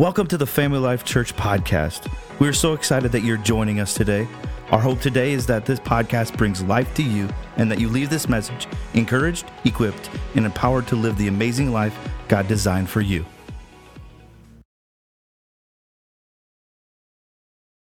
Welcome 0.00 0.28
to 0.28 0.38
the 0.38 0.46
Family 0.46 0.78
Life 0.78 1.04
Church 1.04 1.36
podcast. 1.36 2.10
We 2.40 2.48
are 2.48 2.54
so 2.54 2.72
excited 2.72 3.12
that 3.12 3.20
you're 3.20 3.36
joining 3.36 3.80
us 3.80 3.92
today. 3.92 4.26
Our 4.70 4.78
hope 4.78 5.02
today 5.02 5.32
is 5.32 5.44
that 5.44 5.66
this 5.66 5.78
podcast 5.78 6.38
brings 6.38 6.62
life 6.62 6.94
to 6.94 7.02
you 7.02 7.28
and 7.58 7.70
that 7.70 7.78
you 7.78 7.90
leave 7.90 8.08
this 8.08 8.26
message 8.26 8.66
encouraged, 8.94 9.44
equipped, 9.66 10.08
and 10.36 10.46
empowered 10.46 10.86
to 10.86 10.96
live 10.96 11.18
the 11.18 11.28
amazing 11.28 11.70
life 11.70 11.94
God 12.28 12.48
designed 12.48 12.88
for 12.88 13.02
you. 13.02 13.26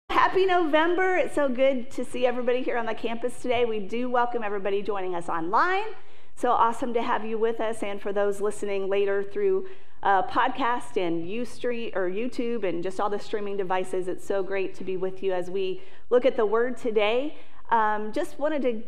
Happy 0.08 0.46
November. 0.46 1.16
It's 1.16 1.34
so 1.34 1.48
good 1.48 1.90
to 1.90 2.04
see 2.04 2.24
everybody 2.24 2.62
here 2.62 2.78
on 2.78 2.86
the 2.86 2.94
campus 2.94 3.42
today. 3.42 3.64
We 3.64 3.80
do 3.80 4.08
welcome 4.08 4.44
everybody 4.44 4.80
joining 4.80 5.16
us 5.16 5.28
online. 5.28 5.86
So 6.36 6.52
awesome 6.52 6.94
to 6.94 7.02
have 7.02 7.24
you 7.24 7.36
with 7.36 7.60
us, 7.60 7.82
and 7.82 8.00
for 8.00 8.12
those 8.12 8.40
listening 8.40 8.88
later 8.88 9.24
through 9.24 9.66
uh, 10.06 10.22
podcast 10.28 10.96
and 10.96 11.26
Ustream 11.26 11.94
or 11.96 12.08
YouTube 12.08 12.62
and 12.62 12.80
just 12.80 13.00
all 13.00 13.10
the 13.10 13.18
streaming 13.18 13.56
devices. 13.56 14.06
It's 14.06 14.24
so 14.24 14.40
great 14.40 14.72
to 14.76 14.84
be 14.84 14.96
with 14.96 15.20
you 15.20 15.32
as 15.32 15.50
we 15.50 15.82
look 16.10 16.24
at 16.24 16.36
the 16.36 16.46
Word 16.46 16.76
today. 16.76 17.36
Um, 17.72 18.12
just 18.12 18.38
wanted 18.38 18.62
to 18.62 18.82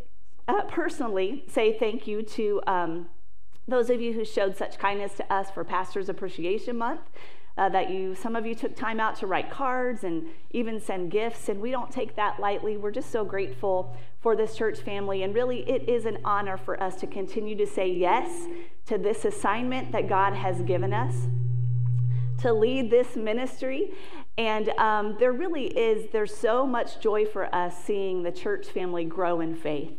uh, 0.46 0.62
personally 0.68 1.42
say 1.48 1.76
thank 1.76 2.06
you 2.06 2.22
to 2.22 2.62
um, 2.68 3.08
those 3.66 3.90
of 3.90 4.00
you 4.00 4.12
who 4.12 4.24
showed 4.24 4.56
such 4.56 4.78
kindness 4.78 5.14
to 5.14 5.32
us 5.32 5.50
for 5.50 5.64
Pastors 5.64 6.08
Appreciation 6.08 6.78
Month 6.78 7.00
uh, 7.58 7.68
that 7.68 7.90
you, 7.90 8.14
some 8.14 8.36
of 8.36 8.46
you 8.46 8.54
took 8.54 8.76
time 8.76 9.00
out 9.00 9.16
to 9.16 9.26
write 9.26 9.50
cards 9.50 10.04
and 10.04 10.26
even 10.52 10.80
send 10.80 11.10
gifts, 11.10 11.48
and 11.48 11.60
we 11.60 11.70
don't 11.70 11.90
take 11.90 12.14
that 12.16 12.38
lightly. 12.38 12.76
We're 12.76 12.92
just 12.92 13.10
so 13.10 13.24
grateful 13.24 13.96
for 14.20 14.36
this 14.36 14.56
church 14.56 14.78
family, 14.80 15.24
and 15.24 15.34
really 15.34 15.68
it 15.68 15.88
is 15.88 16.06
an 16.06 16.18
honor 16.24 16.56
for 16.56 16.80
us 16.82 16.96
to 17.00 17.06
continue 17.06 17.56
to 17.56 17.66
say 17.66 17.90
yes 17.90 18.46
to 18.86 18.96
this 18.96 19.24
assignment 19.24 19.92
that 19.92 20.08
God 20.08 20.34
has 20.34 20.62
given 20.62 20.94
us 20.94 21.14
to 22.38 22.52
lead 22.52 22.90
this 22.90 23.16
ministry. 23.16 23.90
And 24.36 24.68
um, 24.70 25.16
there 25.18 25.32
really 25.32 25.66
is, 25.66 26.10
there's 26.12 26.34
so 26.34 26.64
much 26.64 27.00
joy 27.00 27.26
for 27.26 27.52
us 27.52 27.84
seeing 27.84 28.22
the 28.22 28.30
church 28.30 28.68
family 28.68 29.04
grow 29.04 29.40
in 29.40 29.56
faith. 29.56 29.92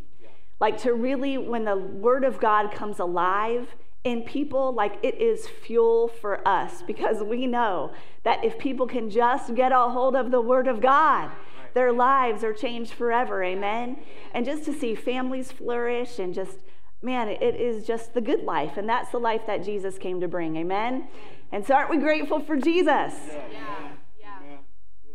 Like 0.58 0.78
to 0.78 0.94
really, 0.94 1.36
when 1.36 1.64
the 1.64 1.76
Word 1.76 2.24
of 2.24 2.40
God 2.40 2.72
comes 2.72 2.98
alive 2.98 3.68
in 4.04 4.22
people, 4.22 4.72
like 4.72 4.98
it 5.02 5.16
is 5.20 5.46
fuel 5.46 6.08
for 6.08 6.46
us 6.48 6.82
because 6.82 7.22
we 7.22 7.46
know 7.46 7.92
that 8.24 8.44
if 8.44 8.58
people 8.58 8.86
can 8.86 9.10
just 9.10 9.54
get 9.54 9.72
a 9.72 9.78
hold 9.78 10.16
of 10.16 10.30
the 10.30 10.40
Word 10.40 10.66
of 10.66 10.80
God, 10.80 11.30
their 11.74 11.92
lives 11.92 12.42
are 12.42 12.52
changed 12.52 12.92
forever. 12.92 13.44
Amen. 13.44 13.98
And 14.32 14.44
just 14.44 14.64
to 14.64 14.72
see 14.72 14.94
families 14.94 15.52
flourish 15.52 16.18
and 16.18 16.34
just, 16.34 16.58
man, 17.02 17.28
it 17.28 17.56
is 17.56 17.86
just 17.86 18.14
the 18.14 18.20
good 18.20 18.42
life. 18.42 18.76
And 18.76 18.88
that's 18.88 19.10
the 19.10 19.20
life 19.20 19.42
that 19.46 19.64
Jesus 19.64 19.98
came 19.98 20.20
to 20.20 20.28
bring. 20.28 20.56
Amen. 20.56 21.08
And 21.52 21.66
so 21.66 21.74
aren't 21.74 21.90
we 21.90 21.98
grateful 21.98 22.40
for 22.40 22.56
Jesus? 22.56 23.14
Yeah. 23.52 23.90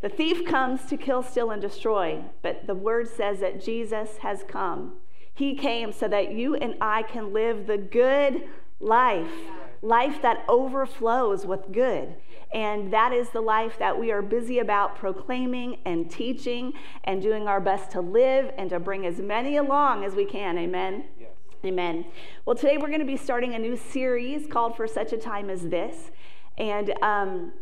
The 0.02 0.10
thief 0.10 0.46
comes 0.46 0.86
to 0.86 0.98
kill, 0.98 1.24
steal, 1.24 1.50
and 1.50 1.60
destroy, 1.60 2.24
but 2.44 2.68
the 2.68 2.76
word 2.76 3.08
says 3.08 3.40
that 3.40 3.64
Jesus 3.64 4.18
has 4.18 4.44
come. 4.48 4.98
He 5.34 5.56
came 5.56 5.92
so 5.92 6.08
that 6.08 6.32
you 6.32 6.54
and 6.54 6.76
I 6.80 7.02
can 7.02 7.34
live 7.34 7.66
the 7.66 7.80
good 7.80 8.44
life, 8.86 9.32
life 9.82 10.22
that 10.22 10.46
overflows 10.48 11.46
with 11.46 11.72
good. 11.72 12.16
And 12.54 12.94
that 12.94 13.12
is 13.12 13.30
the 13.30 13.42
life 13.42 13.78
that 13.80 14.00
we 14.00 14.12
are 14.12 14.22
busy 14.22 14.60
about 14.60 14.96
proclaiming 14.96 15.80
and 15.86 16.10
teaching 16.10 16.74
and 17.04 17.22
doing 17.22 17.48
our 17.48 17.60
best 17.60 17.92
to 17.92 18.02
live 18.02 18.54
and 18.58 18.70
to 18.70 18.80
bring 18.80 19.06
as 19.06 19.20
many 19.20 19.58
along 19.58 20.06
as 20.06 20.16
we 20.16 20.26
can. 20.26 20.58
Amen. 20.58 21.06
Yes. 21.20 21.30
Amen. 21.66 22.06
Well, 22.46 22.56
today 22.56 22.78
we're 22.78 22.88
going 22.88 23.00
to 23.00 23.06
be 23.06 23.18
starting 23.18 23.56
a 23.56 23.60
new 23.60 23.76
series 23.76 24.46
called 24.48 24.78
For 24.78 24.88
Such 24.88 25.12
a 25.12 25.18
Time 25.18 25.50
as 25.50 25.64
This. 25.64 26.12
And 26.58 26.94
um, 27.02 27.54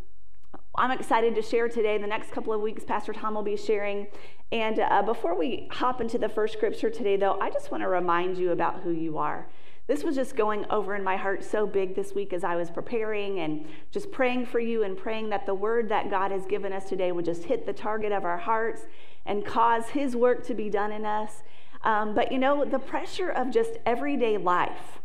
I'm 0.76 0.90
excited 0.90 1.34
to 1.36 1.42
share 1.42 1.68
today. 1.68 1.98
The 1.98 2.06
next 2.06 2.30
couple 2.30 2.52
of 2.52 2.60
weeks, 2.60 2.84
Pastor 2.84 3.14
Tom 3.14 3.34
will 3.34 3.42
be 3.42 3.56
sharing. 3.56 4.06
And 4.52 4.78
uh, 4.78 5.02
before 5.02 5.36
we 5.36 5.68
hop 5.72 6.00
into 6.00 6.18
the 6.18 6.28
first 6.28 6.52
scripture 6.52 6.90
today, 6.90 7.16
though, 7.16 7.40
I 7.40 7.50
just 7.50 7.70
want 7.70 7.82
to 7.82 7.88
remind 7.88 8.36
you 8.36 8.52
about 8.52 8.82
who 8.82 8.90
you 8.90 9.16
are. 9.16 9.48
This 9.86 10.02
was 10.02 10.14
just 10.14 10.34
going 10.34 10.64
over 10.70 10.94
in 10.94 11.04
my 11.04 11.16
heart 11.16 11.44
so 11.44 11.66
big 11.66 11.94
this 11.94 12.14
week 12.14 12.32
as 12.32 12.42
I 12.42 12.56
was 12.56 12.70
preparing 12.70 13.40
and 13.40 13.66
just 13.90 14.10
praying 14.10 14.46
for 14.46 14.58
you 14.58 14.82
and 14.82 14.96
praying 14.96 15.28
that 15.28 15.44
the 15.44 15.54
word 15.54 15.90
that 15.90 16.10
God 16.10 16.30
has 16.30 16.46
given 16.46 16.72
us 16.72 16.88
today 16.88 17.12
would 17.12 17.26
just 17.26 17.44
hit 17.44 17.66
the 17.66 17.72
target 17.74 18.10
of 18.10 18.24
our 18.24 18.38
hearts 18.38 18.82
and 19.26 19.44
cause 19.44 19.90
His 19.90 20.16
work 20.16 20.46
to 20.46 20.54
be 20.54 20.70
done 20.70 20.90
in 20.90 21.04
us. 21.04 21.42
Um, 21.82 22.14
but 22.14 22.32
you 22.32 22.38
know, 22.38 22.64
the 22.64 22.78
pressure 22.78 23.28
of 23.28 23.50
just 23.50 23.72
everyday 23.84 24.38
life 24.38 25.00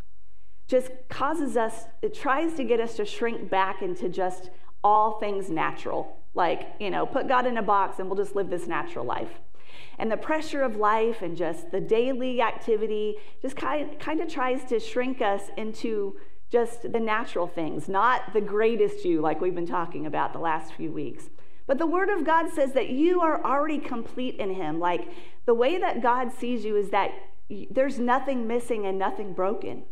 just 0.67 0.91
causes 1.09 1.57
us, 1.57 1.85
it 2.01 2.13
tries 2.13 2.53
to 2.53 2.63
get 2.63 2.79
us 2.79 2.95
to 2.95 3.05
shrink 3.05 3.49
back 3.49 3.81
into 3.81 4.07
just 4.07 4.49
all 4.81 5.19
things 5.19 5.49
natural. 5.49 6.15
Like, 6.35 6.75
you 6.79 6.89
know, 6.89 7.05
put 7.05 7.27
God 7.27 7.45
in 7.45 7.57
a 7.57 7.63
box 7.63 7.99
and 7.99 8.07
we'll 8.07 8.23
just 8.23 8.35
live 8.35 8.49
this 8.49 8.67
natural 8.67 9.03
life 9.03 9.41
and 9.99 10.11
the 10.11 10.17
pressure 10.17 10.61
of 10.61 10.77
life 10.77 11.21
and 11.21 11.37
just 11.37 11.71
the 11.71 11.81
daily 11.81 12.41
activity 12.41 13.17
just 13.41 13.55
kind, 13.55 13.99
kind 13.99 14.21
of 14.21 14.29
tries 14.29 14.63
to 14.65 14.79
shrink 14.79 15.21
us 15.21 15.43
into 15.57 16.15
just 16.49 16.91
the 16.91 16.99
natural 16.99 17.45
things, 17.45 17.87
not 17.87 18.33
the 18.33 18.41
greatest 18.41 19.05
you, 19.05 19.21
like 19.21 19.39
we've 19.39 19.53
been 19.53 19.67
talking 19.67 20.05
about 20.05 20.33
the 20.33 20.39
last 20.39 20.73
few 20.73 20.91
weeks. 20.91 21.29
But 21.67 21.77
the 21.77 21.85
Word 21.85 22.09
of 22.09 22.25
God 22.25 22.51
says 22.51 22.73
that 22.73 22.89
you 22.89 23.21
are 23.21 23.43
already 23.43 23.77
complete 23.77 24.35
in 24.37 24.55
Him. 24.55 24.79
Like 24.79 25.07
the 25.45 25.53
way 25.53 25.77
that 25.77 26.01
God 26.01 26.31
sees 26.31 26.65
you 26.65 26.75
is 26.75 26.89
that 26.89 27.11
there's 27.69 27.99
nothing 27.99 28.47
missing 28.47 28.87
and 28.87 28.97
nothing 28.97 29.33
broken. 29.33 29.83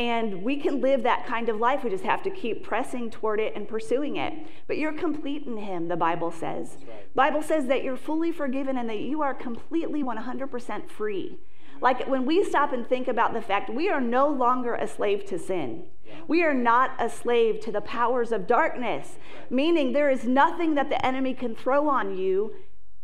And 0.00 0.42
we 0.42 0.56
can 0.56 0.80
live 0.80 1.02
that 1.02 1.26
kind 1.26 1.50
of 1.50 1.58
life. 1.58 1.84
We 1.84 1.90
just 1.90 2.04
have 2.04 2.22
to 2.22 2.30
keep 2.30 2.64
pressing 2.64 3.10
toward 3.10 3.38
it 3.38 3.54
and 3.54 3.68
pursuing 3.68 4.16
it. 4.16 4.32
But 4.66 4.78
you're 4.78 4.94
complete 4.94 5.46
in 5.46 5.58
him, 5.58 5.88
the 5.88 5.96
Bible 5.96 6.30
says. 6.30 6.78
Right. 6.88 7.14
Bible 7.14 7.42
says 7.42 7.66
that 7.66 7.84
you're 7.84 7.98
fully 7.98 8.32
forgiven 8.32 8.78
and 8.78 8.88
that 8.88 9.00
you 9.00 9.20
are 9.20 9.34
completely 9.34 10.02
100% 10.02 10.88
free. 10.88 11.38
Like 11.82 12.08
when 12.08 12.24
we 12.24 12.42
stop 12.42 12.72
and 12.72 12.88
think 12.88 13.08
about 13.08 13.34
the 13.34 13.42
fact 13.42 13.68
we 13.68 13.90
are 13.90 14.00
no 14.00 14.26
longer 14.26 14.74
a 14.74 14.88
slave 14.88 15.26
to 15.26 15.38
sin. 15.38 15.84
We 16.26 16.42
are 16.44 16.54
not 16.54 16.92
a 16.98 17.10
slave 17.10 17.60
to 17.60 17.72
the 17.72 17.82
powers 17.82 18.32
of 18.32 18.46
darkness, 18.46 19.18
meaning 19.50 19.92
there 19.92 20.08
is 20.08 20.24
nothing 20.24 20.76
that 20.76 20.88
the 20.88 21.04
enemy 21.04 21.34
can 21.34 21.54
throw 21.54 21.90
on 21.90 22.16
you 22.16 22.54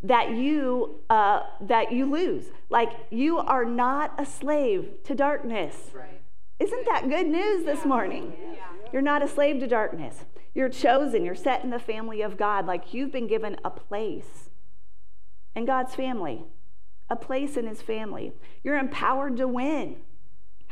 that 0.02 0.30
you 0.30 1.00
uh, 1.10 1.40
that 1.60 1.92
you 1.92 2.10
lose. 2.10 2.46
Like 2.70 2.92
you 3.10 3.38
are 3.38 3.64
not 3.64 4.14
a 4.18 4.24
slave 4.24 5.02
to 5.04 5.14
darkness. 5.14 5.90
Right. 5.94 6.20
Isn't 6.58 6.86
that 6.86 7.10
good 7.10 7.26
news 7.26 7.64
this 7.64 7.84
morning? 7.84 8.32
You're 8.92 9.02
not 9.02 9.22
a 9.22 9.28
slave 9.28 9.60
to 9.60 9.66
darkness. 9.66 10.24
You're 10.54 10.70
chosen. 10.70 11.24
You're 11.24 11.34
set 11.34 11.62
in 11.64 11.70
the 11.70 11.78
family 11.78 12.22
of 12.22 12.38
God. 12.38 12.66
Like 12.66 12.94
you've 12.94 13.12
been 13.12 13.26
given 13.26 13.56
a 13.62 13.70
place 13.70 14.48
in 15.54 15.66
God's 15.66 15.94
family, 15.94 16.44
a 17.10 17.16
place 17.16 17.58
in 17.58 17.66
His 17.66 17.82
family. 17.82 18.32
You're 18.64 18.78
empowered 18.78 19.36
to 19.36 19.46
win. 19.46 19.96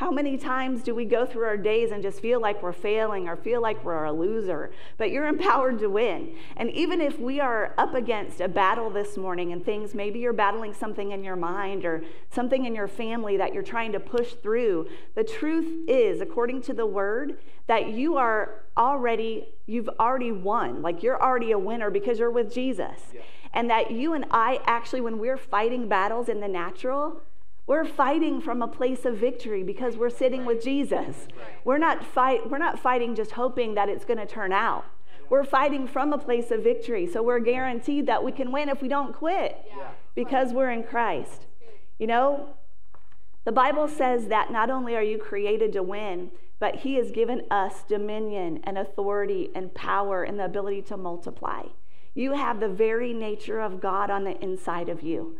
How 0.04 0.10
many 0.10 0.36
times 0.36 0.82
do 0.82 0.94
we 0.94 1.06
go 1.06 1.24
through 1.24 1.46
our 1.46 1.56
days 1.56 1.90
and 1.90 2.02
just 2.02 2.20
feel 2.20 2.38
like 2.38 2.62
we're 2.62 2.74
failing 2.74 3.26
or 3.26 3.36
feel 3.36 3.62
like 3.62 3.82
we're 3.82 4.04
a 4.04 4.12
loser? 4.12 4.70
But 4.98 5.10
you're 5.10 5.26
empowered 5.26 5.78
to 5.78 5.88
win. 5.88 6.36
And 6.58 6.70
even 6.72 7.00
if 7.00 7.18
we 7.18 7.40
are 7.40 7.72
up 7.78 7.94
against 7.94 8.42
a 8.42 8.46
battle 8.46 8.90
this 8.90 9.16
morning 9.16 9.50
and 9.50 9.64
things, 9.64 9.94
maybe 9.94 10.18
you're 10.18 10.34
battling 10.34 10.74
something 10.74 11.12
in 11.12 11.24
your 11.24 11.36
mind 11.36 11.86
or 11.86 12.04
something 12.30 12.66
in 12.66 12.74
your 12.74 12.86
family 12.86 13.38
that 13.38 13.54
you're 13.54 13.62
trying 13.62 13.92
to 13.92 13.98
push 13.98 14.34
through, 14.34 14.90
the 15.14 15.24
truth 15.24 15.88
is, 15.88 16.20
according 16.20 16.60
to 16.60 16.74
the 16.74 16.84
word, 16.84 17.38
that 17.66 17.88
you 17.88 18.18
are 18.18 18.66
already, 18.76 19.54
you've 19.64 19.88
already 19.98 20.32
won. 20.32 20.82
Like 20.82 21.02
you're 21.02 21.22
already 21.22 21.52
a 21.52 21.58
winner 21.58 21.88
because 21.88 22.18
you're 22.18 22.30
with 22.30 22.52
Jesus. 22.52 23.00
Yeah. 23.14 23.22
And 23.54 23.70
that 23.70 23.90
you 23.90 24.12
and 24.12 24.26
I 24.30 24.60
actually, 24.66 25.00
when 25.00 25.18
we're 25.18 25.38
fighting 25.38 25.88
battles 25.88 26.28
in 26.28 26.40
the 26.40 26.48
natural, 26.48 27.22
we're 27.66 27.84
fighting 27.84 28.40
from 28.40 28.60
a 28.60 28.68
place 28.68 29.04
of 29.04 29.16
victory 29.16 29.62
because 29.62 29.96
we're 29.96 30.10
sitting 30.10 30.44
with 30.44 30.62
Jesus. 30.62 31.28
We're 31.64 31.78
not 31.78 32.04
fight 32.04 32.50
we're 32.50 32.58
not 32.58 32.78
fighting 32.78 33.14
just 33.14 33.32
hoping 33.32 33.74
that 33.74 33.88
it's 33.88 34.04
going 34.04 34.18
to 34.18 34.26
turn 34.26 34.52
out. 34.52 34.84
We're 35.30 35.44
fighting 35.44 35.86
from 35.88 36.12
a 36.12 36.18
place 36.18 36.50
of 36.50 36.62
victory. 36.62 37.06
So 37.06 37.22
we're 37.22 37.38
guaranteed 37.38 38.06
that 38.06 38.22
we 38.22 38.32
can 38.32 38.52
win 38.52 38.68
if 38.68 38.82
we 38.82 38.88
don't 38.88 39.14
quit 39.14 39.56
because 40.14 40.52
we're 40.52 40.70
in 40.70 40.84
Christ. 40.84 41.46
You 41.98 42.06
know, 42.06 42.50
the 43.44 43.52
Bible 43.52 43.88
says 43.88 44.28
that 44.28 44.52
not 44.52 44.68
only 44.68 44.94
are 44.94 45.02
you 45.02 45.16
created 45.16 45.72
to 45.72 45.82
win, 45.82 46.30
but 46.58 46.76
he 46.76 46.94
has 46.96 47.10
given 47.10 47.42
us 47.50 47.82
dominion 47.88 48.60
and 48.64 48.76
authority 48.76 49.50
and 49.54 49.74
power 49.74 50.22
and 50.22 50.38
the 50.38 50.44
ability 50.44 50.82
to 50.82 50.96
multiply. 50.96 51.62
You 52.14 52.34
have 52.34 52.60
the 52.60 52.68
very 52.68 53.12
nature 53.12 53.60
of 53.60 53.80
God 53.80 54.10
on 54.10 54.24
the 54.24 54.40
inside 54.42 54.88
of 54.88 55.02
you. 55.02 55.36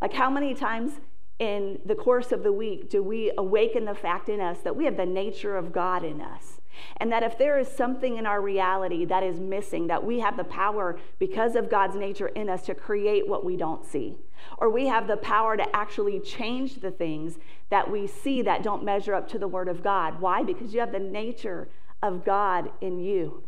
Like 0.00 0.14
how 0.14 0.30
many 0.30 0.54
times 0.54 1.00
in 1.38 1.80
the 1.84 1.94
course 1.94 2.30
of 2.32 2.42
the 2.42 2.52
week 2.52 2.88
do 2.88 3.02
we 3.02 3.32
awaken 3.36 3.84
the 3.84 3.94
fact 3.94 4.28
in 4.28 4.40
us 4.40 4.60
that 4.60 4.76
we 4.76 4.84
have 4.84 4.96
the 4.96 5.06
nature 5.06 5.56
of 5.56 5.72
God 5.72 6.04
in 6.04 6.20
us? 6.20 6.60
And 6.96 7.10
that 7.12 7.22
if 7.22 7.38
there 7.38 7.58
is 7.58 7.68
something 7.68 8.16
in 8.16 8.26
our 8.26 8.40
reality 8.40 9.04
that 9.04 9.22
is 9.22 9.38
missing, 9.38 9.86
that 9.86 10.04
we 10.04 10.20
have 10.20 10.36
the 10.36 10.44
power 10.44 10.98
because 11.18 11.54
of 11.54 11.70
God's 11.70 11.94
nature 11.96 12.28
in 12.28 12.48
us 12.48 12.62
to 12.66 12.74
create 12.74 13.28
what 13.28 13.44
we 13.44 13.56
don't 13.56 13.84
see. 13.84 14.16
Or 14.58 14.68
we 14.68 14.86
have 14.86 15.06
the 15.06 15.16
power 15.16 15.56
to 15.56 15.76
actually 15.76 16.20
change 16.20 16.76
the 16.80 16.90
things 16.90 17.38
that 17.70 17.90
we 17.90 18.06
see 18.06 18.42
that 18.42 18.62
don't 18.62 18.84
measure 18.84 19.14
up 19.14 19.28
to 19.28 19.38
the 19.38 19.48
Word 19.48 19.68
of 19.68 19.82
God. 19.82 20.20
Why? 20.20 20.42
Because 20.42 20.74
you 20.74 20.80
have 20.80 20.92
the 20.92 20.98
nature 20.98 21.68
of 22.02 22.24
God 22.24 22.70
in 22.80 22.98
you. 22.98 23.44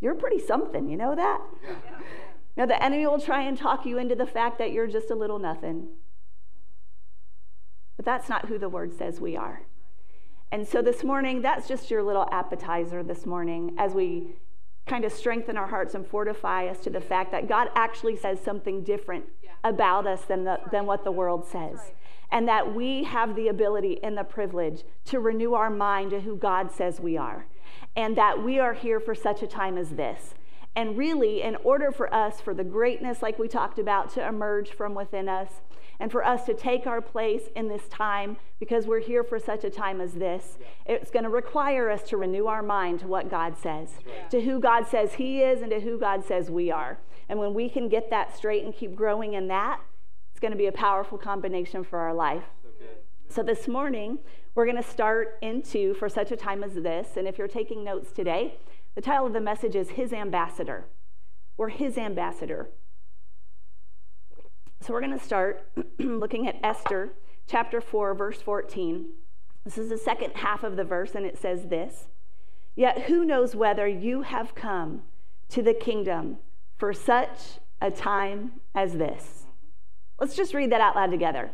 You're 0.00 0.14
pretty 0.14 0.40
something, 0.40 0.88
you 0.88 0.96
know 0.96 1.14
that? 1.14 1.40
Now, 2.56 2.66
the 2.66 2.82
enemy 2.82 3.06
will 3.06 3.20
try 3.20 3.42
and 3.42 3.56
talk 3.56 3.84
you 3.84 3.98
into 3.98 4.14
the 4.14 4.26
fact 4.26 4.58
that 4.58 4.72
you're 4.72 4.86
just 4.86 5.10
a 5.10 5.14
little 5.14 5.38
nothing. 5.38 5.88
But 7.96 8.04
that's 8.04 8.28
not 8.28 8.46
who 8.46 8.58
the 8.58 8.68
word 8.68 8.96
says 8.96 9.20
we 9.20 9.36
are. 9.36 9.62
And 10.50 10.66
so 10.66 10.82
this 10.82 11.02
morning, 11.02 11.42
that's 11.42 11.66
just 11.66 11.90
your 11.90 12.02
little 12.02 12.28
appetizer 12.30 13.02
this 13.02 13.26
morning 13.26 13.74
as 13.78 13.92
we 13.92 14.36
kind 14.86 15.04
of 15.04 15.12
strengthen 15.12 15.56
our 15.56 15.66
hearts 15.66 15.94
and 15.94 16.06
fortify 16.06 16.66
us 16.66 16.78
to 16.80 16.90
the 16.90 17.00
fact 17.00 17.32
that 17.32 17.48
God 17.48 17.68
actually 17.74 18.16
says 18.16 18.38
something 18.40 18.84
different 18.84 19.24
about 19.62 20.06
us 20.06 20.22
than, 20.22 20.44
the, 20.44 20.60
than 20.70 20.86
what 20.86 21.04
the 21.04 21.10
world 21.10 21.46
says. 21.46 21.92
And 22.30 22.46
that 22.48 22.74
we 22.74 23.04
have 23.04 23.34
the 23.34 23.48
ability 23.48 24.02
and 24.02 24.16
the 24.16 24.24
privilege 24.24 24.82
to 25.06 25.20
renew 25.20 25.54
our 25.54 25.70
mind 25.70 26.10
to 26.10 26.20
who 26.20 26.36
God 26.36 26.70
says 26.70 27.00
we 27.00 27.16
are. 27.16 27.46
And 27.96 28.16
that 28.16 28.42
we 28.42 28.58
are 28.58 28.74
here 28.74 29.00
for 29.00 29.14
such 29.14 29.42
a 29.42 29.46
time 29.46 29.78
as 29.78 29.90
this. 29.90 30.34
And 30.76 30.98
really, 30.98 31.42
in 31.42 31.56
order 31.56 31.92
for 31.92 32.12
us, 32.12 32.40
for 32.40 32.52
the 32.52 32.64
greatness, 32.64 33.22
like 33.22 33.38
we 33.38 33.46
talked 33.46 33.78
about, 33.78 34.10
to 34.14 34.26
emerge 34.26 34.72
from 34.72 34.94
within 34.94 35.28
us, 35.28 35.60
and 36.00 36.10
for 36.10 36.24
us 36.24 36.44
to 36.46 36.54
take 36.54 36.86
our 36.86 37.00
place 37.00 37.42
in 37.54 37.68
this 37.68 37.86
time 37.88 38.36
because 38.58 38.86
we're 38.86 39.00
here 39.00 39.22
for 39.22 39.38
such 39.38 39.62
a 39.62 39.70
time 39.70 40.00
as 40.00 40.14
this. 40.14 40.58
It's 40.86 41.10
going 41.10 41.22
to 41.22 41.30
require 41.30 41.88
us 41.90 42.02
to 42.04 42.16
renew 42.16 42.46
our 42.46 42.62
mind 42.62 43.00
to 43.00 43.06
what 43.06 43.30
God 43.30 43.56
says, 43.56 43.90
to 44.30 44.40
who 44.42 44.58
God 44.58 44.86
says 44.88 45.14
He 45.14 45.42
is, 45.42 45.62
and 45.62 45.70
to 45.70 45.80
who 45.80 45.98
God 45.98 46.24
says 46.24 46.50
we 46.50 46.70
are. 46.70 46.98
And 47.28 47.38
when 47.38 47.54
we 47.54 47.68
can 47.68 47.88
get 47.88 48.10
that 48.10 48.36
straight 48.36 48.64
and 48.64 48.74
keep 48.74 48.94
growing 48.94 49.34
in 49.34 49.48
that, 49.48 49.80
it's 50.32 50.40
going 50.40 50.52
to 50.52 50.58
be 50.58 50.66
a 50.66 50.72
powerful 50.72 51.16
combination 51.16 51.84
for 51.84 52.00
our 52.00 52.12
life. 52.12 52.42
So, 53.28 53.42
this 53.42 53.66
morning, 53.66 54.18
we're 54.54 54.66
going 54.66 54.82
to 54.82 54.88
start 54.88 55.38
into 55.42 55.94
For 55.94 56.08
Such 56.08 56.30
a 56.30 56.36
Time 56.36 56.62
as 56.62 56.74
This. 56.74 57.16
And 57.16 57.26
if 57.26 57.38
you're 57.38 57.48
taking 57.48 57.82
notes 57.82 58.12
today, 58.12 58.58
the 58.94 59.00
title 59.00 59.26
of 59.26 59.32
the 59.32 59.40
message 59.40 59.74
is 59.74 59.90
His 59.90 60.12
Ambassador. 60.12 60.86
We're 61.56 61.68
His 61.68 61.98
Ambassador. 61.98 62.70
So 64.80 64.92
we're 64.92 65.00
going 65.00 65.18
to 65.18 65.24
start 65.24 65.66
looking 65.98 66.46
at 66.46 66.56
Esther 66.62 67.10
chapter 67.46 67.80
4, 67.80 68.14
verse 68.14 68.40
14. 68.40 69.06
This 69.64 69.78
is 69.78 69.88
the 69.88 69.98
second 69.98 70.32
half 70.34 70.62
of 70.62 70.76
the 70.76 70.84
verse, 70.84 71.14
and 71.14 71.24
it 71.24 71.38
says 71.38 71.66
this 71.66 72.08
Yet 72.76 73.02
who 73.02 73.24
knows 73.24 73.56
whether 73.56 73.88
you 73.88 74.22
have 74.22 74.54
come 74.54 75.02
to 75.48 75.62
the 75.62 75.74
kingdom 75.74 76.38
for 76.76 76.92
such 76.92 77.58
a 77.80 77.90
time 77.90 78.60
as 78.74 78.94
this? 78.94 79.44
Let's 80.20 80.36
just 80.36 80.54
read 80.54 80.70
that 80.72 80.80
out 80.80 80.96
loud 80.96 81.10
together. 81.10 81.50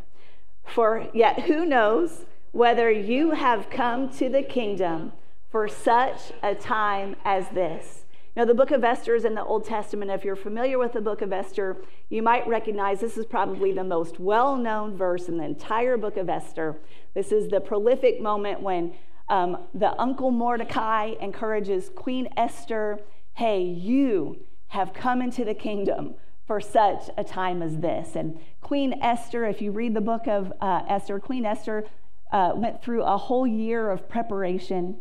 For 0.64 1.08
yet 1.14 1.42
who 1.42 1.64
knows 1.64 2.26
whether 2.52 2.90
you 2.90 3.32
have 3.32 3.70
come 3.70 4.10
to 4.10 4.28
the 4.28 4.42
kingdom 4.42 5.12
for 5.50 5.68
such 5.68 6.32
a 6.42 6.54
time 6.54 7.16
as 7.24 7.48
this? 7.48 8.04
Now, 8.36 8.44
the 8.44 8.54
book 8.54 8.70
of 8.70 8.84
Esther 8.84 9.14
is 9.16 9.24
in 9.24 9.34
the 9.34 9.44
Old 9.44 9.64
Testament. 9.64 10.10
If 10.10 10.24
you're 10.24 10.36
familiar 10.36 10.78
with 10.78 10.92
the 10.92 11.00
book 11.00 11.20
of 11.20 11.32
Esther, 11.32 11.76
you 12.08 12.22
might 12.22 12.46
recognize 12.46 13.00
this 13.00 13.18
is 13.18 13.26
probably 13.26 13.72
the 13.72 13.84
most 13.84 14.20
well 14.20 14.56
known 14.56 14.96
verse 14.96 15.28
in 15.28 15.36
the 15.36 15.44
entire 15.44 15.96
book 15.96 16.16
of 16.16 16.28
Esther. 16.28 16.76
This 17.14 17.32
is 17.32 17.48
the 17.48 17.60
prolific 17.60 18.20
moment 18.20 18.62
when 18.62 18.92
um, 19.28 19.66
the 19.74 19.98
uncle 20.00 20.30
Mordecai 20.30 21.14
encourages 21.20 21.90
Queen 21.94 22.28
Esther 22.36 23.00
hey, 23.34 23.62
you 23.62 24.38
have 24.68 24.92
come 24.92 25.22
into 25.22 25.44
the 25.44 25.54
kingdom 25.54 26.14
for 26.46 26.60
such 26.60 27.08
a 27.16 27.24
time 27.24 27.62
as 27.62 27.78
this. 27.78 28.14
And 28.14 28.38
Queen 28.60 28.92
Esther, 29.00 29.46
if 29.46 29.62
you 29.62 29.72
read 29.72 29.94
the 29.94 30.00
book 30.00 30.26
of 30.26 30.52
uh, 30.60 30.82
Esther, 30.88 31.18
Queen 31.18 31.46
Esther 31.46 31.86
uh, 32.32 32.52
went 32.54 32.82
through 32.82 33.02
a 33.02 33.16
whole 33.16 33.46
year 33.46 33.90
of 33.90 34.08
preparation. 34.08 34.96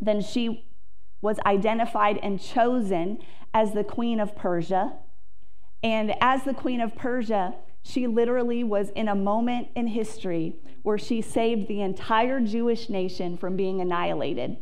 Then 0.00 0.20
she 0.20 0.64
was 1.20 1.38
identified 1.44 2.18
and 2.22 2.40
chosen 2.40 3.18
as 3.52 3.72
the 3.72 3.84
queen 3.84 4.20
of 4.20 4.36
Persia. 4.36 4.94
And 5.82 6.14
as 6.20 6.44
the 6.44 6.54
queen 6.54 6.80
of 6.80 6.94
Persia, 6.94 7.54
she 7.82 8.06
literally 8.06 8.62
was 8.64 8.90
in 8.90 9.08
a 9.08 9.14
moment 9.14 9.68
in 9.74 9.88
history 9.88 10.56
where 10.82 10.98
she 10.98 11.22
saved 11.22 11.68
the 11.68 11.80
entire 11.80 12.40
Jewish 12.40 12.88
nation 12.88 13.36
from 13.36 13.56
being 13.56 13.80
annihilated. 13.80 14.58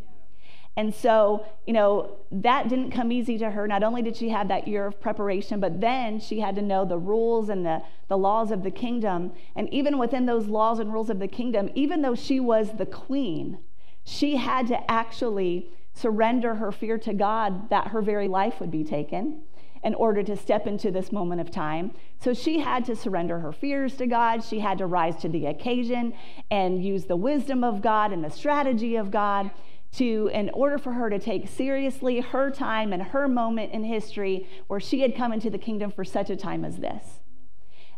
And 0.79 0.95
so, 0.95 1.47
you 1.67 1.73
know, 1.73 2.19
that 2.31 2.69
didn't 2.69 2.91
come 2.91 3.11
easy 3.11 3.39
to 3.39 3.51
her. 3.51 3.67
Not 3.67 3.83
only 3.83 4.03
did 4.03 4.15
she 4.15 4.29
have 4.29 4.49
that 4.49 4.69
year 4.69 4.87
of 4.87 5.01
preparation, 5.01 5.59
but 5.59 5.81
then 5.81 6.21
she 6.21 6.41
had 6.41 6.55
to 6.57 6.63
know 6.63 6.85
the 6.85 6.99
rules 6.99 7.49
and 7.49 7.65
the, 7.65 7.83
the 8.09 8.19
laws 8.19 8.51
of 8.51 8.63
the 8.63 8.71
kingdom. 8.71 9.33
And 9.55 9.73
even 9.73 9.97
within 9.97 10.27
those 10.27 10.49
laws 10.49 10.79
and 10.79 10.93
rules 10.93 11.09
of 11.09 11.19
the 11.19 11.29
kingdom, 11.29 11.71
even 11.75 12.03
though 12.03 12.15
she 12.15 12.41
was 12.41 12.73
the 12.77 12.85
queen, 12.85 13.59
she 14.07 14.37
had 14.37 14.69
to 14.69 14.91
actually 14.91 15.69
surrender 15.93 16.55
her 16.55 16.71
fear 16.71 16.97
to 16.97 17.13
God 17.13 17.69
that 17.71 17.89
her 17.89 18.01
very 18.01 18.29
life 18.29 18.61
would 18.61 18.71
be 18.71 18.85
taken 18.85 19.43
in 19.83 19.95
order 19.95 20.23
to 20.23 20.37
step 20.37 20.67
into 20.67 20.93
this 20.93 21.11
moment 21.11 21.41
of 21.41 21.51
time. 21.51 21.91
So 22.21 22.33
she 22.33 22.61
had 22.61 22.85
to 22.85 22.95
surrender 22.95 23.41
her 23.41 23.51
fears 23.51 23.97
to 23.97 24.07
God. 24.07 24.45
She 24.45 24.61
had 24.61 24.79
to 24.79 24.87
rise 24.87 25.17
to 25.17 25.29
the 25.29 25.47
occasion 25.47 26.15
and 26.53 26.85
use 26.85 27.07
the 27.07 27.17
wisdom 27.17 27.65
of 27.65 27.83
God 27.83 28.13
and 28.13 28.23
the 28.23 28.31
strategy 28.31 28.95
of 28.95 29.11
God 29.11 29.51
to 29.95 30.31
in 30.33 30.51
order 30.51 30.79
for 30.79 30.93
her 30.93 31.11
to 31.11 31.19
take 31.19 31.49
seriously 31.49 32.21
her 32.21 32.49
time 32.51 32.93
and 32.93 33.03
her 33.03 33.27
moment 33.27 33.73
in 33.73 33.83
history 33.83 34.47
where 34.69 34.81
she 34.81 35.01
had 35.01 35.17
come 35.17 35.33
into 35.33 35.51
the 35.51 35.59
kingdom 35.59 35.91
for 35.91 36.05
such 36.05 36.31
a 36.31 36.37
time 36.37 36.65
as 36.65 36.77
this. 36.77 37.21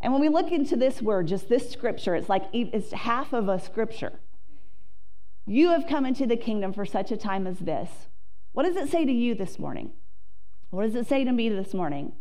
And 0.01 0.13
when 0.13 0.23
we 0.23 0.31
look 0.31 0.53
into 0.53 0.77
this 0.77 1.03
word, 1.03 1.27
just 1.27 1.51
this 1.51 1.71
scripture, 1.71 2.15
it's 2.15 2.31
like 2.31 2.45
it's 2.53 2.93
half 2.93 3.35
of 3.35 3.49
a 3.49 3.59
scripture. 3.59 4.13
You 5.49 5.71
have 5.71 5.87
come 5.87 6.05
into 6.05 6.27
the 6.27 6.37
kingdom 6.37 6.75
for 6.75 6.85
such 6.85 7.11
a 7.11 7.17
time 7.17 7.47
as 7.47 7.59
this. 7.59 7.89
What 8.53 8.65
does 8.65 8.77
it 8.77 8.91
say 8.91 9.07
to 9.07 9.13
you 9.13 9.35
this 9.35 9.59
morning? 9.59 9.93
What 10.69 10.83
does 10.83 10.95
it 10.95 11.09
say 11.09 11.25
to 11.25 11.33
me 11.33 11.49
this 11.49 11.73
morning? 11.73 12.13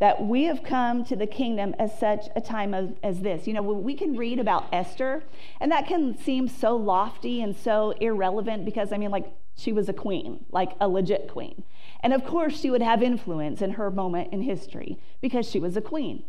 That 0.00 0.24
we 0.24 0.44
have 0.44 0.64
come 0.64 1.04
to 1.04 1.14
the 1.14 1.28
kingdom 1.28 1.76
as 1.78 1.96
such 1.96 2.26
a 2.34 2.40
time 2.40 2.74
as, 2.74 2.88
as 3.04 3.20
this. 3.20 3.46
You 3.46 3.52
know, 3.52 3.62
we 3.62 3.94
can 3.94 4.16
read 4.16 4.40
about 4.40 4.66
Esther, 4.72 5.22
and 5.60 5.70
that 5.70 5.86
can 5.86 6.18
seem 6.18 6.48
so 6.48 6.74
lofty 6.74 7.40
and 7.40 7.56
so 7.56 7.92
irrelevant 8.00 8.64
because, 8.64 8.92
I 8.92 8.98
mean, 8.98 9.12
like, 9.12 9.32
she 9.56 9.72
was 9.72 9.88
a 9.88 9.92
queen, 9.92 10.44
like 10.50 10.72
a 10.80 10.88
legit 10.88 11.28
queen. 11.28 11.62
And 12.00 12.12
of 12.12 12.24
course, 12.24 12.58
she 12.58 12.68
would 12.68 12.82
have 12.82 13.00
influence 13.00 13.62
in 13.62 13.72
her 13.72 13.92
moment 13.92 14.32
in 14.32 14.42
history 14.42 14.98
because 15.20 15.48
she 15.48 15.60
was 15.60 15.76
a 15.76 15.82
queen. 15.82 16.24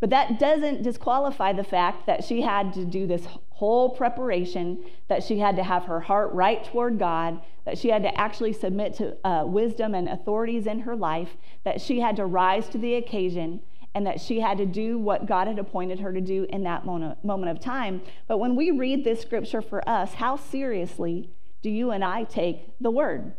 But 0.00 0.10
that 0.10 0.38
doesn't 0.38 0.82
disqualify 0.82 1.52
the 1.52 1.64
fact 1.64 2.06
that 2.06 2.24
she 2.24 2.40
had 2.40 2.72
to 2.72 2.86
do 2.86 3.06
this 3.06 3.26
whole 3.50 3.90
preparation, 3.90 4.82
that 5.08 5.22
she 5.22 5.38
had 5.38 5.56
to 5.56 5.62
have 5.62 5.84
her 5.84 6.00
heart 6.00 6.32
right 6.32 6.64
toward 6.64 6.98
God, 6.98 7.42
that 7.66 7.76
she 7.76 7.90
had 7.90 8.02
to 8.04 8.18
actually 8.18 8.54
submit 8.54 8.94
to 8.94 9.16
uh, 9.26 9.44
wisdom 9.44 9.94
and 9.94 10.08
authorities 10.08 10.66
in 10.66 10.80
her 10.80 10.96
life, 10.96 11.36
that 11.64 11.82
she 11.82 12.00
had 12.00 12.16
to 12.16 12.24
rise 12.24 12.70
to 12.70 12.78
the 12.78 12.94
occasion, 12.94 13.60
and 13.94 14.06
that 14.06 14.20
she 14.20 14.40
had 14.40 14.56
to 14.56 14.64
do 14.64 14.98
what 14.98 15.26
God 15.26 15.46
had 15.46 15.58
appointed 15.58 16.00
her 16.00 16.12
to 16.14 16.20
do 16.22 16.46
in 16.48 16.62
that 16.62 16.86
moment, 16.86 17.22
moment 17.22 17.50
of 17.50 17.60
time. 17.60 18.00
But 18.26 18.38
when 18.38 18.56
we 18.56 18.70
read 18.70 19.04
this 19.04 19.20
scripture 19.20 19.60
for 19.60 19.86
us, 19.86 20.14
how 20.14 20.36
seriously 20.36 21.28
do 21.60 21.68
you 21.68 21.90
and 21.90 22.02
I 22.02 22.24
take 22.24 22.72
the 22.80 22.90
word? 22.90 23.34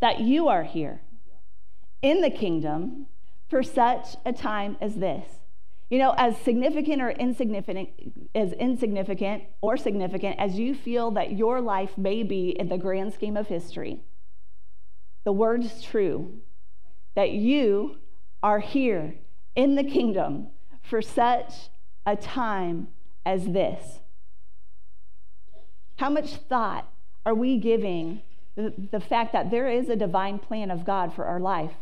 That 0.00 0.18
you 0.18 0.48
are 0.48 0.64
here 0.64 1.02
in 2.00 2.20
the 2.20 2.30
kingdom 2.30 3.06
for 3.48 3.62
such 3.62 4.16
a 4.24 4.32
time 4.32 4.76
as 4.80 4.96
this. 4.96 5.41
You 5.92 5.98
know, 5.98 6.14
as 6.16 6.38
significant 6.38 7.02
or 7.02 7.10
insignificant, 7.10 7.90
as 8.34 8.54
insignificant 8.54 9.42
or 9.60 9.76
significant 9.76 10.36
as 10.38 10.58
you 10.58 10.74
feel 10.74 11.10
that 11.10 11.32
your 11.32 11.60
life 11.60 11.98
may 11.98 12.22
be 12.22 12.48
in 12.58 12.70
the 12.70 12.78
grand 12.78 13.12
scheme 13.12 13.36
of 13.36 13.48
history, 13.48 14.00
the 15.24 15.32
word 15.32 15.62
is 15.62 15.82
true 15.82 16.38
that 17.14 17.32
you 17.32 17.98
are 18.42 18.60
here 18.60 19.16
in 19.54 19.74
the 19.74 19.84
kingdom 19.84 20.46
for 20.80 21.02
such 21.02 21.52
a 22.06 22.16
time 22.16 22.88
as 23.26 23.48
this. 23.48 23.98
How 25.96 26.08
much 26.08 26.36
thought 26.36 26.90
are 27.26 27.34
we 27.34 27.58
giving 27.58 28.22
the, 28.56 28.72
the 28.90 29.00
fact 29.00 29.34
that 29.34 29.50
there 29.50 29.68
is 29.68 29.90
a 29.90 29.96
divine 29.96 30.38
plan 30.38 30.70
of 30.70 30.86
God 30.86 31.12
for 31.12 31.26
our 31.26 31.38
life? 31.38 31.74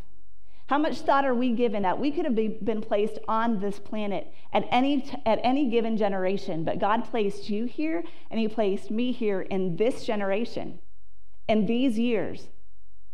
How 0.70 0.78
much 0.78 0.98
thought 0.98 1.24
are 1.24 1.34
we 1.34 1.50
given 1.50 1.82
that 1.82 1.98
we 1.98 2.12
could 2.12 2.24
have 2.24 2.36
been 2.36 2.80
placed 2.80 3.18
on 3.26 3.58
this 3.58 3.80
planet 3.80 4.32
at 4.52 4.68
any, 4.70 5.04
at 5.26 5.40
any 5.42 5.68
given 5.68 5.96
generation, 5.96 6.62
but 6.62 6.78
God 6.78 7.10
placed 7.10 7.50
you 7.50 7.64
here 7.64 8.04
and 8.30 8.38
He 8.38 8.46
placed 8.46 8.88
me 8.88 9.10
here 9.10 9.40
in 9.40 9.74
this 9.78 10.04
generation, 10.04 10.78
in 11.48 11.66
these 11.66 11.98
years. 11.98 12.46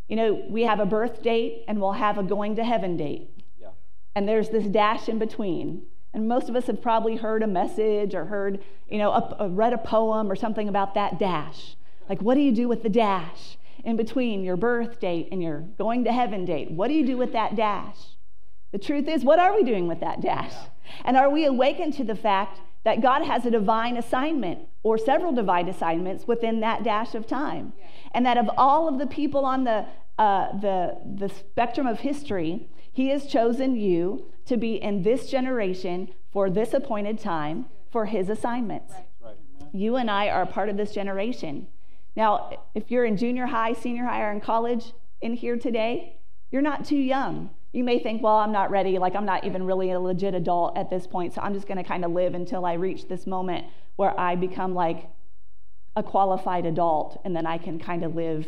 You 0.07 0.17
know, 0.17 0.45
we 0.51 0.65
have 0.65 0.81
a 0.81 0.85
birth 0.85 1.23
date 1.23 1.65
and 1.67 1.81
we'll 1.81 1.93
have 1.93 2.19
a 2.19 2.23
going 2.23 2.57
to 2.57 2.63
heaven 2.63 2.99
date. 2.99 3.31
Yeah. 3.59 3.69
And 4.15 4.29
there's 4.29 4.51
this 4.51 4.67
dash 4.67 5.09
in 5.09 5.19
between. 5.19 5.85
And 6.13 6.29
most 6.29 6.51
of 6.51 6.57
us 6.57 6.67
have 6.67 6.83
probably 6.83 7.17
heard 7.17 7.43
a 7.43 7.47
message 7.47 8.15
or 8.15 8.27
heard, 8.27 8.63
you 8.87 8.99
know, 8.99 9.13
a, 9.13 9.37
a 9.45 9.49
read 9.49 9.73
a 9.73 9.79
poem 9.79 10.31
or 10.31 10.37
something 10.37 10.69
about 10.69 10.93
that 10.93 11.19
dash. 11.19 11.75
Like, 12.07 12.21
what 12.21 12.35
do 12.35 12.43
you 12.43 12.53
do 12.53 12.69
with 12.69 12.83
the 12.83 12.91
dash? 12.91 13.57
In 13.87 13.97
between 13.97 14.45
your 14.45 14.57
birth 14.57 15.01
date 15.01 15.29
and 15.33 15.43
your 15.43 15.61
going 15.79 16.05
to 16.05 16.13
heaven 16.13 16.45
date? 16.45 16.71
What 16.71 16.89
do 16.89 16.95
you 16.95 17.07
do 17.07 17.17
with 17.17 17.33
that 17.33 17.57
dash? 17.57 17.97
The 18.73 18.79
truth 18.79 19.09
is, 19.09 19.25
what 19.25 19.39
are 19.39 19.55
we 19.55 19.63
doing 19.63 19.87
with 19.87 20.01
that 20.01 20.21
dash? 20.21 20.53
And 21.05 21.17
are 21.17 21.31
we 21.31 21.47
awakened 21.47 21.95
to 21.95 22.05
the 22.05 22.17
fact 22.17 22.61
that 22.85 23.01
God 23.01 23.23
has 23.25 23.47
a 23.47 23.51
divine 23.51 23.97
assignment 23.97 24.69
or 24.83 24.99
several 24.99 25.33
divine 25.33 25.69
assignments 25.69 26.27
within 26.27 26.61
that 26.61 26.83
dash 26.83 27.15
of 27.15 27.27
time? 27.27 27.73
And 28.13 28.27
that 28.27 28.37
of 28.37 28.51
all 28.57 28.89
of 28.89 28.99
the 28.99 29.07
people 29.07 29.45
on 29.45 29.65
the 29.65 29.87
uh, 30.19 30.59
the, 30.61 30.97
the 31.19 31.29
spectrum 31.29 31.87
of 31.87 32.01
history, 32.01 32.69
He 32.91 33.09
has 33.11 33.27
chosen 33.27 33.77
you 33.77 34.33
to 34.47 34.57
be 34.57 34.77
in 34.77 35.03
this 35.03 35.31
generation 35.31 36.09
for 36.33 36.49
this 36.49 36.73
appointed 36.73 37.19
time 37.21 37.67
for 37.91 38.07
His 38.07 38.31
assignments. 38.31 38.95
Right. 39.23 39.37
You 39.73 39.97
and 39.97 40.11
I 40.11 40.29
are 40.29 40.47
part 40.47 40.71
of 40.71 40.79
this 40.79 40.93
generation. 40.93 41.67
Now, 42.17 42.59
if 42.75 42.91
you're 42.91 43.05
in 43.05 43.17
junior 43.17 43.47
high, 43.47 43.75
senior 43.75 44.05
high, 44.05 44.23
or 44.23 44.33
in 44.33 44.41
college 44.41 44.93
in 45.21 45.35
here 45.35 45.57
today, 45.57 46.17
you're 46.51 46.63
not 46.63 46.85
too 46.85 46.97
young. 46.97 47.51
You 47.73 47.85
may 47.85 47.99
think, 47.99 48.23
well, 48.23 48.37
I'm 48.37 48.53
not 48.53 48.71
ready, 48.71 48.99
like 48.99 49.15
I'm 49.15 49.27
not 49.27 49.45
even 49.45 49.65
really 49.65 49.91
a 49.91 50.01
legit 50.01 50.35
adult 50.35 50.79
at 50.79 50.89
this 50.89 51.07
point, 51.07 51.35
so 51.35 51.43
I'm 51.43 51.53
just 51.53 51.69
going 51.69 51.77
to 51.77 51.85
kind 51.85 52.05
of 52.05 52.13
live 52.13 52.35
until 52.35 52.65
I 52.65 52.75
reach 52.75 53.07
this 53.07 53.27
moment 53.27 53.67
where 53.97 54.19
I 54.19 54.35
become 54.35 54.75
like 54.75 55.11
a 55.95 56.03
qualified 56.03 56.65
adult, 56.65 57.21
and 57.25 57.37
then 57.37 57.47
I 57.47 57.59
can 57.59 57.79
kind 57.79 58.03
of 58.03 58.15
live 58.15 58.47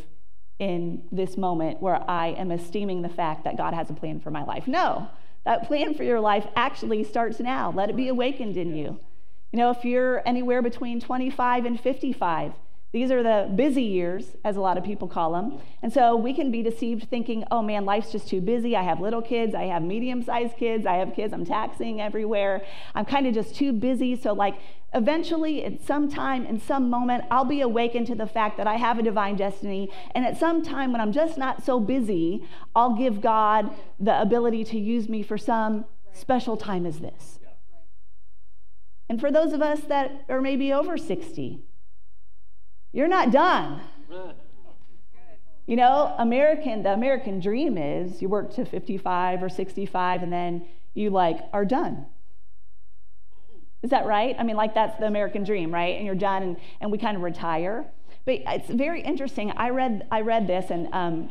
in 0.58 1.02
this 1.12 1.36
moment 1.36 1.80
where 1.80 2.02
I 2.10 2.28
am 2.28 2.50
esteeming 2.50 3.02
the 3.02 3.08
fact 3.08 3.44
that 3.44 3.56
God 3.56 3.74
has 3.74 3.90
a 3.90 3.94
plan 3.94 4.18
for 4.20 4.30
my 4.30 4.44
life. 4.44 4.66
No, 4.66 5.08
that 5.44 5.66
plan 5.66 5.94
for 5.94 6.04
your 6.04 6.20
life 6.20 6.46
actually 6.56 7.04
starts 7.04 7.38
now. 7.38 7.70
Let 7.70 7.90
it 7.90 7.96
be 7.96 8.08
awakened 8.08 8.56
in 8.56 8.74
you. 8.74 8.98
You 9.52 9.58
know, 9.58 9.70
if 9.70 9.84
you're 9.84 10.22
anywhere 10.26 10.60
between 10.62 11.00
25 11.00 11.64
and 11.64 11.80
55, 11.80 12.52
these 12.90 13.10
are 13.10 13.22
the 13.22 13.50
busy 13.54 13.82
years, 13.82 14.36
as 14.44 14.56
a 14.56 14.60
lot 14.60 14.78
of 14.78 14.84
people 14.84 15.08
call 15.08 15.32
them. 15.32 15.58
And 15.82 15.92
so 15.92 16.16
we 16.16 16.32
can 16.32 16.50
be 16.50 16.62
deceived 16.62 17.10
thinking, 17.10 17.44
oh 17.50 17.60
man, 17.60 17.84
life's 17.84 18.10
just 18.10 18.28
too 18.28 18.40
busy. 18.40 18.74
I 18.74 18.82
have 18.82 18.98
little 18.98 19.20
kids, 19.20 19.54
I 19.54 19.64
have 19.64 19.82
medium 19.82 20.22
sized 20.22 20.56
kids, 20.56 20.86
I 20.86 20.94
have 20.94 21.14
kids 21.14 21.34
I'm 21.34 21.44
taxing 21.44 22.00
everywhere. 22.00 22.62
I'm 22.94 23.04
kind 23.04 23.26
of 23.26 23.34
just 23.34 23.54
too 23.54 23.74
busy. 23.74 24.16
So, 24.16 24.32
like, 24.32 24.54
eventually, 24.94 25.64
at 25.64 25.82
some 25.82 26.08
time, 26.08 26.46
in 26.46 26.58
some 26.58 26.88
moment, 26.88 27.24
I'll 27.30 27.44
be 27.44 27.60
awakened 27.60 28.06
to 28.06 28.14
the 28.14 28.26
fact 28.26 28.56
that 28.56 28.66
I 28.66 28.76
have 28.76 28.98
a 28.98 29.02
divine 29.02 29.36
destiny. 29.36 29.90
And 30.14 30.24
at 30.24 30.38
some 30.38 30.62
time 30.62 30.90
when 30.90 31.02
I'm 31.02 31.12
just 31.12 31.36
not 31.36 31.62
so 31.66 31.80
busy, 31.80 32.42
I'll 32.74 32.94
give 32.94 33.20
God 33.20 33.70
the 34.00 34.18
ability 34.18 34.64
to 34.64 34.78
use 34.78 35.10
me 35.10 35.22
for 35.22 35.36
some 35.36 35.84
special 36.14 36.56
time 36.56 36.86
as 36.86 37.00
this. 37.00 37.38
And 39.10 39.20
for 39.20 39.30
those 39.30 39.52
of 39.52 39.60
us 39.60 39.80
that 39.82 40.24
are 40.30 40.40
maybe 40.40 40.72
over 40.72 40.96
60, 40.96 41.64
you're 42.92 43.08
not 43.08 43.30
done. 43.30 43.80
You 45.66 45.76
know, 45.76 46.14
American, 46.18 46.82
the 46.82 46.94
American 46.94 47.40
dream 47.40 47.76
is 47.76 48.22
you 48.22 48.28
work 48.28 48.54
to 48.54 48.64
55 48.64 49.42
or 49.42 49.50
65 49.50 50.22
and 50.22 50.32
then 50.32 50.66
you 50.94 51.10
like 51.10 51.40
are 51.52 51.66
done. 51.66 52.06
Is 53.82 53.90
that 53.90 54.06
right? 54.06 54.34
I 54.38 54.42
mean, 54.44 54.56
like 54.56 54.74
that's 54.74 54.98
the 54.98 55.06
American 55.06 55.44
dream, 55.44 55.72
right? 55.72 55.96
And 55.96 56.06
you're 56.06 56.14
done 56.14 56.42
and, 56.42 56.56
and 56.80 56.90
we 56.90 56.96
kind 56.96 57.16
of 57.16 57.22
retire. 57.22 57.86
But 58.24 58.40
it's 58.46 58.70
very 58.70 59.02
interesting. 59.02 59.52
I 59.52 59.68
read, 59.70 60.06
I 60.10 60.22
read 60.22 60.46
this 60.46 60.70
and 60.70 60.88
um, 60.92 61.30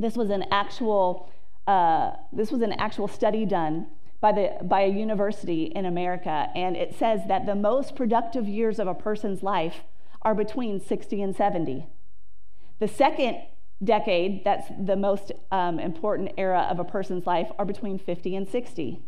this 0.00 0.16
was 0.16 0.30
an 0.30 0.44
actual, 0.50 1.32
uh, 1.66 2.10
this 2.32 2.50
was 2.50 2.62
an 2.62 2.72
actual 2.72 3.06
study 3.06 3.46
done 3.46 3.86
by, 4.20 4.32
the, 4.32 4.56
by 4.62 4.80
a 4.80 4.88
university 4.88 5.64
in 5.64 5.86
America. 5.86 6.48
And 6.56 6.76
it 6.76 6.98
says 6.98 7.20
that 7.28 7.46
the 7.46 7.54
most 7.54 7.94
productive 7.94 8.48
years 8.48 8.78
of 8.78 8.88
a 8.88 8.94
person's 8.94 9.42
life 9.42 9.76
are 10.22 10.34
between 10.34 10.80
60 10.80 11.22
and 11.22 11.34
70. 11.34 11.86
The 12.78 12.88
second 12.88 13.38
decade, 13.82 14.44
that's 14.44 14.68
the 14.78 14.96
most 14.96 15.32
um, 15.50 15.78
important 15.78 16.32
era 16.36 16.66
of 16.70 16.78
a 16.78 16.84
person's 16.84 17.26
life, 17.26 17.50
are 17.58 17.64
between 17.64 17.98
50 17.98 18.36
and 18.36 18.48
60. 18.48 19.02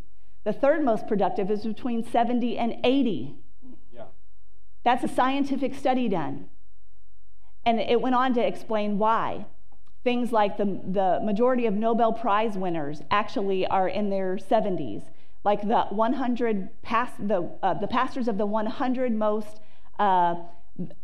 The 0.44 0.52
third 0.52 0.84
most 0.84 1.06
productive 1.06 1.50
is 1.50 1.64
between 1.64 2.04
70 2.04 2.58
and 2.58 2.76
80. 2.82 3.36
Yeah. 3.92 4.04
That's 4.84 5.04
a 5.04 5.08
scientific 5.08 5.74
study 5.74 6.08
done. 6.08 6.46
And 7.64 7.78
it 7.78 8.00
went 8.00 8.14
on 8.14 8.34
to 8.34 8.44
explain 8.44 8.98
why. 8.98 9.46
Things 10.02 10.32
like 10.32 10.56
the, 10.56 10.64
the 10.64 11.20
majority 11.22 11.66
of 11.66 11.74
Nobel 11.74 12.12
Prize 12.12 12.58
winners 12.58 13.02
actually 13.10 13.66
are 13.66 13.88
in 13.88 14.10
their 14.10 14.36
70s. 14.36 15.04
Like 15.44 15.62
the 15.62 15.82
100 15.90 16.82
past, 16.82 17.12
the, 17.18 17.50
uh, 17.62 17.74
the 17.74 17.86
pastors 17.86 18.26
of 18.26 18.36
the 18.36 18.46
100 18.46 19.12
most 19.12 19.60
uh, 19.98 20.34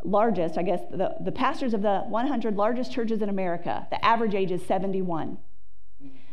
largest, 0.04 0.58
I 0.58 0.62
guess, 0.62 0.80
the, 0.90 1.14
the 1.20 1.32
pastors 1.32 1.74
of 1.74 1.82
the 1.82 2.00
100 2.00 2.56
largest 2.56 2.92
churches 2.92 3.22
in 3.22 3.28
America, 3.28 3.86
the 3.90 4.02
average 4.04 4.34
age 4.34 4.50
is 4.50 4.64
71. 4.64 5.38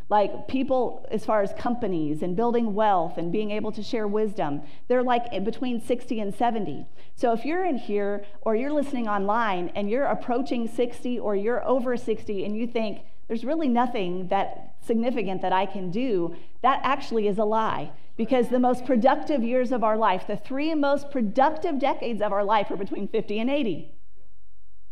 Like 0.08 0.48
people, 0.48 1.08
as 1.10 1.26
far 1.26 1.42
as 1.42 1.52
companies 1.54 2.22
and 2.22 2.36
building 2.36 2.76
wealth 2.76 3.18
and 3.18 3.32
being 3.32 3.50
able 3.50 3.72
to 3.72 3.82
share 3.82 4.08
wisdom, 4.08 4.62
they're 4.88 5.02
like 5.02 5.44
between 5.44 5.82
60 5.82 6.20
and 6.20 6.34
70. 6.34 6.86
So 7.16 7.34
if 7.34 7.44
you're 7.44 7.66
in 7.66 7.78
here 7.78 8.24
or 8.42 8.56
you're 8.56 8.72
listening 8.72 9.08
online 9.08 9.72
and 9.76 9.90
you're 9.90 10.06
approaching 10.06 10.68
60 10.68 11.20
or 11.20 11.36
you're 11.36 11.68
over 11.68 11.98
60 11.98 12.46
and 12.46 12.56
you 12.56 12.68
think, 12.68 13.02
there's 13.28 13.44
really 13.44 13.68
nothing 13.68 14.28
that 14.28 14.76
significant 14.86 15.42
that 15.42 15.52
I 15.52 15.66
can 15.66 15.90
do, 15.90 16.36
that 16.62 16.82
actually 16.84 17.28
is 17.28 17.40
a 17.40 17.44
lie 17.44 17.92
because 18.18 18.50
the 18.50 18.60
most 18.60 18.86
productive 18.86 19.44
years 19.44 19.72
of 19.72 19.84
our 19.84 19.98
life, 19.98 20.26
the 20.28 20.38
three 20.38 20.74
most 20.74 21.12
productive 21.12 21.80
decades 21.80 22.22
of 22.22 22.32
our 22.32 22.44
life, 22.44 22.72
are 22.72 22.78
between 22.78 23.08
50 23.08 23.40
and 23.40 23.50
80. 23.50 23.92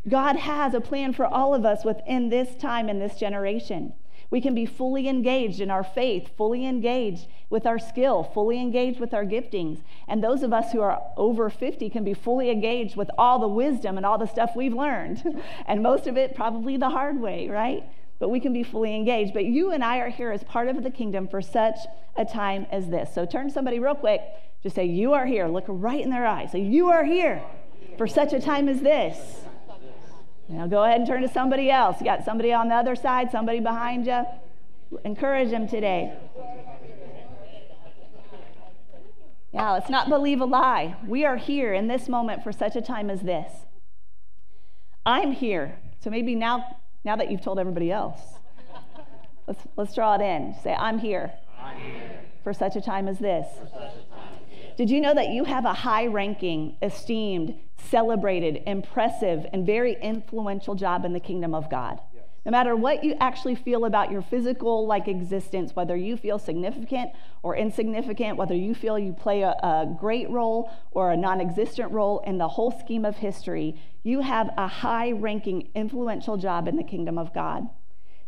God 0.08 0.36
has 0.36 0.74
a 0.74 0.82
plan 0.82 1.14
for 1.14 1.26
all 1.26 1.56
of 1.56 1.66
us 1.66 1.86
within 1.86 2.30
this 2.30 2.56
time 2.56 2.90
and 2.90 3.02
this 3.02 3.16
generation. 3.16 3.94
We 4.30 4.42
can 4.42 4.56
be 4.56 4.66
fully 4.66 5.08
engaged 5.08 5.62
in 5.62 5.70
our 5.70 5.84
faith, 5.84 6.36
fully 6.36 6.66
engaged 6.66 7.28
with 7.50 7.68
our 7.68 7.78
skill, 7.78 8.24
fully 8.24 8.60
engaged 8.60 9.00
with 9.00 9.14
our 9.14 9.24
giftings. 9.24 9.84
And 10.08 10.24
those 10.24 10.42
of 10.42 10.52
us 10.52 10.72
who 10.72 10.82
are 10.82 11.00
over 11.16 11.50
50 11.52 11.90
can 11.92 12.04
be 12.04 12.16
fully 12.16 12.50
engaged 12.50 12.96
with 12.96 13.12
all 13.16 13.38
the 13.38 13.48
wisdom 13.48 13.96
and 13.96 14.06
all 14.06 14.18
the 14.18 14.26
stuff 14.26 14.56
we've 14.56 14.74
learned. 14.74 15.24
and 15.68 15.84
most 15.84 16.08
of 16.08 16.18
it 16.18 16.36
probably 16.36 16.78
the 16.78 16.90
hard 16.90 17.22
way, 17.22 17.48
right? 17.48 17.84
But 18.20 18.30
we 18.30 18.40
can 18.40 18.54
be 18.54 18.64
fully 18.64 18.96
engaged. 18.96 19.34
But 19.34 19.46
you 19.46 19.72
and 19.72 19.84
I 19.84 19.98
are 19.98 20.10
here 20.10 20.32
as 20.32 20.44
part 20.44 20.68
of 20.68 20.84
the 20.84 20.92
kingdom 20.92 21.28
for 21.28 21.42
such 21.42 21.78
a 22.16 22.26
time 22.26 22.66
as 22.72 22.90
this. 22.90 23.14
So 23.14 23.26
turn 23.26 23.50
somebody 23.50 23.80
real 23.80 23.96
quick. 23.96 24.22
Just 24.62 24.76
say, 24.76 24.86
You 24.86 25.14
are 25.14 25.26
here. 25.26 25.48
Look 25.48 25.66
right 25.68 26.02
in 26.02 26.10
their 26.10 26.26
eyes. 26.26 26.52
Say, 26.52 26.62
You 26.62 26.90
are 26.90 27.04
here 27.04 27.44
for 27.98 28.08
such 28.08 28.34
a 28.34 28.40
time 28.40 28.70
as 28.70 28.82
this. 28.82 29.42
Now 30.48 30.68
go 30.68 30.84
ahead 30.84 31.00
and 31.00 31.08
turn 31.08 31.22
to 31.22 31.28
somebody 31.28 31.70
else. 31.70 32.00
You 32.00 32.06
got 32.06 32.26
somebody 32.26 32.54
on 32.54 32.70
the 32.70 32.76
other 32.76 32.96
side, 32.96 33.32
somebody 33.32 33.60
behind 33.60 34.06
you. 34.06 34.24
Encourage 35.04 35.50
them 35.50 35.68
today. 35.68 36.14
Yeah, 39.52 39.72
let's 39.72 39.90
not 39.90 40.10
believe 40.10 40.42
a 40.42 40.46
lie. 40.46 40.96
We 41.08 41.26
are 41.26 41.38
here 41.38 41.74
in 41.74 41.88
this 41.88 42.10
moment 42.10 42.44
for 42.44 42.52
such 42.52 42.76
a 42.76 42.82
time 42.82 43.10
as 43.10 43.22
this. 43.22 43.52
I'm 45.06 45.32
here. 45.32 45.78
So 46.00 46.10
maybe 46.10 46.34
now 46.36 46.78
now 47.04 47.16
that 47.16 47.30
you've 47.30 47.42
told 47.42 47.60
everybody 47.60 47.92
else. 47.92 48.20
let's, 49.48 49.62
let's 49.76 49.94
draw 49.94 50.16
it 50.16 50.22
in. 50.22 50.56
Say, 50.64 50.74
I'm 50.74 51.00
here, 51.00 51.34
I'm 51.60 51.78
here. 51.80 52.20
for 52.44 52.54
such 52.54 52.76
a 52.76 52.82
time 52.82 53.08
as 53.08 53.20
this. 53.20 53.48
Did 54.76 54.90
you 54.90 55.02
know 55.02 55.14
that 55.14 55.30
you 55.30 55.44
have 55.44 55.66
a 55.66 55.74
high 55.74 56.08
ranking, 56.08 56.78
esteemed, 56.82 57.56
celebrated, 57.78 58.64
impressive, 58.66 59.46
and 59.54 59.66
very 59.66 59.96
influential 60.02 60.74
job 60.74 61.06
in 61.06 61.14
the 61.14 61.20
kingdom 61.20 61.54
of 61.54 61.70
God? 61.70 62.00
No 62.46 62.52
matter 62.52 62.76
what 62.76 63.06
you 63.06 63.16
actually 63.22 63.56
feel 63.56 63.86
about 63.86 64.12
your 64.12 64.22
physical 64.22 64.86
like 64.86 65.08
existence, 65.08 65.76
whether 65.76 65.96
you 65.96 66.18
feel 66.18 66.38
significant 66.38 67.12
or 67.42 67.56
insignificant, 67.56 68.38
whether 68.38 68.56
you 68.56 68.76
feel 68.76 69.00
you 69.00 69.14
play 69.14 69.44
a, 69.44 69.52
a 69.52 69.96
great 69.98 70.30
role 70.30 70.70
or 70.92 71.12
a 71.12 71.18
non-existent 71.18 71.92
role 71.92 72.20
in 72.28 72.38
the 72.38 72.50
whole 72.50 72.72
scheme 72.72 73.06
of 73.06 73.16
history, 73.16 73.80
you 74.04 74.20
have 74.20 74.50
a 74.58 74.68
high-ranking, 74.68 75.70
influential 75.74 76.36
job 76.36 76.68
in 76.68 76.76
the 76.76 76.84
kingdom 76.84 77.18
of 77.18 77.34
God. 77.34 77.70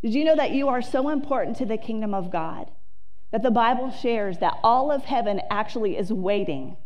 Did 0.02 0.14
you 0.14 0.24
know 0.24 0.36
that 0.38 0.52
you 0.52 0.70
are 0.70 0.82
so 0.82 1.10
important 1.10 1.58
to 1.58 1.66
the 1.66 1.78
kingdom 1.78 2.14
of 2.14 2.32
God 2.32 2.72
that 3.32 3.44
the 3.44 3.52
Bible 3.52 3.92
shares 3.92 4.38
that 4.38 4.60
all 4.64 4.92
of 4.92 5.04
heaven 5.04 5.42
actually 5.50 5.98
is 5.98 6.14
waiting 6.14 6.78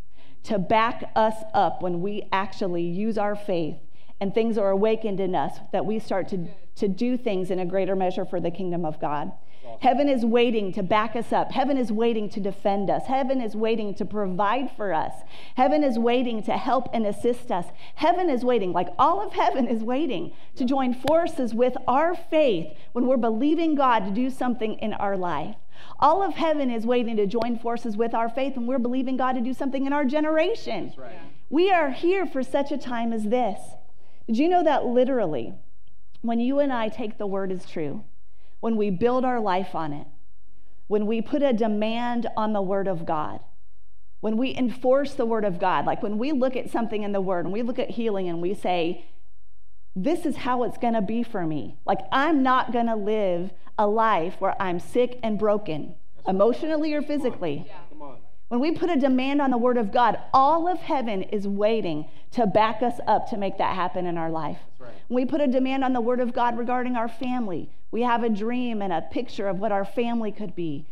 to 0.44 0.58
back 0.58 1.12
us 1.16 1.36
up 1.54 1.84
when 1.84 2.02
we 2.02 2.28
actually 2.32 2.84
use 2.84 3.20
our 3.20 3.36
faith 3.36 3.76
and 4.20 4.34
things 4.34 4.58
are 4.58 4.70
awakened 4.70 5.20
in 5.20 5.36
us 5.36 5.60
that 5.72 5.86
we 5.86 6.00
start 6.00 6.28
to 6.30 6.48
to 6.80 6.88
do 6.88 7.18
things 7.18 7.52
in 7.52 7.60
a 7.60 7.66
greater 7.66 7.96
measure 7.96 8.26
for 8.26 8.40
the 8.40 8.52
kingdom 8.52 8.86
of 8.86 9.00
God. 9.00 9.32
Heaven 9.82 10.10
is 10.10 10.26
waiting 10.26 10.74
to 10.74 10.84
back 10.84 11.16
us 11.16 11.32
up. 11.32 11.52
Heaven 11.52 11.78
is 11.78 11.92
waiting 11.92 12.30
to 12.32 12.40
defend 12.40 12.90
us. 12.90 13.06
Heaven 13.08 13.40
is 13.40 13.56
waiting 13.56 13.94
to 13.96 14.06
provide 14.06 14.72
for 14.76 14.94
us. 14.94 15.14
Heaven 15.56 15.84
is 15.84 15.98
waiting 15.98 16.44
to 16.44 16.58
help 16.58 16.90
and 16.92 17.06
assist 17.06 17.50
us. 17.50 17.68
Heaven 17.96 18.30
is 18.30 18.44
waiting, 18.44 18.74
like 18.74 18.90
all 18.98 19.26
of 19.26 19.34
heaven 19.34 19.68
is 19.68 19.84
waiting 19.84 20.34
to 20.56 20.66
join 20.66 20.94
forces 20.94 21.54
with 21.54 21.78
our 21.88 22.14
faith 22.14 22.76
when 22.92 23.08
we're 23.08 23.18
believing 23.18 23.76
God 23.76 24.06
to 24.06 24.12
do 24.12 24.30
something 24.30 24.74
in 24.80 24.94
our 24.94 25.16
life. 25.16 25.56
All 26.00 26.22
of 26.22 26.34
heaven 26.34 26.70
is 26.70 26.86
waiting 26.86 27.16
to 27.16 27.26
join 27.26 27.58
forces 27.58 27.96
with 27.96 28.14
our 28.14 28.28
faith 28.30 28.58
when 28.58 28.68
we're 28.68 28.80
believing 28.80 29.16
God 29.16 29.34
to 29.34 29.42
do 29.42 29.54
something 29.54 29.86
in 29.86 29.94
our 29.94 30.04
generation. 30.04 30.94
Right. 30.98 31.14
We 31.50 31.72
are 31.72 31.92
here 31.92 32.26
for 32.26 32.44
such 32.44 32.72
a 32.72 32.78
time 32.78 33.14
as 33.14 33.24
this. 33.24 33.60
Did 34.28 34.38
you 34.38 34.50
know 34.50 34.64
that 34.64 34.86
literally? 34.86 35.54
When 36.22 36.40
you 36.40 36.60
and 36.60 36.72
I 36.72 36.90
take 36.90 37.18
the 37.18 37.28
word 37.28 37.52
as 37.52 37.66
true, 37.66 38.04
when 38.60 38.78
we 38.78 38.90
build 38.90 39.26
our 39.26 39.40
life 39.40 39.74
on 39.76 39.94
it, 39.94 40.08
when 40.88 41.06
we 41.06 41.22
put 41.22 41.42
a 41.42 41.54
demand 41.54 42.28
on 42.36 42.54
the 42.54 42.62
word 42.62 42.88
of 42.88 43.06
God, 43.06 43.40
when 44.22 44.38
we 44.38 44.56
enforce 44.56 45.14
the 45.14 45.26
word 45.26 45.46
of 45.46 45.60
God, 45.60 45.86
like 45.86 46.04
when 46.04 46.18
we 46.18 46.32
look 46.32 46.56
at 46.56 46.70
something 46.70 47.04
in 47.04 47.14
the 47.14 47.22
word 47.22 47.46
and 47.46 47.54
we 47.54 47.62
look 47.62 47.80
at 47.80 47.92
healing 47.92 48.28
and 48.28 48.42
we 48.42 48.54
say, 48.54 49.06
this 49.96 50.26
is 50.26 50.38
how 50.38 50.64
it's 50.64 50.78
going 50.78 50.94
to 50.94 51.02
be 51.02 51.24
for 51.24 51.46
me. 51.46 51.78
Like, 51.86 52.00
I'm 52.12 52.44
not 52.44 52.74
going 52.74 52.88
to 52.88 52.96
live 52.96 53.52
a 53.78 53.88
life 53.88 54.36
where 54.40 54.62
I'm 54.62 54.80
sick 54.80 55.20
and 55.24 55.40
broken, 55.40 55.96
emotionally 56.28 56.94
or 56.94 57.02
physically. 57.02 57.72
When 58.50 58.60
we 58.60 58.72
put 58.72 58.90
a 58.90 58.96
demand 58.96 59.42
on 59.42 59.52
the 59.52 59.58
Word 59.58 59.78
of 59.78 59.92
God, 59.92 60.20
all 60.34 60.68
of 60.68 60.80
heaven 60.80 61.24
is 61.24 61.48
waiting 61.48 62.08
to 62.32 62.48
back 62.48 62.82
us 62.82 63.00
up 63.08 63.30
to 63.30 63.38
make 63.38 63.58
that 63.60 63.76
happen 63.76 64.06
in 64.06 64.18
our 64.18 64.30
life. 64.30 64.58
We 65.10 65.26
put 65.26 65.42
a 65.42 65.48
demand 65.48 65.84
on 65.84 65.94
the 65.94 66.02
Word 66.02 66.20
of 66.20 66.34
God 66.34 66.58
regarding 66.58 66.96
our 66.96 67.10
family, 67.10 67.70
we 67.92 68.02
have 68.04 68.24
a 68.24 68.30
dream 68.30 68.82
and 68.82 68.94
a 68.94 69.02
picture 69.02 69.48
of 69.48 69.60
what 69.60 69.72
our 69.72 69.86
family 69.86 70.32
could 70.32 70.56
be. 70.56 70.86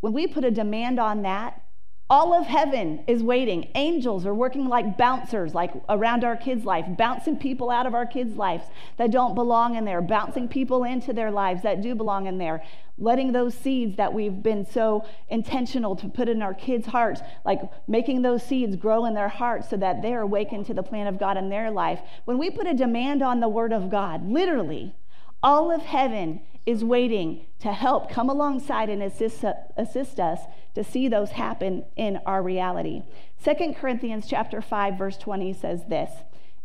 When 0.00 0.12
we 0.12 0.26
put 0.26 0.44
a 0.44 0.50
demand 0.50 1.00
on 1.00 1.22
that, 1.22 1.60
all 2.08 2.32
of 2.32 2.46
heaven 2.46 3.02
is 3.08 3.22
waiting. 3.22 3.68
Angels 3.74 4.26
are 4.26 4.34
working 4.34 4.68
like 4.68 4.96
bouncers, 4.96 5.54
like 5.54 5.72
around 5.88 6.22
our 6.22 6.36
kids' 6.36 6.64
life, 6.64 6.86
bouncing 6.96 7.36
people 7.36 7.68
out 7.68 7.84
of 7.84 7.94
our 7.94 8.06
kids' 8.06 8.36
lives 8.36 8.64
that 8.96 9.10
don't 9.10 9.34
belong 9.34 9.74
in 9.74 9.84
there, 9.84 10.00
bouncing 10.00 10.46
people 10.46 10.84
into 10.84 11.12
their 11.12 11.32
lives 11.32 11.62
that 11.62 11.82
do 11.82 11.96
belong 11.96 12.26
in 12.26 12.38
there, 12.38 12.62
letting 12.96 13.32
those 13.32 13.54
seeds 13.54 13.96
that 13.96 14.14
we've 14.14 14.40
been 14.40 14.64
so 14.64 15.04
intentional 15.28 15.96
to 15.96 16.08
put 16.08 16.28
in 16.28 16.42
our 16.42 16.54
kids' 16.54 16.86
hearts, 16.86 17.22
like 17.44 17.60
making 17.88 18.22
those 18.22 18.42
seeds 18.44 18.76
grow 18.76 19.04
in 19.04 19.14
their 19.14 19.28
hearts 19.28 19.68
so 19.68 19.76
that 19.76 20.00
they're 20.00 20.20
awakened 20.20 20.64
to 20.64 20.74
the 20.74 20.84
plan 20.84 21.08
of 21.08 21.18
God 21.18 21.36
in 21.36 21.48
their 21.48 21.72
life. 21.72 21.98
When 22.24 22.38
we 22.38 22.50
put 22.50 22.68
a 22.68 22.74
demand 22.74 23.20
on 23.20 23.40
the 23.40 23.48
Word 23.48 23.72
of 23.72 23.90
God, 23.90 24.28
literally, 24.30 24.94
all 25.42 25.72
of 25.72 25.82
heaven 25.82 26.40
is 26.64 26.84
waiting 26.84 27.46
to 27.60 27.72
help 27.72 28.10
come 28.10 28.30
alongside 28.30 28.88
and 28.88 29.02
assist, 29.02 29.44
assist 29.76 30.20
us 30.20 30.40
to 30.76 30.84
see 30.84 31.08
those 31.08 31.30
happen 31.30 31.86
in 31.96 32.20
our 32.26 32.42
reality. 32.42 33.02
Second 33.38 33.76
Corinthians 33.76 34.26
chapter 34.28 34.60
5 34.60 34.98
verse 34.98 35.16
20 35.16 35.54
says 35.54 35.86
this. 35.88 36.10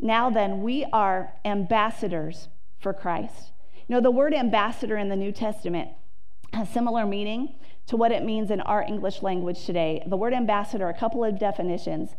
Now 0.02 0.30
then 0.30 0.62
we 0.62 0.86
are 0.92 1.34
ambassadors 1.46 2.50
for 2.78 2.92
Christ. 2.92 3.54
You 3.88 3.96
know 3.96 4.02
the 4.02 4.12
word 4.12 4.34
ambassador 4.34 4.98
in 4.98 5.08
the 5.08 5.16
New 5.16 5.32
Testament 5.32 5.92
has 6.52 6.68
similar 6.68 7.06
meaning 7.06 7.56
to 7.88 7.96
what 7.96 8.12
it 8.12 8.26
means 8.26 8.52
in 8.52 8.60
our 8.60 8.84
English 8.84 9.22
language 9.22 9.66
today. 9.66 10.04
The 10.06 10.18
word 10.18 10.34
ambassador, 10.34 10.90
a 10.90 10.94
couple 10.94 11.24
of 11.24 11.40
definitions. 11.40 12.10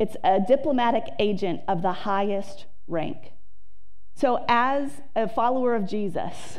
It's 0.00 0.16
a 0.24 0.40
diplomatic 0.40 1.04
agent 1.20 1.60
of 1.68 1.80
the 1.80 1.92
highest 1.92 2.66
rank. 2.88 3.30
So, 4.16 4.44
as 4.48 4.90
a 5.14 5.28
follower 5.28 5.76
of 5.76 5.86
Jesus, 5.86 6.58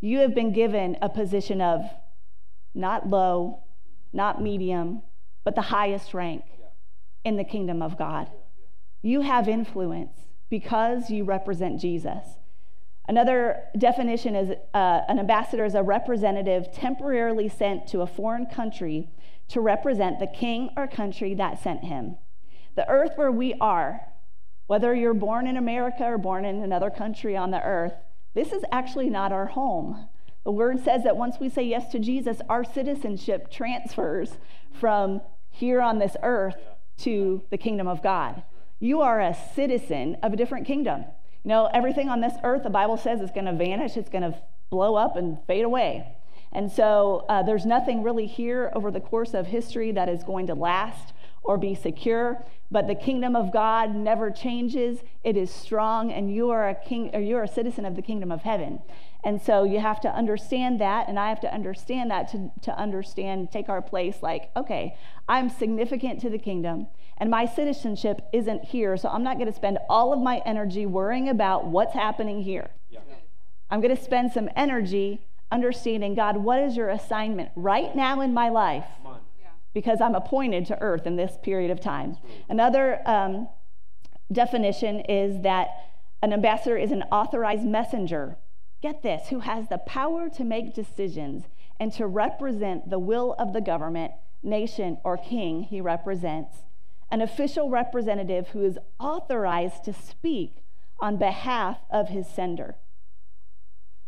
you 0.00 0.18
have 0.18 0.34
been 0.34 0.52
given 0.52 0.96
a 1.00 1.08
position 1.08 1.60
of 1.60 1.82
not 2.74 3.08
low, 3.08 3.63
not 4.14 4.40
medium, 4.40 5.02
but 5.44 5.54
the 5.54 5.62
highest 5.62 6.14
rank 6.14 6.44
in 7.24 7.36
the 7.36 7.44
kingdom 7.44 7.82
of 7.82 7.98
God. 7.98 8.30
You 9.02 9.20
have 9.22 9.48
influence 9.48 10.12
because 10.48 11.10
you 11.10 11.24
represent 11.24 11.80
Jesus. 11.80 12.24
Another 13.06 13.64
definition 13.76 14.34
is 14.34 14.50
uh, 14.72 15.00
an 15.08 15.18
ambassador 15.18 15.64
is 15.64 15.74
a 15.74 15.82
representative 15.82 16.72
temporarily 16.72 17.48
sent 17.48 17.86
to 17.88 18.00
a 18.00 18.06
foreign 18.06 18.46
country 18.46 19.10
to 19.48 19.60
represent 19.60 20.20
the 20.20 20.26
king 20.26 20.70
or 20.76 20.86
country 20.86 21.34
that 21.34 21.62
sent 21.62 21.84
him. 21.84 22.16
The 22.76 22.88
earth 22.88 23.12
where 23.16 23.30
we 23.30 23.54
are, 23.60 24.00
whether 24.66 24.94
you're 24.94 25.12
born 25.12 25.46
in 25.46 25.58
America 25.58 26.04
or 26.04 26.16
born 26.16 26.46
in 26.46 26.62
another 26.62 26.88
country 26.88 27.36
on 27.36 27.50
the 27.50 27.62
earth, 27.62 27.92
this 28.34 28.52
is 28.52 28.64
actually 28.72 29.10
not 29.10 29.32
our 29.32 29.46
home. 29.46 30.08
The 30.44 30.52
word 30.52 30.84
says 30.84 31.04
that 31.04 31.16
once 31.16 31.36
we 31.40 31.48
say 31.48 31.62
yes 31.62 31.90
to 31.92 31.98
Jesus, 31.98 32.40
our 32.48 32.64
citizenship 32.64 33.50
transfers 33.50 34.36
from 34.78 35.22
here 35.50 35.80
on 35.80 35.98
this 35.98 36.16
earth 36.22 36.56
to 36.98 37.42
the 37.50 37.58
kingdom 37.58 37.88
of 37.88 38.02
God. 38.02 38.42
You 38.78 39.00
are 39.00 39.20
a 39.20 39.34
citizen 39.54 40.18
of 40.22 40.34
a 40.34 40.36
different 40.36 40.66
kingdom. 40.66 41.04
You 41.42 41.48
know, 41.48 41.70
everything 41.72 42.08
on 42.08 42.20
this 42.20 42.34
earth, 42.42 42.62
the 42.62 42.70
Bible 42.70 42.98
says, 42.98 43.20
is 43.20 43.30
going 43.30 43.46
to 43.46 43.54
vanish, 43.54 43.96
it's 43.96 44.10
going 44.10 44.30
to 44.30 44.38
blow 44.68 44.94
up 44.96 45.16
and 45.16 45.38
fade 45.46 45.64
away. 45.64 46.06
And 46.52 46.70
so 46.70 47.24
uh, 47.28 47.42
there's 47.42 47.64
nothing 47.64 48.02
really 48.02 48.26
here 48.26 48.70
over 48.74 48.90
the 48.90 49.00
course 49.00 49.32
of 49.34 49.46
history 49.46 49.92
that 49.92 50.08
is 50.08 50.22
going 50.22 50.46
to 50.48 50.54
last 50.54 51.13
or 51.44 51.56
be 51.58 51.74
secure. 51.74 52.44
But 52.70 52.88
the 52.88 52.94
kingdom 52.94 53.36
of 53.36 53.52
God 53.52 53.94
never 53.94 54.30
changes. 54.30 55.00
It 55.22 55.36
is 55.36 55.50
strong, 55.50 56.10
and 56.10 56.34
you 56.34 56.50
are 56.50 56.68
a 56.68 56.74
king 56.74 57.10
or 57.14 57.20
you're 57.20 57.44
a 57.44 57.48
citizen 57.48 57.84
of 57.84 57.94
the 57.94 58.02
kingdom 58.02 58.32
of 58.32 58.42
heaven. 58.42 58.80
And 59.22 59.40
so 59.40 59.64
you 59.64 59.80
have 59.80 60.00
to 60.02 60.08
understand 60.08 60.80
that, 60.80 61.08
and 61.08 61.18
I 61.18 61.28
have 61.28 61.40
to 61.40 61.54
understand 61.54 62.10
that 62.10 62.28
to, 62.32 62.50
to 62.62 62.78
understand, 62.78 63.52
take 63.52 63.68
our 63.68 63.80
place 63.80 64.16
like, 64.22 64.50
okay, 64.56 64.96
I'm 65.28 65.48
significant 65.48 66.20
to 66.22 66.30
the 66.30 66.38
kingdom, 66.38 66.88
and 67.16 67.30
my 67.30 67.46
citizenship 67.46 68.20
isn't 68.32 68.64
here, 68.64 68.96
so 68.96 69.08
I'm 69.08 69.22
not 69.22 69.38
going 69.38 69.50
to 69.50 69.56
spend 69.56 69.78
all 69.88 70.12
of 70.12 70.20
my 70.20 70.42
energy 70.44 70.84
worrying 70.84 71.28
about 71.28 71.66
what's 71.66 71.94
happening 71.94 72.42
here. 72.42 72.70
Yeah. 72.90 73.00
I'm 73.70 73.80
going 73.80 73.96
to 73.96 74.02
spend 74.02 74.32
some 74.32 74.50
energy 74.56 75.26
understanding, 75.50 76.14
God, 76.14 76.36
what 76.36 76.60
is 76.60 76.76
your 76.76 76.90
assignment 76.90 77.50
right 77.56 77.94
now 77.94 78.20
in 78.20 78.34
my 78.34 78.48
life? 78.48 78.84
Because 79.74 80.00
I'm 80.00 80.14
appointed 80.14 80.66
to 80.66 80.80
earth 80.80 81.06
in 81.06 81.16
this 81.16 81.36
period 81.42 81.70
of 81.70 81.80
time. 81.80 82.16
Another 82.48 83.00
um, 83.06 83.48
definition 84.32 85.00
is 85.00 85.42
that 85.42 85.68
an 86.22 86.32
ambassador 86.32 86.78
is 86.78 86.92
an 86.92 87.02
authorized 87.12 87.64
messenger. 87.64 88.38
Get 88.80 89.02
this, 89.02 89.28
who 89.28 89.40
has 89.40 89.68
the 89.68 89.78
power 89.78 90.30
to 90.30 90.44
make 90.44 90.74
decisions 90.74 91.44
and 91.78 91.92
to 91.94 92.06
represent 92.06 92.88
the 92.88 92.98
will 92.98 93.34
of 93.38 93.52
the 93.52 93.60
government, 93.60 94.12
nation, 94.42 94.98
or 95.04 95.16
king 95.16 95.64
he 95.64 95.80
represents. 95.80 96.58
An 97.10 97.20
official 97.20 97.68
representative 97.68 98.48
who 98.48 98.64
is 98.64 98.78
authorized 98.98 99.84
to 99.84 99.92
speak 99.92 100.58
on 101.00 101.16
behalf 101.16 101.78
of 101.90 102.08
his 102.08 102.28
sender. 102.28 102.76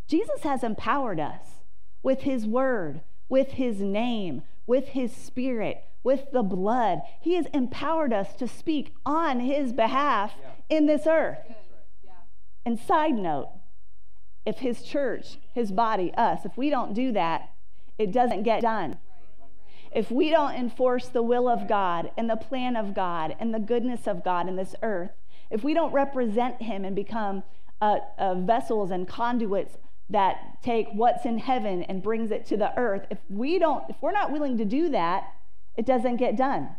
Jesus 0.07 0.43
has 0.43 0.63
empowered 0.63 1.19
us 1.19 1.63
with 2.03 2.23
his 2.23 2.47
word, 2.47 3.01
with 3.29 3.53
his 3.53 3.81
name, 3.81 4.43
with 4.67 4.89
his 4.89 5.15
spirit, 5.15 5.85
with 6.03 6.31
the 6.33 6.43
blood. 6.43 7.01
He 7.21 7.35
has 7.35 7.47
empowered 7.53 8.13
us 8.13 8.35
to 8.37 8.49
speak 8.49 8.95
on 9.05 9.41
his 9.41 9.73
behalf 9.73 10.33
yeah. 10.41 10.77
in 10.77 10.87
this 10.87 11.07
earth. 11.07 11.39
Yeah. 12.05 12.13
And 12.65 12.79
side 12.79 13.15
note, 13.15 13.51
if 14.45 14.59
his 14.59 14.83
church, 14.83 15.39
his 15.55 15.73
body, 15.73 16.13
us, 16.17 16.45
if 16.45 16.57
we 16.57 16.71
don't 16.71 16.95
do 16.95 17.13
that, 17.13 17.51
it 17.99 18.13
doesn't 18.13 18.45
get 18.45 18.63
done. 18.63 18.99
If 19.93 20.11
we 20.11 20.31
don't 20.31 20.55
enforce 20.55 21.09
the 21.09 21.23
will 21.23 21.49
of 21.49 21.69
God 21.69 22.11
and 22.17 22.29
the 22.29 22.37
plan 22.37 22.77
of 22.77 22.95
God 22.95 23.35
and 23.41 23.55
the 23.55 23.59
goodness 23.59 24.07
of 24.07 24.23
God 24.23 24.49
in 24.49 24.57
this 24.57 24.75
earth, 24.83 25.13
if 25.51 25.65
we 25.65 25.75
don't 25.75 25.93
represent 25.93 26.61
him 26.61 26.85
and 26.85 26.95
become 26.95 27.45
uh, 27.81 27.99
uh, 28.19 28.35
vessels 28.35 28.91
and 28.91 29.09
conduits 29.09 29.79
that 30.09 30.63
take 30.63 30.89
what's 30.93 31.25
in 31.25 31.39
heaven 31.39 31.83
and 31.85 32.03
brings 32.03 32.31
it 32.31 32.47
to 32.47 32.57
the 32.57 32.77
earth. 32.79 33.07
If 33.11 33.19
we 33.29 33.59
don't 33.59 33.85
if 33.89 33.97
we're 34.01 34.13
not 34.13 34.33
willing 34.33 34.59
to 34.59 34.65
do 34.65 34.89
that 34.91 35.25
it 35.77 35.85
doesn't 35.85 36.17
get 36.17 36.37
done. 36.37 36.71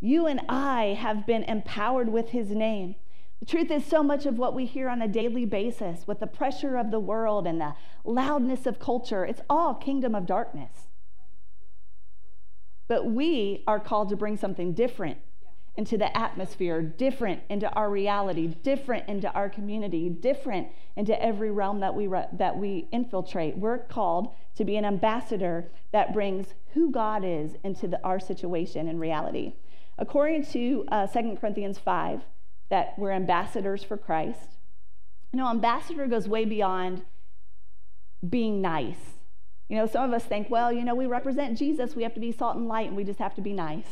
You 0.00 0.26
and 0.26 0.40
i 0.48 0.96
have 0.98 1.26
been 1.26 1.44
empowered 1.44 2.08
with 2.08 2.30
his 2.30 2.50
name. 2.50 2.94
The 3.40 3.46
truth 3.46 3.70
is 3.70 3.84
so 3.84 4.02
much 4.02 4.26
of 4.26 4.36
what 4.36 4.54
we 4.54 4.66
hear 4.66 4.88
on 4.88 5.00
a 5.00 5.08
daily 5.08 5.44
basis 5.44 6.06
with 6.06 6.20
the 6.20 6.26
pressure 6.26 6.76
of 6.76 6.90
the 6.90 7.00
world 7.00 7.46
and 7.46 7.60
the 7.60 7.74
loudness 8.04 8.66
of 8.66 8.78
culture 8.78 9.24
it's 9.24 9.40
all 9.48 9.74
kingdom 9.74 10.14
of 10.14 10.26
darkness. 10.26 10.88
But 12.86 13.06
we 13.06 13.64
are 13.66 13.80
called 13.80 14.08
to 14.10 14.16
bring 14.16 14.36
something 14.36 14.72
different 14.72 15.18
into 15.78 15.96
the 15.96 16.14
atmosphere, 16.18 16.82
different 16.82 17.40
into 17.48 17.72
our 17.74 17.88
reality, 17.88 18.48
different 18.48 19.08
into 19.08 19.30
our 19.30 19.48
community, 19.48 20.08
different 20.08 20.66
into 20.96 21.22
every 21.22 21.52
realm 21.52 21.78
that 21.78 21.94
we, 21.94 22.08
re- 22.08 22.26
that 22.32 22.58
we 22.58 22.88
infiltrate. 22.90 23.56
We're 23.56 23.78
called 23.78 24.34
to 24.56 24.64
be 24.64 24.76
an 24.76 24.84
ambassador 24.84 25.70
that 25.92 26.12
brings 26.12 26.48
who 26.74 26.90
God 26.90 27.22
is 27.24 27.52
into 27.62 27.86
the, 27.86 28.02
our 28.02 28.18
situation 28.18 28.88
and 28.88 28.98
reality. 28.98 29.52
According 29.98 30.46
to 30.46 30.84
uh, 30.90 31.06
2 31.06 31.38
Corinthians 31.40 31.78
5, 31.78 32.22
that 32.70 32.94
we're 32.98 33.12
ambassadors 33.12 33.84
for 33.84 33.96
Christ. 33.96 34.56
You 35.32 35.36
know, 35.36 35.48
ambassador 35.48 36.08
goes 36.08 36.26
way 36.26 36.44
beyond 36.44 37.02
being 38.28 38.60
nice. 38.60 39.20
You 39.68 39.76
know, 39.76 39.86
some 39.86 40.02
of 40.02 40.12
us 40.12 40.24
think, 40.24 40.50
well, 40.50 40.72
you 40.72 40.82
know, 40.82 40.96
we 40.96 41.06
represent 41.06 41.56
Jesus, 41.56 41.94
we 41.94 42.02
have 42.02 42.14
to 42.14 42.20
be 42.20 42.32
salt 42.32 42.56
and 42.56 42.66
light, 42.66 42.88
and 42.88 42.96
we 42.96 43.04
just 43.04 43.20
have 43.20 43.36
to 43.36 43.40
be 43.40 43.52
nice 43.52 43.86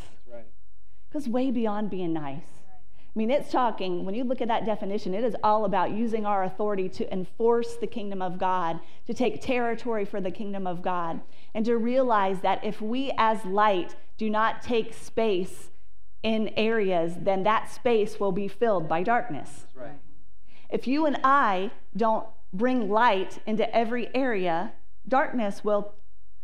goes 1.17 1.29
way 1.29 1.51
beyond 1.51 1.89
being 1.89 2.13
nice. 2.13 2.63
I 2.79 3.19
mean, 3.19 3.31
it's 3.31 3.51
talking, 3.51 4.05
when 4.05 4.15
you 4.15 4.25
look 4.25 4.43
at 4.43 4.49
that 4.49 4.67
definition, 4.67 5.15
it 5.15 5.25
is 5.25 5.35
all 5.43 5.65
about 5.65 5.93
using 5.93 6.27
our 6.27 6.45
authority 6.45 6.91
to 6.91 7.11
enforce 7.11 7.77
the 7.77 7.87
kingdom 7.87 8.21
of 8.21 8.39
God, 8.39 8.81
to 9.07 9.15
take 9.15 9.41
territory 9.41 10.05
for 10.05 10.21
the 10.21 10.31
kingdom 10.31 10.67
of 10.67 10.83
God, 10.83 11.23
and 11.55 11.65
to 11.65 11.79
realize 11.79 12.41
that 12.41 12.63
if 12.63 12.83
we 12.83 13.13
as 13.17 13.43
light 13.47 13.97
do 14.19 14.29
not 14.29 14.61
take 14.61 14.93
space 14.93 15.71
in 16.23 16.51
areas, 16.59 17.15
then 17.19 17.43
that 17.45 17.71
space 17.71 18.21
will 18.21 18.33
be 18.33 18.49
filled 18.49 18.87
by 18.87 19.03
darkness. 19.03 19.65
Right. 19.75 19.99
If 20.69 20.87
you 20.87 21.07
and 21.07 21.19
I 21.25 21.71
don't 21.97 22.27
bring 22.53 22.91
light 22.91 23.39
into 23.47 23.75
every 23.75 24.15
area, 24.15 24.75
darkness 25.09 25.65
will 25.65 25.95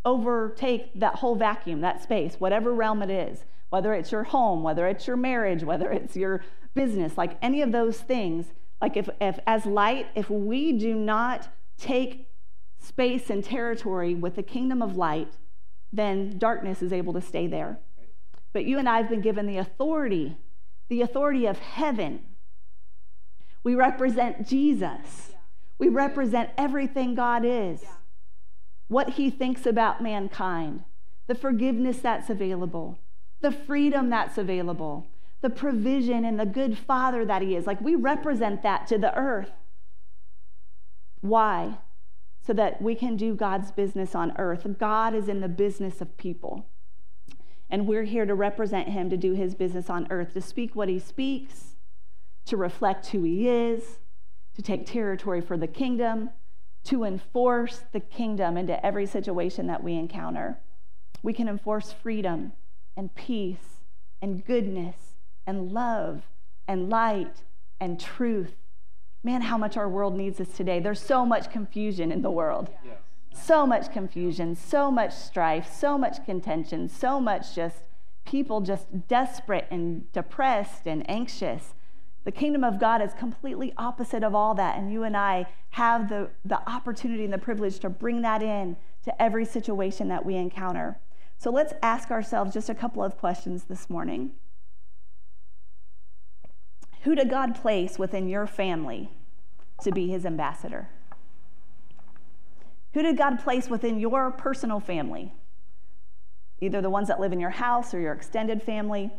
overtake 0.06 0.98
that 0.98 1.16
whole 1.16 1.34
vacuum, 1.34 1.82
that 1.82 2.02
space, 2.02 2.36
whatever 2.38 2.72
realm 2.72 3.02
it 3.02 3.10
is 3.10 3.44
whether 3.72 3.94
it's 3.94 4.12
your 4.12 4.24
home, 4.24 4.62
whether 4.62 4.86
it's 4.86 5.06
your 5.06 5.16
marriage, 5.16 5.64
whether 5.64 5.90
it's 5.90 6.14
your 6.14 6.44
business, 6.74 7.16
like 7.16 7.38
any 7.40 7.62
of 7.62 7.72
those 7.72 7.98
things, 7.98 8.46
Like, 8.82 8.96
if, 8.96 9.08
if 9.20 9.38
as 9.46 9.64
light, 9.64 10.08
if 10.16 10.28
we 10.28 10.72
do 10.72 10.96
not 10.96 11.48
take 11.78 12.28
space 12.80 13.30
and 13.30 13.44
territory 13.44 14.12
with 14.12 14.34
the 14.34 14.42
kingdom 14.42 14.82
of 14.82 14.96
light, 14.96 15.34
then 15.92 16.36
darkness 16.36 16.82
is 16.82 16.92
able 16.92 17.12
to 17.12 17.20
stay 17.20 17.46
there. 17.46 17.78
But 18.52 18.64
you 18.64 18.80
and 18.80 18.88
I 18.88 18.96
have 18.96 19.08
been 19.08 19.20
given 19.20 19.46
the 19.46 19.58
authority, 19.58 20.36
the 20.88 21.00
authority 21.00 21.46
of 21.46 21.60
heaven. 21.60 22.24
We 23.62 23.76
represent 23.76 24.48
Jesus. 24.48 25.30
We 25.78 25.88
represent 25.88 26.50
everything 26.58 27.14
God 27.14 27.44
is, 27.44 27.84
what 28.88 29.10
he 29.10 29.30
thinks 29.30 29.64
about 29.64 30.02
mankind, 30.02 30.82
the 31.28 31.36
forgiveness 31.36 31.98
that's 31.98 32.28
available, 32.28 32.98
the 33.42 33.52
freedom 33.52 34.08
that's 34.08 34.38
available, 34.38 35.06
the 35.42 35.50
provision 35.50 36.24
and 36.24 36.38
the 36.38 36.46
good 36.46 36.78
father 36.78 37.24
that 37.26 37.42
he 37.42 37.54
is. 37.54 37.66
Like 37.66 37.80
we 37.80 37.94
represent 37.94 38.62
that 38.62 38.86
to 38.86 38.96
the 38.96 39.14
earth. 39.16 39.50
Why? 41.20 41.78
So 42.44 42.52
that 42.54 42.80
we 42.80 42.94
can 42.94 43.16
do 43.16 43.34
God's 43.34 43.70
business 43.70 44.14
on 44.14 44.32
earth. 44.38 44.66
God 44.78 45.14
is 45.14 45.28
in 45.28 45.40
the 45.40 45.48
business 45.48 46.00
of 46.00 46.16
people. 46.16 46.66
And 47.68 47.86
we're 47.86 48.04
here 48.04 48.26
to 48.26 48.34
represent 48.34 48.88
him 48.88 49.10
to 49.10 49.16
do 49.16 49.32
his 49.32 49.54
business 49.54 49.88
on 49.88 50.06
earth, 50.10 50.34
to 50.34 50.40
speak 50.40 50.76
what 50.76 50.88
he 50.88 50.98
speaks, 50.98 51.76
to 52.44 52.56
reflect 52.56 53.06
who 53.08 53.22
he 53.22 53.48
is, 53.48 53.98
to 54.54 54.62
take 54.62 54.86
territory 54.86 55.40
for 55.40 55.56
the 55.56 55.66
kingdom, 55.66 56.30
to 56.84 57.04
enforce 57.04 57.84
the 57.92 58.00
kingdom 58.00 58.56
into 58.56 58.84
every 58.84 59.06
situation 59.06 59.68
that 59.68 59.82
we 59.82 59.94
encounter. 59.94 60.58
We 61.22 61.32
can 61.32 61.48
enforce 61.48 61.92
freedom 61.92 62.52
and 62.96 63.14
peace 63.14 63.80
and 64.20 64.44
goodness 64.44 64.96
and 65.46 65.72
love 65.72 66.22
and 66.68 66.88
light 66.88 67.42
and 67.80 67.98
truth. 67.98 68.54
Man, 69.24 69.42
how 69.42 69.58
much 69.58 69.76
our 69.76 69.88
world 69.88 70.16
needs 70.16 70.40
us 70.40 70.48
today. 70.48 70.80
There's 70.80 71.00
so 71.00 71.24
much 71.24 71.50
confusion 71.50 72.10
in 72.12 72.22
the 72.22 72.30
world. 72.30 72.70
So 73.34 73.66
much 73.66 73.92
confusion, 73.92 74.54
so 74.54 74.90
much 74.90 75.12
strife, 75.12 75.72
so 75.72 75.96
much 75.96 76.24
contention, 76.24 76.88
so 76.88 77.18
much 77.20 77.54
just 77.54 77.78
people 78.24 78.60
just 78.60 79.08
desperate 79.08 79.66
and 79.70 80.10
depressed 80.12 80.86
and 80.86 81.08
anxious. 81.10 81.74
The 82.24 82.30
kingdom 82.30 82.62
of 82.62 82.78
God 82.78 83.02
is 83.02 83.14
completely 83.14 83.72
opposite 83.76 84.22
of 84.22 84.34
all 84.34 84.54
that. 84.54 84.76
And 84.76 84.92
you 84.92 85.02
and 85.02 85.16
I 85.16 85.46
have 85.70 86.08
the, 86.08 86.30
the 86.44 86.60
opportunity 86.70 87.24
and 87.24 87.32
the 87.32 87.38
privilege 87.38 87.80
to 87.80 87.88
bring 87.88 88.22
that 88.22 88.42
in 88.42 88.76
to 89.04 89.22
every 89.22 89.44
situation 89.44 90.08
that 90.08 90.24
we 90.24 90.36
encounter. 90.36 90.98
So 91.42 91.50
let's 91.50 91.72
ask 91.82 92.12
ourselves 92.12 92.54
just 92.54 92.68
a 92.68 92.74
couple 92.74 93.02
of 93.02 93.18
questions 93.18 93.64
this 93.64 93.90
morning. 93.90 94.30
Who 97.00 97.16
did 97.16 97.28
God 97.30 97.60
place 97.60 97.98
within 97.98 98.28
your 98.28 98.46
family 98.46 99.10
to 99.82 99.90
be 99.90 100.06
his 100.06 100.24
ambassador? 100.24 100.88
Who 102.94 103.02
did 103.02 103.18
God 103.18 103.40
place 103.40 103.68
within 103.68 103.98
your 103.98 104.30
personal 104.30 104.78
family? 104.78 105.34
Either 106.60 106.80
the 106.80 106.90
ones 106.90 107.08
that 107.08 107.18
live 107.18 107.32
in 107.32 107.40
your 107.40 107.50
house 107.50 107.92
or 107.92 107.98
your 107.98 108.12
extended 108.12 108.62
family. 108.62 109.10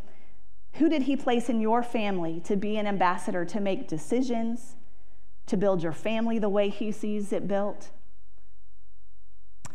Who 0.76 0.88
did 0.88 1.02
he 1.02 1.18
place 1.18 1.50
in 1.50 1.60
your 1.60 1.84
family 1.84 2.40
to 2.46 2.56
be 2.56 2.78
an 2.78 2.88
ambassador, 2.88 3.44
to 3.44 3.60
make 3.60 3.90
decisions, 3.90 4.78
to 5.48 5.58
build 5.58 5.84
your 5.84 5.92
family 5.92 6.40
the 6.40 6.48
way 6.48 6.70
he 6.70 6.90
sees 6.90 7.34
it 7.34 7.50
built? 7.50 7.90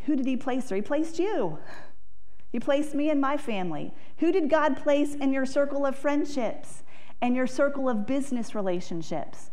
Who 0.07 0.17
did 0.17 0.25
he 0.25 0.39
place 0.39 0.71
there? 0.71 0.77
He 0.77 0.81
placed 0.81 1.19
you. 1.19 1.59
He 2.51 2.61
placed 2.61 2.95
me 2.95 3.11
and 3.11 3.21
my 3.21 3.37
family. 3.37 3.93
Who 4.19 4.33
did 4.33 4.49
God 4.49 4.77
place 4.77 5.15
in 5.15 5.33
your 5.33 5.47
circle 5.47 5.85
of 5.85 5.97
friendships? 5.97 6.83
and 7.21 7.35
your 7.35 7.47
circle 7.47 7.89
of 7.89 8.07
business 8.07 8.55
relationships 8.55 9.51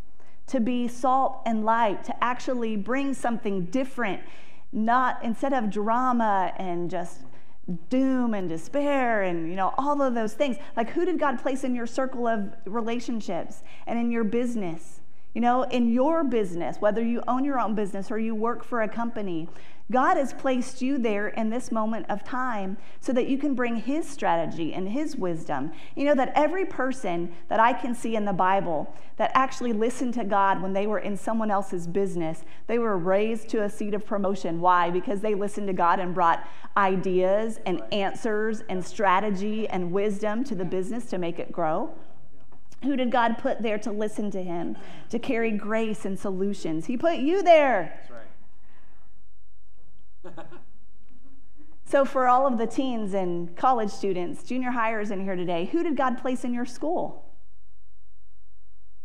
to 0.47 0.59
be 0.59 0.87
salt 0.87 1.41
and 1.45 1.65
light, 1.65 2.03
to 2.03 2.23
actually 2.23 2.75
bring 2.75 3.13
something 3.13 3.65
different, 3.65 4.21
not 4.71 5.23
instead 5.23 5.53
of 5.53 5.71
drama 5.71 6.53
and 6.57 6.89
just 6.89 7.21
doom 7.89 8.35
and 8.35 8.47
despair 8.47 9.23
and 9.23 9.49
you 9.49 9.55
know 9.55 9.73
all 9.79 9.99
of 9.99 10.13
those 10.13 10.35
things 10.35 10.55
like 10.77 10.87
who 10.91 11.03
did 11.03 11.17
god 11.17 11.41
place 11.41 11.63
in 11.63 11.73
your 11.73 11.87
circle 11.87 12.27
of 12.27 12.53
relationships 12.65 13.63
and 13.87 13.97
in 13.97 14.11
your 14.11 14.23
business 14.23 15.01
you 15.33 15.41
know 15.41 15.63
in 15.63 15.91
your 15.91 16.23
business 16.23 16.77
whether 16.79 17.03
you 17.03 17.23
own 17.27 17.43
your 17.43 17.59
own 17.59 17.73
business 17.73 18.11
or 18.11 18.19
you 18.19 18.35
work 18.35 18.63
for 18.63 18.83
a 18.83 18.87
company 18.87 19.49
God 19.91 20.17
has 20.17 20.33
placed 20.33 20.81
you 20.81 20.97
there 20.97 21.27
in 21.27 21.51
this 21.51 21.71
moment 21.71 22.07
of 22.09 22.23
time 22.23 22.77
so 22.99 23.13
that 23.13 23.27
you 23.27 23.37
can 23.37 23.53
bring 23.53 23.75
His 23.75 24.09
strategy 24.09 24.73
and 24.73 24.89
His 24.89 25.15
wisdom. 25.15 25.71
You 25.95 26.05
know, 26.05 26.15
that 26.15 26.31
every 26.33 26.65
person 26.65 27.31
that 27.49 27.59
I 27.59 27.73
can 27.73 27.93
see 27.93 28.15
in 28.15 28.25
the 28.25 28.33
Bible 28.33 28.91
that 29.17 29.31
actually 29.35 29.73
listened 29.73 30.15
to 30.15 30.23
God 30.23 30.59
when 30.61 30.73
they 30.73 30.87
were 30.87 30.97
in 30.97 31.15
someone 31.15 31.51
else's 31.51 31.85
business, 31.85 32.43
they 32.65 32.79
were 32.79 32.97
raised 32.97 33.47
to 33.49 33.61
a 33.61 33.69
seat 33.69 33.93
of 33.93 34.05
promotion. 34.07 34.59
Why? 34.59 34.89
Because 34.89 35.21
they 35.21 35.35
listened 35.35 35.67
to 35.67 35.73
God 35.73 35.99
and 35.99 36.15
brought 36.15 36.47
ideas 36.75 37.59
and 37.67 37.81
answers 37.91 38.63
and 38.67 38.83
strategy 38.83 39.67
and 39.67 39.91
wisdom 39.91 40.43
to 40.45 40.55
the 40.55 40.65
business 40.65 41.05
to 41.07 41.19
make 41.19 41.37
it 41.37 41.51
grow. 41.51 41.93
Who 42.83 42.95
did 42.95 43.11
God 43.11 43.37
put 43.37 43.61
there 43.61 43.77
to 43.79 43.91
listen 43.91 44.31
to 44.31 44.43
Him, 44.43 44.77
to 45.09 45.19
carry 45.19 45.51
grace 45.51 46.05
and 46.05 46.19
solutions? 46.19 46.87
He 46.87 46.97
put 46.97 47.17
you 47.17 47.43
there. 47.43 47.99
so, 51.85 52.05
for 52.05 52.27
all 52.27 52.47
of 52.47 52.57
the 52.57 52.67
teens 52.67 53.13
and 53.13 53.55
college 53.55 53.89
students, 53.89 54.43
junior 54.43 54.71
hires 54.71 55.11
in 55.11 55.23
here 55.23 55.35
today, 55.35 55.65
who 55.65 55.83
did 55.83 55.95
God 55.95 56.17
place 56.17 56.43
in 56.43 56.53
your 56.53 56.65
school 56.65 57.25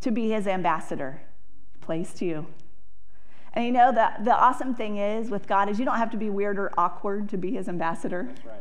to 0.01 0.11
be 0.11 0.31
his 0.31 0.47
ambassador? 0.47 1.23
He 1.73 1.79
placed 1.79 2.23
you. 2.23 2.47
And 3.53 3.65
you 3.65 3.73
know, 3.73 3.93
the, 3.93 4.11
the 4.23 4.35
awesome 4.35 4.75
thing 4.75 4.99
is 4.99 5.31
with 5.31 5.49
God 5.49 5.69
is 5.69 5.79
you 5.79 5.85
don't 5.85 5.99
have 5.99 6.11
to 6.11 6.17
be 6.17 6.31
weird 6.31 6.59
or 6.59 6.73
awkward 6.79 7.29
to 7.31 7.37
be 7.37 7.53
his 7.53 7.69
ambassador. 7.69 8.25
That's 8.29 8.47
right. 8.47 8.61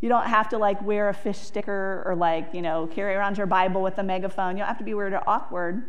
You 0.00 0.10
don't 0.10 0.26
have 0.26 0.50
to 0.50 0.58
like 0.58 0.82
wear 0.82 1.08
a 1.08 1.14
fish 1.14 1.38
sticker 1.38 2.02
or 2.04 2.14
like, 2.14 2.52
you 2.52 2.60
know, 2.60 2.86
carry 2.86 3.14
around 3.14 3.38
your 3.38 3.46
Bible 3.46 3.80
with 3.80 3.96
a 3.96 4.02
megaphone. 4.02 4.56
You 4.56 4.58
don't 4.58 4.68
have 4.68 4.76
to 4.78 4.84
be 4.84 4.92
weird 4.92 5.14
or 5.14 5.22
awkward. 5.26 5.82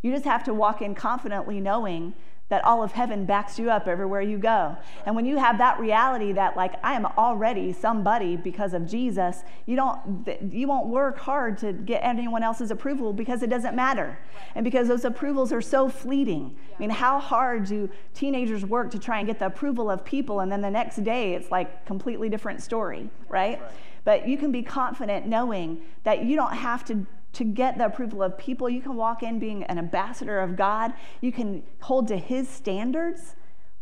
You 0.00 0.10
just 0.10 0.24
have 0.24 0.42
to 0.44 0.54
walk 0.54 0.80
in 0.80 0.94
confidently 0.94 1.60
knowing 1.60 2.14
that 2.48 2.64
all 2.64 2.82
of 2.82 2.92
heaven 2.92 3.26
backs 3.26 3.58
you 3.58 3.70
up 3.70 3.86
everywhere 3.86 4.22
you 4.22 4.38
go. 4.38 4.76
And 5.04 5.14
when 5.14 5.26
you 5.26 5.36
have 5.36 5.58
that 5.58 5.78
reality 5.78 6.32
that 6.32 6.56
like 6.56 6.74
I 6.82 6.94
am 6.94 7.04
already 7.04 7.72
somebody 7.72 8.36
because 8.36 8.72
of 8.72 8.86
Jesus, 8.86 9.44
you 9.66 9.76
don't 9.76 10.26
you 10.50 10.66
won't 10.66 10.86
work 10.86 11.18
hard 11.18 11.58
to 11.58 11.72
get 11.72 12.00
anyone 12.02 12.42
else's 12.42 12.70
approval 12.70 13.12
because 13.12 13.42
it 13.42 13.50
doesn't 13.50 13.76
matter. 13.76 14.18
And 14.54 14.64
because 14.64 14.88
those 14.88 15.04
approvals 15.04 15.52
are 15.52 15.60
so 15.60 15.88
fleeting. 15.88 16.56
I 16.74 16.80
mean, 16.80 16.90
how 16.90 17.18
hard 17.18 17.66
do 17.66 17.90
teenagers 18.14 18.64
work 18.64 18.90
to 18.92 18.98
try 18.98 19.18
and 19.18 19.26
get 19.26 19.38
the 19.38 19.46
approval 19.46 19.90
of 19.90 20.04
people 20.04 20.40
and 20.40 20.50
then 20.50 20.62
the 20.62 20.70
next 20.70 21.04
day 21.04 21.34
it's 21.34 21.50
like 21.50 21.84
completely 21.84 22.28
different 22.30 22.62
story, 22.62 23.10
right? 23.28 23.60
But 24.04 24.26
you 24.26 24.38
can 24.38 24.50
be 24.50 24.62
confident 24.62 25.26
knowing 25.26 25.82
that 26.04 26.24
you 26.24 26.34
don't 26.34 26.54
have 26.54 26.82
to 26.86 27.06
to 27.34 27.44
get 27.44 27.78
the 27.78 27.86
approval 27.86 28.22
of 28.22 28.38
people. 28.38 28.68
You 28.68 28.80
can 28.80 28.96
walk 28.96 29.22
in 29.22 29.38
being 29.38 29.62
an 29.64 29.78
ambassador 29.78 30.40
of 30.40 30.56
God. 30.56 30.92
You 31.20 31.32
can 31.32 31.62
hold 31.82 32.08
to 32.08 32.16
His 32.16 32.48
standards. 32.48 33.36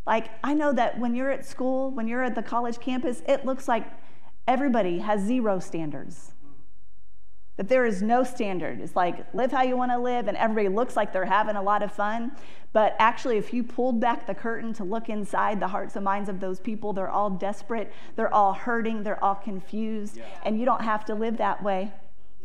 Like, 0.07 0.31
I 0.45 0.55
know 0.55 0.73
that 0.73 0.99
when 0.99 1.15
you're 1.15 1.31
at 1.31 1.45
school, 1.45 1.91
when 1.91 2.07
you're 2.07 2.23
at 2.23 2.35
the 2.35 2.43
college 2.43 2.79
campus, 2.79 3.23
it 3.27 3.45
looks 3.45 3.67
like 3.67 3.85
everybody 4.47 4.99
has 4.99 5.21
zero 5.21 5.59
standards. 5.59 6.33
That 7.57 7.69
there 7.69 7.87
is 7.87 8.03
no 8.03 8.23
standard. 8.23 8.81
It's 8.81 8.95
like 8.95 9.33
live 9.35 9.51
how 9.51 9.63
you 9.63 9.77
want 9.77 9.91
to 9.91 9.99
live, 9.99 10.29
and 10.29 10.37
everybody 10.37 10.69
looks 10.69 10.95
like 10.95 11.13
they're 11.13 11.25
having 11.25 11.57
a 11.57 11.63
lot 11.63 11.83
of 11.83 11.91
fun. 11.91 12.33
But 12.75 12.95
actually, 12.99 13.39
if 13.39 13.55
you 13.55 13.65
pulled 13.65 13.99
back 13.99 14.27
the 14.27 14.35
curtain 14.35 14.75
to 14.75 14.85
look 14.85 15.09
inside 15.09 15.59
the 15.59 15.69
hearts 15.69 15.97
and 15.97 16.05
minds 16.05 16.29
of 16.29 16.39
those 16.39 16.61
people, 16.61 16.93
they're 16.93 17.09
all 17.09 17.31
desperate, 17.31 17.91
they're 18.15 18.33
all 18.33 18.53
hurting, 18.53 19.03
they're 19.03 19.23
all 19.25 19.35
confused, 19.35 20.19
yeah. 20.19 20.25
and 20.45 20.61
you 20.61 20.67
don't 20.67 20.83
have 20.83 21.07
to 21.07 21.15
live 21.15 21.39
that 21.39 21.63
way. 21.63 21.91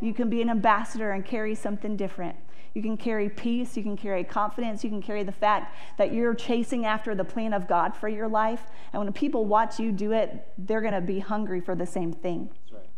You 0.02 0.14
can 0.14 0.30
be 0.30 0.42
an 0.42 0.50
ambassador 0.50 1.12
and 1.12 1.24
carry 1.24 1.56
something 1.56 1.96
different. 1.96 2.36
You 2.74 2.82
can 2.82 2.98
carry 2.98 3.30
peace, 3.30 3.76
you 3.76 3.84
can 3.84 3.98
carry 3.98 4.24
confidence, 4.24 4.84
you 4.84 4.90
can 4.90 5.02
carry 5.02 5.24
the 5.24 5.32
fact 5.32 5.76
that 5.98 6.14
you're 6.14 6.34
chasing 6.34 6.86
after 6.86 7.14
the 7.14 7.26
plan 7.26 7.54
of 7.54 7.68
God 7.68 7.96
for 7.96 8.08
your 8.08 8.28
life. 8.28 8.64
And 8.94 9.04
when 9.04 9.12
people 9.14 9.46
watch 9.46 9.80
you 9.80 9.92
do 9.92 10.14
it, 10.14 10.48
they're 10.58 10.82
going 10.82 10.94
to 10.94 11.02
be 11.02 11.20
hungry 11.20 11.60
for 11.60 11.76
the 11.76 11.86
same 11.86 12.14
thing. 12.14 12.50
Right. 12.72 12.90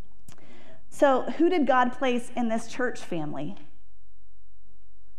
So, 0.89 1.23
who 1.23 1.49
did 1.49 1.65
God 1.65 1.91
place 1.91 2.31
in 2.35 2.49
this 2.49 2.67
church 2.67 2.99
family? 2.99 3.57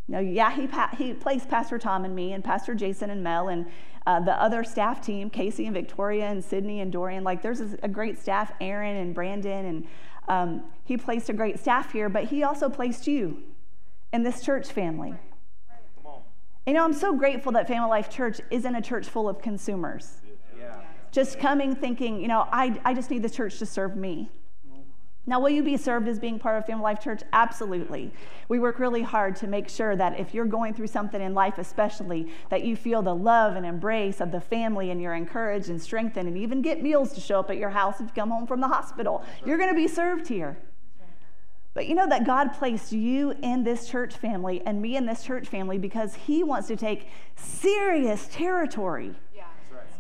No, 0.07 0.21
yeah, 0.21 0.53
he, 0.53 0.69
he 1.03 1.15
placed 1.15 1.49
Pastor 1.49 1.79
Tom 1.79 2.05
and 2.05 2.15
me, 2.15 2.33
and 2.33 2.45
Pastor 2.45 2.75
Jason 2.75 3.11
and 3.11 3.25
Mel, 3.25 3.49
and 3.49 3.67
uh, 4.07 4.21
the 4.21 4.41
other 4.41 4.63
staff 4.63 5.01
team, 5.01 5.31
Casey 5.31 5.65
and 5.65 5.75
Victoria, 5.75 6.27
and 6.27 6.45
Sydney 6.45 6.81
and 6.81 6.93
Dorian. 6.93 7.25
Like, 7.25 7.43
there's 7.43 7.61
a, 7.61 7.77
a 7.83 7.89
great 7.89 8.19
staff, 8.19 8.53
Aaron 8.61 8.97
and 8.97 9.15
Brandon, 9.15 9.65
and 9.65 9.87
um, 10.29 10.63
he 10.85 10.97
placed 10.97 11.29
a 11.29 11.33
great 11.33 11.59
staff 11.59 11.93
here, 11.93 12.09
but 12.09 12.25
he 12.25 12.43
also 12.43 12.69
placed 12.69 13.07
you 13.07 13.43
in 14.13 14.23
this 14.23 14.43
church 14.43 14.71
family. 14.71 15.15
You 16.67 16.73
know, 16.73 16.85
I'm 16.85 16.95
so 16.95 17.15
grateful 17.15 17.53
that 17.53 17.69
Family 17.69 17.91
Life 17.91 18.09
Church 18.09 18.41
isn't 18.51 18.75
a 18.75 18.81
church 18.81 19.07
full 19.07 19.29
of 19.29 19.43
consumers. 19.43 20.23
Yeah. 20.59 20.77
Just 21.13 21.39
coming 21.39 21.75
thinking, 21.75 22.21
you 22.21 22.29
know, 22.29 22.49
I, 22.51 22.81
I 22.87 22.95
just 22.95 23.11
need 23.11 23.23
the 23.23 23.29
church 23.29 23.59
to 23.59 23.67
serve 23.67 23.97
me. 23.97 24.31
Now, 25.27 25.41
will 25.41 25.51
you 25.51 25.63
be 25.63 25.79
served 25.79 26.07
as 26.07 26.19
being 26.19 26.39
part 26.39 26.59
of 26.59 26.67
Family 26.67 26.83
Life 26.83 27.01
Church? 27.01 27.23
Absolutely. 27.33 28.13
We 28.49 28.59
work 28.59 28.79
really 28.79 29.01
hard 29.01 29.37
to 29.37 29.47
make 29.47 29.71
sure 29.71 29.97
that 29.97 30.21
if 30.21 30.35
you're 30.35 30.45
going 30.45 30.75
through 30.75 30.89
something 30.89 31.21
in 31.21 31.33
life, 31.33 31.57
especially, 31.57 32.31
that 32.51 32.65
you 32.65 32.77
feel 32.77 33.01
the 33.01 33.15
love 33.15 33.57
and 33.57 33.65
embrace 33.65 34.21
of 34.21 34.33
the 34.33 34.41
family 34.41 34.91
and 34.91 35.01
you're 35.01 35.15
encouraged 35.15 35.71
and 35.71 35.81
strengthened 35.81 36.29
and 36.29 36.37
even 36.37 36.61
get 36.61 36.83
meals 36.83 37.15
to 37.15 37.23
show 37.23 37.41
up 37.41 37.51
at 37.51 37.57
your 37.57 37.71
house 37.71 38.01
if 38.01 38.07
you 38.09 38.13
come 38.15 38.31
home 38.31 38.47
from 38.47 38.61
the 38.61 38.69
hospital. 38.69 39.25
You're 39.47 39.57
going 39.57 39.71
to 39.71 39.75
be 39.75 39.89
served 39.89 40.29
here. 40.29 40.59
But 41.75 41.87
you 41.87 41.95
know 41.95 42.09
that 42.09 42.25
God 42.25 42.55
placed 42.55 42.93
you 42.93 43.35
in 43.43 43.65
this 43.65 43.89
church 43.89 44.15
family 44.15 44.63
and 44.65 44.81
me 44.81 44.97
in 44.97 45.07
this 45.07 45.25
church 45.25 45.49
family 45.49 45.77
because 45.77 46.15
He 46.15 46.43
wants 46.43 46.69
to 46.69 46.77
take 46.77 47.09
serious 47.37 48.29
territory 48.31 49.17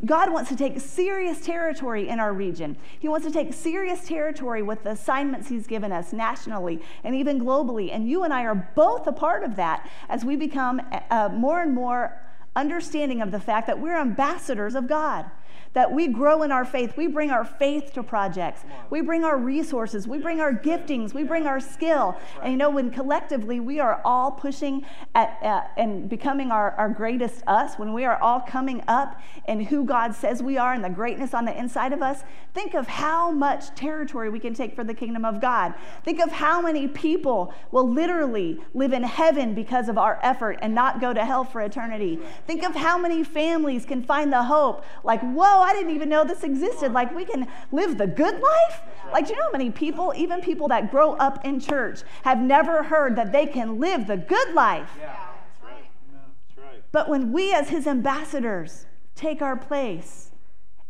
God 0.04 0.32
wants 0.32 0.50
to 0.50 0.56
take 0.56 0.80
serious 0.80 1.40
territory 1.40 2.08
in 2.08 2.20
our 2.20 2.32
region. 2.32 2.76
He 2.98 3.08
wants 3.08 3.26
to 3.26 3.32
take 3.32 3.54
serious 3.54 4.06
territory 4.06 4.62
with 4.62 4.82
the 4.82 4.90
assignments 4.90 5.48
He's 5.48 5.66
given 5.66 5.92
us 5.92 6.12
nationally 6.12 6.82
and 7.04 7.14
even 7.14 7.40
globally. 7.40 7.94
And 7.94 8.08
you 8.08 8.24
and 8.24 8.32
I 8.32 8.44
are 8.44 8.70
both 8.74 9.06
a 9.06 9.12
part 9.12 9.44
of 9.44 9.56
that 9.56 9.88
as 10.08 10.24
we 10.24 10.36
become 10.36 10.82
uh, 11.10 11.30
more 11.32 11.62
and 11.62 11.74
more 11.74 12.20
understanding 12.56 13.22
of 13.22 13.30
the 13.30 13.40
fact 13.40 13.66
that 13.66 13.80
we're 13.80 13.98
ambassadors 13.98 14.74
of 14.74 14.86
God 14.86 15.30
that 15.74 15.92
we 15.92 16.08
grow 16.08 16.42
in 16.42 16.50
our 16.50 16.64
faith. 16.64 16.96
We 16.96 17.08
bring 17.08 17.30
our 17.30 17.44
faith 17.44 17.92
to 17.94 18.02
projects. 18.02 18.64
We 18.90 19.00
bring 19.00 19.24
our 19.24 19.36
resources. 19.36 20.08
We 20.08 20.18
bring 20.18 20.40
our 20.40 20.52
giftings. 20.52 21.12
We 21.12 21.24
bring 21.24 21.46
our 21.46 21.60
skill. 21.60 22.16
And 22.42 22.52
you 22.52 22.56
know, 22.56 22.70
when 22.70 22.90
collectively 22.90 23.60
we 23.60 23.80
are 23.80 24.00
all 24.04 24.30
pushing 24.30 24.86
at, 25.14 25.36
uh, 25.42 25.62
and 25.76 26.08
becoming 26.08 26.50
our, 26.50 26.72
our 26.72 26.88
greatest 26.88 27.42
us, 27.46 27.76
when 27.76 27.92
we 27.92 28.04
are 28.04 28.20
all 28.22 28.40
coming 28.40 28.82
up 28.86 29.20
in 29.48 29.60
who 29.60 29.84
God 29.84 30.14
says 30.14 30.42
we 30.42 30.56
are 30.56 30.72
and 30.72 30.84
the 30.84 30.90
greatness 30.90 31.34
on 31.34 31.44
the 31.44 31.56
inside 31.58 31.92
of 31.92 32.02
us, 32.02 32.22
think 32.54 32.74
of 32.74 32.86
how 32.86 33.32
much 33.32 33.74
territory 33.74 34.30
we 34.30 34.38
can 34.38 34.54
take 34.54 34.76
for 34.76 34.84
the 34.84 34.94
kingdom 34.94 35.24
of 35.24 35.40
God. 35.40 35.74
Think 36.04 36.20
of 36.20 36.30
how 36.30 36.62
many 36.62 36.86
people 36.86 37.52
will 37.72 37.88
literally 37.88 38.60
live 38.74 38.92
in 38.92 39.02
heaven 39.02 39.54
because 39.54 39.88
of 39.88 39.98
our 39.98 40.20
effort 40.22 40.58
and 40.62 40.72
not 40.72 41.00
go 41.00 41.12
to 41.12 41.24
hell 41.24 41.42
for 41.42 41.60
eternity. 41.60 42.20
Think 42.46 42.62
of 42.62 42.76
how 42.76 42.96
many 42.96 43.24
families 43.24 43.84
can 43.84 44.04
find 44.04 44.32
the 44.32 44.44
hope, 44.44 44.84
like, 45.02 45.20
whoa, 45.20 45.63
I 45.64 45.72
didn't 45.72 45.94
even 45.94 46.08
know 46.08 46.24
this 46.24 46.44
existed. 46.44 46.92
Like, 46.92 47.14
we 47.14 47.24
can 47.24 47.48
live 47.72 47.98
the 47.98 48.06
good 48.06 48.40
life. 48.40 48.82
Like, 49.12 49.26
do 49.26 49.32
you 49.32 49.38
know 49.38 49.46
how 49.46 49.52
many 49.52 49.70
people, 49.70 50.12
even 50.16 50.40
people 50.40 50.68
that 50.68 50.90
grow 50.90 51.14
up 51.14 51.44
in 51.44 51.60
church, 51.60 52.00
have 52.22 52.38
never 52.38 52.82
heard 52.82 53.16
that 53.16 53.32
they 53.32 53.46
can 53.46 53.80
live 53.80 54.06
the 54.06 54.16
good 54.16 54.54
life? 54.54 54.90
Yeah, 54.98 55.06
that's 55.06 55.62
right. 55.62 55.90
That's 56.12 56.58
right. 56.58 56.82
But 56.92 57.08
when 57.08 57.32
we, 57.32 57.52
as 57.52 57.68
his 57.68 57.86
ambassadors, 57.86 58.86
take 59.14 59.42
our 59.42 59.56
place, 59.56 60.30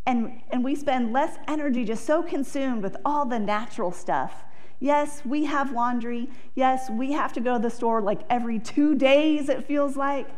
and, 0.06 0.40
and 0.50 0.62
we 0.62 0.74
spend 0.74 1.12
less 1.12 1.38
energy 1.48 1.84
just 1.84 2.04
so 2.04 2.22
consumed 2.22 2.82
with 2.82 2.96
all 3.04 3.24
the 3.24 3.38
natural 3.38 3.90
stuff. 3.90 4.44
Yes, 4.80 5.22
we 5.24 5.44
have 5.44 5.72
laundry. 5.72 6.28
Yes, 6.54 6.90
we 6.90 7.12
have 7.12 7.32
to 7.34 7.40
go 7.40 7.54
to 7.54 7.58
the 7.58 7.70
store 7.70 8.02
like 8.02 8.20
every 8.28 8.58
two 8.58 8.94
days, 8.94 9.48
it 9.48 9.64
feels 9.64 9.96
like. 9.96 10.28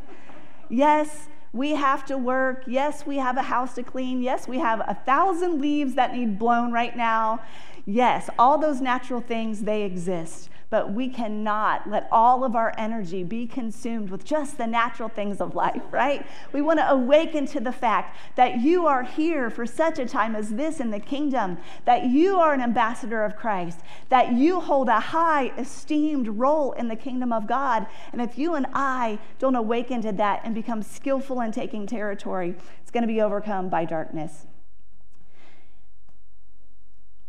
Yes, 0.68 1.28
we 1.56 1.70
have 1.74 2.04
to 2.06 2.18
work. 2.18 2.64
Yes, 2.66 3.06
we 3.06 3.16
have 3.16 3.36
a 3.36 3.42
house 3.42 3.74
to 3.74 3.82
clean. 3.82 4.22
Yes, 4.22 4.46
we 4.46 4.58
have 4.58 4.80
a 4.80 4.94
thousand 5.06 5.60
leaves 5.60 5.94
that 5.94 6.14
need 6.14 6.38
blown 6.38 6.72
right 6.72 6.96
now. 6.96 7.40
Yes, 7.86 8.28
all 8.38 8.58
those 8.58 8.80
natural 8.80 9.20
things, 9.20 9.62
they 9.62 9.82
exist 9.82 10.50
but 10.68 10.92
we 10.92 11.08
cannot 11.08 11.88
let 11.88 12.08
all 12.10 12.42
of 12.42 12.56
our 12.56 12.74
energy 12.76 13.22
be 13.22 13.46
consumed 13.46 14.10
with 14.10 14.24
just 14.24 14.58
the 14.58 14.66
natural 14.66 15.08
things 15.08 15.40
of 15.40 15.54
life, 15.54 15.82
right? 15.90 16.26
We 16.52 16.60
want 16.60 16.80
to 16.80 16.90
awaken 16.90 17.46
to 17.48 17.60
the 17.60 17.72
fact 17.72 18.16
that 18.34 18.60
you 18.60 18.86
are 18.86 19.04
here 19.04 19.48
for 19.48 19.64
such 19.64 19.98
a 19.98 20.06
time 20.06 20.34
as 20.34 20.50
this 20.50 20.80
in 20.80 20.90
the 20.90 20.98
kingdom, 20.98 21.58
that 21.84 22.06
you 22.06 22.36
are 22.38 22.52
an 22.52 22.60
ambassador 22.60 23.24
of 23.24 23.36
Christ, 23.36 23.80
that 24.08 24.32
you 24.32 24.60
hold 24.60 24.88
a 24.88 24.98
high 24.98 25.52
esteemed 25.56 26.28
role 26.28 26.72
in 26.72 26.88
the 26.88 26.96
kingdom 26.96 27.32
of 27.32 27.46
God. 27.46 27.86
And 28.12 28.20
if 28.20 28.36
you 28.36 28.54
and 28.54 28.66
I 28.72 29.18
don't 29.38 29.54
awaken 29.54 30.02
to 30.02 30.12
that 30.12 30.40
and 30.44 30.54
become 30.54 30.82
skillful 30.82 31.40
in 31.40 31.52
taking 31.52 31.86
territory, 31.86 32.56
it's 32.82 32.90
going 32.90 33.02
to 33.02 33.12
be 33.12 33.20
overcome 33.20 33.68
by 33.68 33.84
darkness. 33.84 34.46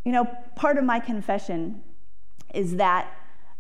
You 0.04 0.12
know, 0.14 0.26
part 0.56 0.78
of 0.78 0.86
my 0.86 1.00
confession 1.00 1.84
is 2.54 2.78
that 2.78 3.14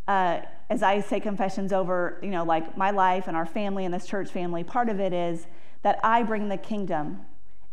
uh, 0.08 0.42
as 0.70 0.84
I 0.84 1.02
say 1.02 1.20
confessions 1.20 1.74
over, 1.74 2.20
you 2.22 2.30
know, 2.30 2.44
like 2.44 2.78
my 2.78 2.92
life 2.92 3.28
and 3.28 3.36
our 3.36 3.46
family 3.46 3.86
and 3.86 3.94
this 3.94 4.06
church 4.06 4.30
family, 4.30 4.64
part 4.64 4.90
of 4.90 5.00
it 5.00 5.14
is 5.14 5.48
that 5.84 6.00
I 6.04 6.24
bring 6.24 6.50
the 6.50 6.58
kingdom 6.58 7.22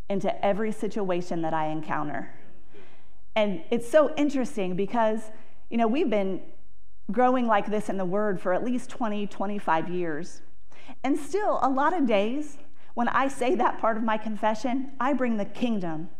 into 0.08 0.44
every 0.44 0.72
situation 0.72 1.42
that 1.42 1.54
I 1.54 1.66
encounter. 1.66 2.30
And 3.34 3.62
it's 3.70 3.90
so 3.90 4.14
interesting 4.14 4.76
because, 4.76 5.30
you 5.70 5.76
know, 5.76 5.88
we've 5.88 6.10
been 6.10 6.40
growing 7.10 7.46
like 7.46 7.66
this 7.66 7.88
in 7.88 7.96
the 7.96 8.04
Word 8.04 8.40
for 8.40 8.52
at 8.52 8.64
least 8.64 8.90
20, 8.90 9.26
25 9.26 9.88
years. 9.88 10.42
And 11.02 11.18
still, 11.18 11.58
a 11.62 11.68
lot 11.68 11.92
of 11.92 12.06
days 12.06 12.58
when 12.94 13.08
I 13.08 13.28
say 13.28 13.56
that 13.56 13.80
part 13.80 13.96
of 13.96 14.04
my 14.04 14.16
confession, 14.16 14.92
I 15.00 15.12
bring 15.12 15.36
the 15.36 15.44
kingdom 15.44 16.10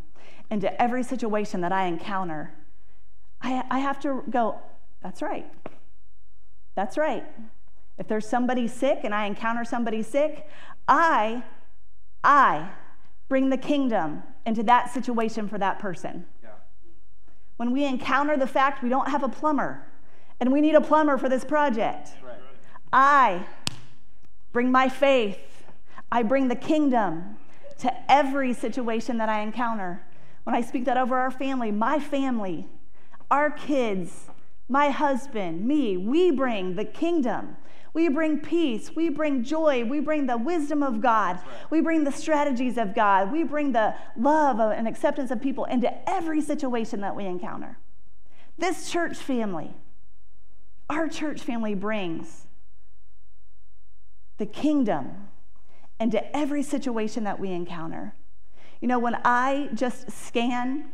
into 0.51 0.81
every 0.83 1.03
situation 1.03 1.61
that 1.63 1.73
I 1.73 1.87
encounter. 1.87 2.53
I, 3.41 3.65
I 3.71 3.79
have 3.79 4.01
to 4.01 4.25
go, 4.29 4.59
that's 5.03 5.23
right. 5.23 5.47
That's 6.75 6.99
right. 6.99 7.25
If 7.99 8.09
there's 8.09 8.29
somebody 8.29 8.67
sick 8.67 9.01
and 9.05 9.15
I 9.15 9.27
encounter 9.27 9.65
somebody 9.65 10.03
sick, 10.03 10.49
I, 10.89 11.45
I 12.23 12.71
bring 13.29 13.51
the 13.51 13.57
kingdom 13.57 14.23
into 14.45 14.63
that 14.65 14.93
situation 14.93 15.49
for 15.49 15.59
that 15.59 15.79
person. 15.79 16.27
Yeah. 16.43 16.51
When 17.57 17.71
we 17.71 17.85
encounter 17.85 18.37
the 18.37 18.47
fact 18.47 18.83
we 18.83 18.89
don't 18.89 19.09
have 19.09 19.23
a 19.23 19.29
plumber 19.29 19.87
and 20.41 20.53
we 20.53 20.61
need 20.61 20.75
a 20.75 20.81
plumber 20.81 21.17
for 21.17 21.29
this 21.29 21.45
project, 21.45 22.11
right. 22.23 22.35
I 22.93 23.47
bring 24.53 24.71
my 24.71 24.89
faith, 24.89 25.39
I 26.11 26.23
bring 26.23 26.49
the 26.49 26.57
kingdom 26.57 27.37
to 27.79 27.93
every 28.11 28.53
situation 28.53 29.19
that 29.19 29.29
I 29.29 29.41
encounter. 29.41 30.03
When 30.45 30.55
I 30.55 30.61
speak 30.61 30.85
that 30.85 30.97
over 30.97 31.17
our 31.17 31.31
family, 31.31 31.71
my 31.71 31.99
family, 31.99 32.69
our 33.31 33.51
kids, 33.51 34.29
my 34.69 34.91
husband, 34.91 35.67
me, 35.67 35.97
we 35.97 36.31
bring 36.31 36.77
the 36.77 36.85
kingdom. 36.85 37.57
We 37.93 38.09
bring 38.09 38.41
peace. 38.41 38.91
We 38.97 39.09
bring 39.09 39.45
joy. 39.45 39.85
We 39.85 40.01
bring 40.01 40.27
the 40.27 40.37
wisdom 40.37 40.83
of 40.83 41.01
God. 41.01 41.39
We 41.71 41.81
bring 41.81 42.05
the 42.05 42.13
strategies 42.13 42.77
of 42.77 42.95
God. 42.95 43.31
We 43.31 43.45
bring 43.45 43.73
the 43.73 43.95
love 44.17 44.59
and 44.59 44.89
acceptance 44.89 45.31
of 45.31 45.41
people 45.41 45.65
into 45.67 45.93
every 46.09 46.41
situation 46.41 47.01
that 47.03 47.15
we 47.15 47.25
encounter. 47.25 47.79
This 48.59 48.91
church 48.91 49.17
family, 49.17 49.75
our 50.91 51.09
church 51.09 51.43
family 51.43 51.75
brings 51.75 52.47
the 54.39 54.47
kingdom 54.47 55.29
into 56.01 56.37
every 56.37 56.63
situation 56.63 57.25
that 57.25 57.39
we 57.39 57.51
encounter. 57.51 58.15
You 58.81 58.89
know, 58.89 58.99
when 58.99 59.21
I 59.25 59.69
just 59.75 60.11
scan, 60.11 60.87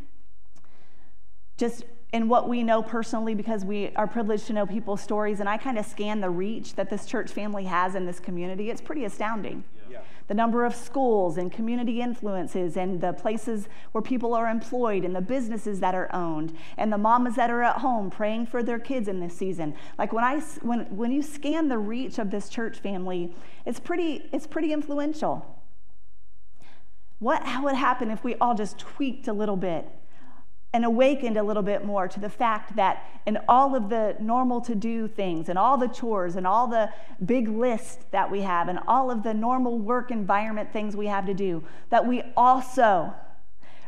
just 1.56 1.85
in 2.12 2.29
what 2.29 2.49
we 2.49 2.62
know 2.62 2.83
personally 2.83 3.35
because 3.35 3.64
we 3.64 3.92
are 3.94 4.07
privileged 4.07 4.46
to 4.46 4.53
know 4.53 4.66
people's 4.66 5.01
stories 5.01 5.38
and 5.38 5.49
i 5.49 5.57
kind 5.57 5.79
of 5.79 5.87
scan 5.87 6.20
the 6.20 6.31
reach 6.31 6.75
that 6.75 6.90
this 6.90 7.07
church 7.07 7.31
family 7.31 7.64
has 7.64 7.94
in 7.94 8.07
this 8.07 8.20
community. 8.20 8.70
It's 8.70 8.81
pretty 8.81 9.05
astounding. 9.05 9.64
Yeah. 9.90 10.03
the 10.29 10.35
number 10.35 10.64
of 10.64 10.77
schools 10.77 11.37
and 11.37 11.51
community 11.51 12.01
influences 12.01 12.77
and 12.77 13.01
the 13.01 13.12
places 13.12 13.68
where 13.90 14.01
people 14.01 14.35
are 14.35 14.49
employed 14.49 15.05
and 15.05 15.16
the 15.16 15.20
businesses 15.20 15.81
that 15.81 15.96
are 15.96 16.09
owned 16.14 16.57
and 16.77 16.92
the 16.92 16.99
mamas 16.99 17.35
that 17.35 17.51
are 17.51 17.64
at 17.64 17.79
home 17.79 18.09
praying 18.09 18.46
for 18.46 18.62
their 18.62 18.79
kids 18.79 19.09
in 19.09 19.18
this 19.18 19.37
season. 19.37 19.75
Like 19.99 20.12
when 20.12 20.23
i 20.23 20.38
when, 20.62 20.81
when 20.96 21.11
you 21.11 21.23
scan 21.23 21.66
the 21.68 21.79
reach 21.79 22.20
of 22.20 22.31
this 22.31 22.49
church 22.49 22.79
family 22.79 23.35
it's 23.66 23.81
pretty 23.81 24.29
it's 24.33 24.46
pretty 24.46 24.73
influential. 24.73 25.61
What 27.18 27.42
would 27.62 27.75
happen 27.75 28.11
if 28.11 28.23
we 28.23 28.37
all 28.37 28.55
just 28.55 28.79
tweaked 28.79 29.27
a 29.27 29.33
little 29.33 29.57
bit 29.57 29.87
and 30.72 30.85
awakened 30.85 31.37
a 31.37 31.42
little 31.42 31.62
bit 31.62 31.85
more 31.85 32.06
to 32.06 32.20
the 32.20 32.28
fact 32.28 32.76
that 32.76 33.04
in 33.26 33.38
all 33.48 33.74
of 33.74 33.88
the 33.88 34.16
normal 34.20 34.61
to 34.61 34.74
do 34.74 35.09
things 35.09 35.48
and 35.48 35.59
all 35.59 35.76
the 35.76 35.88
chores 35.88 36.37
and 36.37 36.46
all 36.46 36.68
the 36.68 36.88
big 37.24 37.48
lists 37.48 38.04
that 38.12 38.30
we 38.30 38.42
have 38.42 38.68
and 38.68 38.78
all 38.87 39.11
of 39.11 39.22
the 39.22 39.35
normal 39.35 39.78
work 39.78 40.11
environment 40.11 40.72
things 40.72 40.94
we 40.94 41.06
have 41.06 41.26
to 41.26 41.35
do, 41.35 41.62
that 41.90 42.06
we 42.06 42.22
also 42.37 43.12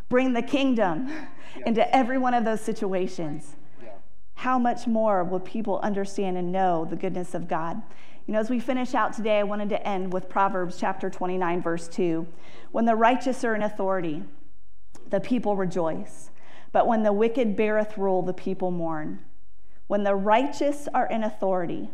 bring 0.09 0.33
the 0.33 0.43
kingdom 0.43 1.09
yeah. 1.09 1.63
into 1.67 1.97
every 1.97 2.19
one 2.19 2.35
of 2.35 2.45
those 2.45 2.61
situations. 2.61 3.55
Yeah. 3.81 3.91
How 4.35 4.59
much 4.59 4.89
more 4.89 5.23
will 5.23 5.41
people 5.41 5.79
understand 5.81 6.37
and 6.37 6.51
know 6.51 6.85
the 6.85 6.97
goodness 6.97 7.33
of 7.33 7.47
God? 7.47 7.81
You 8.27 8.35
know, 8.35 8.41
as 8.41 8.51
we 8.51 8.59
finish 8.59 8.95
out 8.95 9.13
today, 9.13 9.39
I 9.39 9.45
wanted 9.45 9.69
to 9.71 9.87
end 9.87 10.13
with 10.13 10.29
Proverbs 10.29 10.79
chapter 10.79 11.09
29, 11.09 11.63
verse 11.63 11.89
2. 11.89 12.27
When 12.73 12.87
the 12.87 12.95
righteous 12.97 13.45
are 13.45 13.55
in 13.55 13.63
authority, 13.63 14.23
the 15.11 15.21
people 15.21 15.57
rejoice 15.57 16.31
but 16.73 16.87
when 16.87 17.03
the 17.03 17.13
wicked 17.13 17.55
beareth 17.55 17.97
rule, 17.99 18.23
the 18.23 18.33
people 18.33 18.71
mourn. 18.71 19.21
When 19.87 20.05
the 20.05 20.15
righteous 20.15 20.89
are 20.95 21.07
in 21.07 21.23
authority, 21.23 21.91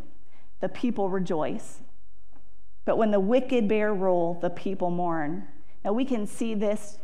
the 0.61 0.69
people 0.69 1.09
rejoice. 1.09 1.81
But 2.85 2.97
when 2.97 3.11
the 3.11 3.19
wicked 3.19 3.67
bear 3.67 3.93
rule, 3.93 4.39
the 4.41 4.49
people 4.49 4.89
mourn. 4.89 5.47
Now 5.83 5.93
we 5.93 6.05
can 6.05 6.25
see 6.25 6.53
this 6.53 6.97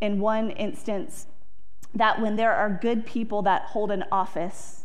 in 0.00 0.20
one 0.20 0.50
instance 0.50 1.28
that 1.94 2.20
when 2.20 2.36
there 2.36 2.52
are 2.52 2.78
good 2.82 3.06
people 3.06 3.42
that 3.42 3.62
hold 3.66 3.90
an 3.92 4.04
office, 4.10 4.84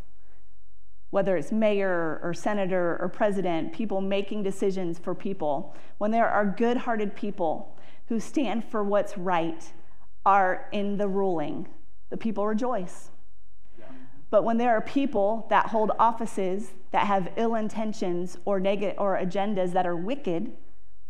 whether 1.10 1.36
it's 1.36 1.52
mayor 1.52 2.20
or 2.22 2.34
senator 2.34 2.98
or 3.02 3.10
president, 3.10 3.74
people 3.74 4.00
making 4.00 4.44
decisions 4.44 5.00
for 5.00 5.16
people, 5.16 5.76
when 5.98 6.12
there 6.12 6.30
are 6.30 6.46
good 6.46 6.78
hearted 6.78 7.16
people 7.16 7.76
who 8.08 8.20
stand 8.20 8.64
for 8.64 8.84
what's 8.84 9.18
right, 9.18 9.74
are 10.26 10.68
in 10.72 10.98
the 10.98 11.08
ruling, 11.08 11.68
the 12.10 12.18
people 12.18 12.46
rejoice. 12.46 13.10
But 14.30 14.44
when 14.44 14.58
there 14.58 14.72
are 14.72 14.82
people 14.82 15.48
that 15.50 15.68
hold 15.68 15.92
offices 15.98 16.72
that 16.92 17.08
have 17.08 17.32
ill 17.36 17.56
intentions 17.56 18.38
or 18.46 18.60
negative 18.60 18.96
or 19.00 19.18
agendas 19.18 19.74
that 19.74 19.88
are 19.88 19.96
wicked, 19.96 20.52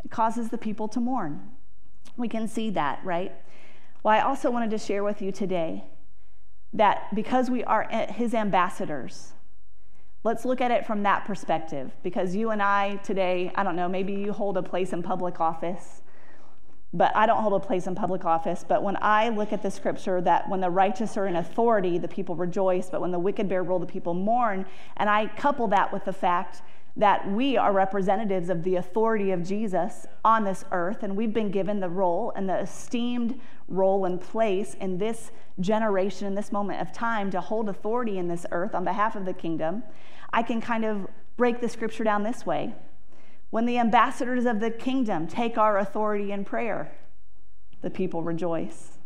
it 0.04 0.10
causes 0.10 0.48
the 0.48 0.58
people 0.58 0.88
to 0.88 1.00
mourn. 1.00 1.50
We 2.16 2.28
can 2.28 2.48
see 2.48 2.70
that, 2.70 3.00
right? 3.04 3.32
Well, 4.02 4.14
I 4.14 4.20
also 4.20 4.50
wanted 4.50 4.70
to 4.70 4.78
share 4.78 5.04
with 5.04 5.20
you 5.20 5.32
today 5.32 5.84
that 6.72 7.14
because 7.14 7.50
we 7.50 7.62
are 7.64 7.86
his 8.10 8.32
ambassadors, 8.32 9.34
let's 10.24 10.46
look 10.46 10.62
at 10.62 10.70
it 10.70 10.86
from 10.86 11.02
that 11.02 11.26
perspective. 11.26 11.92
Because 12.02 12.34
you 12.34 12.50
and 12.50 12.62
I 12.62 12.96
today, 12.96 13.52
I 13.54 13.62
don't 13.62 13.76
know, 13.76 13.88
maybe 13.88 14.14
you 14.14 14.32
hold 14.32 14.56
a 14.56 14.62
place 14.62 14.94
in 14.94 15.02
public 15.02 15.40
office 15.40 16.00
but 16.92 17.14
I 17.16 17.26
don't 17.26 17.42
hold 17.42 17.60
a 17.62 17.64
place 17.64 17.86
in 17.86 17.94
public 17.94 18.24
office. 18.24 18.64
But 18.66 18.82
when 18.82 18.96
I 19.00 19.28
look 19.28 19.52
at 19.52 19.62
the 19.62 19.70
scripture 19.70 20.20
that 20.22 20.48
when 20.48 20.60
the 20.60 20.70
righteous 20.70 21.16
are 21.16 21.26
in 21.26 21.36
authority, 21.36 21.98
the 21.98 22.08
people 22.08 22.34
rejoice, 22.34 22.90
but 22.90 23.00
when 23.00 23.12
the 23.12 23.18
wicked 23.18 23.48
bear 23.48 23.62
rule, 23.62 23.78
the 23.78 23.86
people 23.86 24.14
mourn, 24.14 24.66
and 24.96 25.08
I 25.08 25.26
couple 25.26 25.68
that 25.68 25.92
with 25.92 26.04
the 26.04 26.12
fact 26.12 26.62
that 26.96 27.30
we 27.30 27.56
are 27.56 27.72
representatives 27.72 28.48
of 28.48 28.64
the 28.64 28.74
authority 28.74 29.30
of 29.30 29.44
Jesus 29.44 30.06
on 30.24 30.42
this 30.42 30.64
earth, 30.72 31.04
and 31.04 31.16
we've 31.16 31.32
been 31.32 31.52
given 31.52 31.78
the 31.78 31.88
role 31.88 32.32
and 32.34 32.48
the 32.48 32.58
esteemed 32.58 33.40
role 33.68 34.04
and 34.04 34.20
place 34.20 34.74
in 34.80 34.98
this 34.98 35.30
generation, 35.60 36.26
in 36.26 36.34
this 36.34 36.50
moment 36.50 36.80
of 36.80 36.92
time, 36.92 37.30
to 37.30 37.40
hold 37.40 37.68
authority 37.68 38.18
in 38.18 38.26
this 38.26 38.44
earth 38.50 38.74
on 38.74 38.84
behalf 38.84 39.14
of 39.14 39.24
the 39.24 39.32
kingdom. 39.32 39.84
I 40.32 40.42
can 40.42 40.60
kind 40.60 40.84
of 40.84 41.06
break 41.36 41.60
the 41.60 41.68
scripture 41.68 42.02
down 42.02 42.24
this 42.24 42.44
way 42.44 42.74
when 43.50 43.66
the 43.66 43.78
ambassadors 43.78 44.46
of 44.46 44.60
the 44.60 44.70
kingdom 44.70 45.26
take 45.26 45.58
our 45.58 45.78
authority 45.78 46.32
in 46.32 46.44
prayer, 46.44 46.92
the 47.82 47.90
people 47.90 48.22
rejoice. 48.22 48.98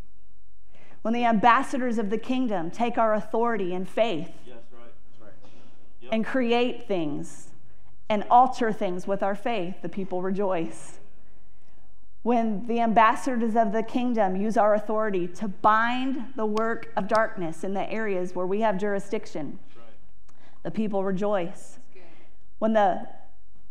When 1.03 1.15
the 1.15 1.25
ambassadors 1.25 1.99
of 1.99 2.11
the 2.11 2.19
kingdom 2.19 2.71
take 2.71 2.97
our 2.99 3.15
authority 3.15 3.75
in 3.75 3.85
faith 3.85 4.31
yes, 4.47 4.57
right. 4.73 4.93
Right. 5.21 5.33
Yep. 6.01 6.13
and 6.13 6.25
create 6.25 6.87
things 6.87 7.49
and 8.09 8.25
alter 8.31 8.73
things 8.73 9.07
with 9.07 9.23
our 9.23 9.35
faith, 9.35 9.77
the 9.83 9.89
people 9.89 10.23
rejoice. 10.23 10.99
When 12.23 12.67
the 12.67 12.81
ambassadors 12.81 13.55
of 13.55 13.73
the 13.73 13.83
kingdom 13.83 14.37
use 14.37 14.57
our 14.57 14.75
authority 14.75 15.29
to 15.29 15.49
bind 15.49 16.33
the 16.37 16.47
work 16.47 16.91
of 16.97 17.07
darkness 17.07 17.65
in 17.65 17.75
the 17.75 17.91
areas 17.91 18.35
where 18.35 18.47
we 18.47 18.61
have 18.61 18.79
jurisdiction, 18.79 19.59
right. 19.77 19.87
the 20.63 20.71
people 20.71 21.05
rejoice. 21.05 21.79
When 22.59 22.73
the 22.73 23.07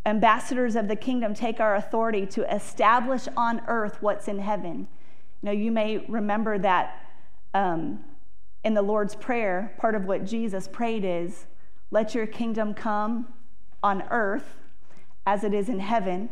ambassadors 0.05 0.75
of 0.75 0.87
the 0.87 0.95
kingdom 0.95 1.33
take 1.33 1.59
our 1.59 1.75
authority 1.75 2.25
to 2.25 2.53
establish 2.53 3.27
on 3.37 3.61
earth 3.67 4.01
what's 4.01 4.27
in 4.27 4.39
heaven. 4.39 4.87
You 5.41 5.47
know, 5.47 5.51
you 5.51 5.71
may 5.71 5.97
remember 6.07 6.57
that 6.59 7.07
um, 7.53 8.03
in 8.63 8.73
the 8.73 8.81
Lord's 8.81 9.15
Prayer, 9.15 9.73
part 9.77 9.95
of 9.95 10.05
what 10.05 10.25
Jesus 10.25 10.67
prayed 10.67 11.05
is, 11.05 11.45
Let 11.91 12.15
your 12.15 12.27
kingdom 12.27 12.73
come 12.73 13.33
on 13.81 14.03
earth 14.09 14.57
as 15.25 15.43
it 15.43 15.53
is 15.53 15.69
in 15.69 15.79
heaven. 15.79 16.29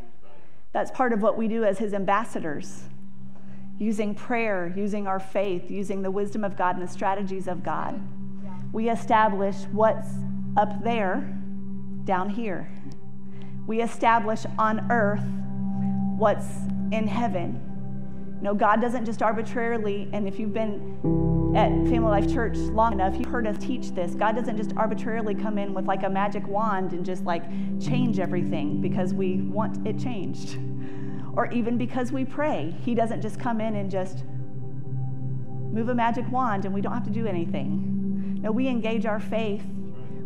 That's 0.73 0.91
part 0.91 1.13
of 1.13 1.21
what 1.21 1.37
we 1.37 1.47
do 1.47 1.63
as 1.63 1.79
his 1.79 1.93
ambassadors. 1.93 2.83
Using 3.77 4.15
prayer, 4.15 4.71
using 4.75 5.07
our 5.07 5.19
faith, 5.19 5.69
using 5.69 6.01
the 6.01 6.11
wisdom 6.11 6.43
of 6.43 6.57
God 6.57 6.77
and 6.77 6.87
the 6.87 6.91
strategies 6.91 7.47
of 7.47 7.63
God. 7.63 7.99
We 8.71 8.89
establish 8.89 9.55
what's 9.71 10.07
up 10.55 10.83
there 10.83 11.37
down 12.05 12.29
here 12.29 12.69
we 13.67 13.81
establish 13.81 14.45
on 14.57 14.91
earth 14.91 15.23
what's 16.17 16.47
in 16.91 17.07
heaven. 17.07 17.59
You 18.37 18.43
know, 18.43 18.53
God 18.55 18.81
doesn't 18.81 19.05
just 19.05 19.21
arbitrarily, 19.21 20.09
and 20.13 20.27
if 20.27 20.39
you've 20.39 20.53
been 20.53 21.53
at 21.55 21.69
Family 21.89 22.21
Life 22.21 22.31
Church 22.31 22.55
long 22.55 22.93
enough, 22.93 23.15
you've 23.17 23.29
heard 23.29 23.45
us 23.45 23.57
teach 23.59 23.91
this. 23.91 24.15
God 24.15 24.35
doesn't 24.35 24.57
just 24.57 24.75
arbitrarily 24.77 25.35
come 25.35 25.57
in 25.57 25.73
with 25.73 25.85
like 25.85 26.03
a 26.03 26.09
magic 26.09 26.47
wand 26.47 26.93
and 26.93 27.05
just 27.05 27.23
like 27.23 27.43
change 27.79 28.19
everything 28.19 28.81
because 28.81 29.13
we 29.13 29.41
want 29.41 29.85
it 29.87 29.99
changed. 29.99 30.57
Or 31.33 31.49
even 31.53 31.77
because 31.77 32.11
we 32.11 32.25
pray. 32.25 32.75
He 32.81 32.93
doesn't 32.93 33.21
just 33.21 33.39
come 33.39 33.61
in 33.61 33.77
and 33.77 33.89
just 33.89 34.25
move 35.71 35.87
a 35.87 35.95
magic 35.95 36.29
wand 36.29 36.65
and 36.65 36.73
we 36.73 36.81
don't 36.81 36.91
have 36.91 37.05
to 37.05 37.09
do 37.09 37.25
anything. 37.25 38.39
No, 38.41 38.51
we 38.51 38.67
engage 38.67 39.05
our 39.05 39.21
faith 39.21 39.63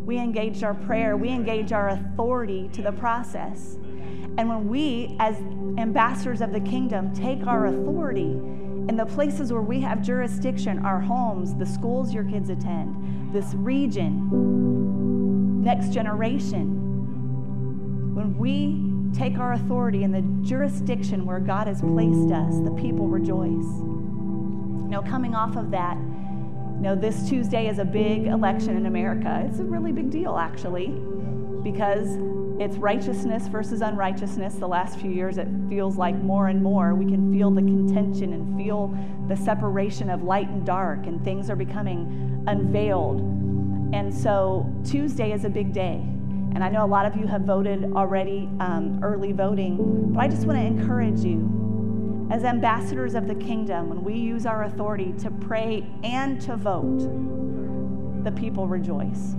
we 0.06 0.18
engage 0.18 0.62
our 0.62 0.72
prayer, 0.72 1.16
we 1.16 1.28
engage 1.28 1.72
our 1.72 1.88
authority 1.88 2.70
to 2.72 2.80
the 2.80 2.92
process. 2.92 3.76
And 4.38 4.48
when 4.48 4.68
we, 4.68 5.16
as 5.18 5.36
ambassadors 5.78 6.40
of 6.40 6.52
the 6.52 6.60
kingdom, 6.60 7.12
take 7.12 7.44
our 7.46 7.66
authority 7.66 8.30
in 8.88 8.96
the 8.96 9.04
places 9.04 9.52
where 9.52 9.62
we 9.62 9.80
have 9.80 10.00
jurisdiction, 10.02 10.78
our 10.86 11.00
homes, 11.00 11.56
the 11.56 11.66
schools 11.66 12.14
your 12.14 12.22
kids 12.22 12.50
attend, 12.50 13.34
this 13.34 13.52
region, 13.54 14.30
next 15.64 15.92
generation, 15.92 16.84
when 18.14 18.38
we 18.38 18.80
take 19.18 19.38
our 19.38 19.54
authority 19.54 20.04
in 20.04 20.12
the 20.12 20.22
jurisdiction 20.48 21.26
where 21.26 21.40
God 21.40 21.66
has 21.66 21.80
placed 21.80 22.30
us, 22.30 22.54
the 22.60 22.70
people 22.80 23.08
rejoice. 23.08 23.66
Know, 24.88 25.02
coming 25.02 25.34
off 25.34 25.56
of 25.56 25.72
that, 25.72 25.98
you 26.76 26.82
know, 26.82 26.94
this 26.94 27.26
Tuesday 27.26 27.68
is 27.68 27.78
a 27.78 27.84
big 27.84 28.26
election 28.26 28.76
in 28.76 28.84
America. 28.84 29.42
It's 29.48 29.60
a 29.60 29.64
really 29.64 29.92
big 29.92 30.10
deal, 30.10 30.36
actually, 30.36 30.88
because 31.62 32.18
it's 32.60 32.76
righteousness 32.76 33.48
versus 33.48 33.80
unrighteousness. 33.80 34.56
The 34.56 34.68
last 34.68 34.98
few 34.98 35.10
years, 35.10 35.38
it 35.38 35.48
feels 35.70 35.96
like 35.96 36.14
more 36.16 36.48
and 36.48 36.62
more 36.62 36.94
we 36.94 37.06
can 37.06 37.32
feel 37.32 37.50
the 37.50 37.62
contention 37.62 38.34
and 38.34 38.58
feel 38.58 38.94
the 39.26 39.36
separation 39.36 40.10
of 40.10 40.22
light 40.22 40.50
and 40.50 40.66
dark, 40.66 41.06
and 41.06 41.24
things 41.24 41.48
are 41.48 41.56
becoming 41.56 42.44
unveiled. 42.46 43.20
And 43.94 44.12
so, 44.12 44.70
Tuesday 44.84 45.32
is 45.32 45.46
a 45.46 45.50
big 45.50 45.72
day. 45.72 46.02
And 46.54 46.62
I 46.62 46.68
know 46.68 46.84
a 46.84 46.86
lot 46.86 47.06
of 47.06 47.16
you 47.16 47.26
have 47.26 47.42
voted 47.42 47.92
already, 47.94 48.50
um, 48.60 49.00
early 49.02 49.32
voting, 49.32 50.12
but 50.12 50.20
I 50.20 50.28
just 50.28 50.46
want 50.46 50.58
to 50.58 50.64
encourage 50.64 51.20
you 51.20 51.65
as 52.30 52.42
ambassadors 52.42 53.14
of 53.14 53.28
the 53.28 53.34
kingdom, 53.34 53.88
when 53.88 54.02
we 54.02 54.14
use 54.14 54.46
our 54.46 54.64
authority 54.64 55.14
to 55.20 55.30
pray 55.30 55.86
and 56.02 56.40
to 56.42 56.56
vote, 56.56 56.98
the 58.24 58.32
people 58.32 58.66
rejoice. 58.66 59.34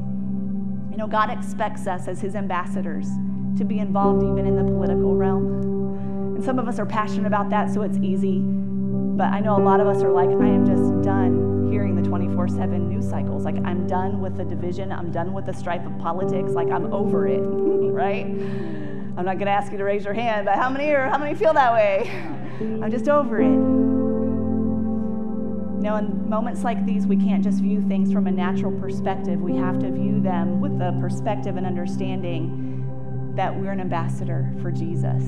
You 0.90 0.96
know, 0.98 1.08
God 1.08 1.30
expects 1.30 1.86
us 1.86 2.08
as 2.08 2.22
his 2.22 2.36
ambassadors 2.36 3.08
to 3.58 3.66
be 3.66 3.80
involved 3.80 4.24
even 4.24 4.46
in 4.46 4.56
the 4.56 4.64
political 4.64 5.16
realm. 5.16 6.36
And 6.36 6.44
some 6.44 6.60
of 6.60 6.68
us 6.68 6.80
are 6.80 6.86
passionate 6.86 7.28
about 7.28 7.50
that, 7.50 7.74
so 7.74 7.82
it's 7.82 7.98
easy. 7.98 8.40
But 8.40 9.34
I 9.34 9.42
know 9.42 9.58
a 9.58 9.62
lot 9.62 9.82
of 9.82 9.88
us 9.88 10.02
are 10.02 10.12
like, 10.12 10.30
I 10.30 10.48
am 10.48 10.66
just 10.66 11.02
done 11.02 11.70
hearing 11.70 12.02
the 12.02 12.08
24 12.08 12.48
7 12.48 12.88
news 12.88 13.10
cycles. 13.10 13.44
Like, 13.44 13.58
I'm 13.66 13.86
done 13.86 14.22
with 14.22 14.38
the 14.38 14.46
division. 14.46 14.94
I'm 14.94 15.12
done 15.12 15.34
with 15.34 15.46
the 15.46 15.54
strife 15.54 15.86
of 15.86 15.98
politics. 16.00 16.52
Like, 16.52 16.70
I'm 16.70 16.94
over 16.94 17.28
it, 17.28 17.40
right? 17.42 18.26
I'm 18.26 19.26
not 19.26 19.40
going 19.40 19.48
to 19.48 19.52
ask 19.52 19.72
you 19.74 19.78
to 19.78 19.84
raise 19.84 20.06
your 20.06 20.14
hand, 20.14 20.46
but 20.46 20.56
how 20.56 20.70
many 20.70 20.92
are, 20.92 21.10
how 21.10 21.18
many 21.18 21.36
feel 21.36 21.54
that 21.54 21.74
way? 21.74 22.10
I'm 22.60 22.92
just 22.92 23.08
over 23.08 23.40
it. 23.40 23.46
You 25.78 25.84
know, 25.84 25.98
in 25.98 26.28
moments 26.28 26.64
like 26.64 26.86
these, 26.86 27.06
we 27.06 27.16
can't 27.16 27.44
just 27.44 27.60
view 27.62 27.82
things 27.88 28.12
from 28.12 28.26
a 28.26 28.32
natural 28.32 28.72
perspective. 28.72 29.40
We 29.40 29.56
have 29.58 29.80
to 29.80 29.92
view 29.92 30.20
them 30.20 30.60
with 30.60 30.80
the 30.80 30.98
perspective 31.00 31.56
and 31.56 31.68
understanding 31.68 33.34
that 33.36 33.56
we're 33.56 33.72
an 33.72 33.80
ambassador 33.80 34.52
for 34.64 34.72
Jesus. 34.72 35.24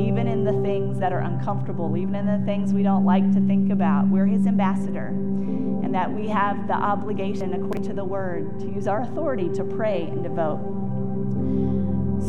Even 0.00 0.26
in 0.26 0.44
the 0.44 0.58
things 0.62 0.98
that 0.98 1.12
are 1.12 1.20
uncomfortable, 1.20 1.94
even 1.98 2.14
in 2.14 2.40
the 2.40 2.46
things 2.46 2.72
we 2.72 2.82
don't 2.82 3.04
like 3.04 3.30
to 3.34 3.40
think 3.46 3.70
about, 3.70 4.08
we're 4.08 4.24
his 4.24 4.46
ambassador. 4.46 5.08
And 5.08 5.94
that 5.94 6.10
we 6.10 6.26
have 6.28 6.66
the 6.66 6.74
obligation, 6.74 7.52
according 7.52 7.82
to 7.82 7.92
the 7.92 8.04
word, 8.04 8.58
to 8.60 8.66
use 8.66 8.86
our 8.86 9.02
authority 9.02 9.50
to 9.50 9.64
pray 9.64 10.04
and 10.04 10.24
to 10.24 10.30
vote. 10.30 10.62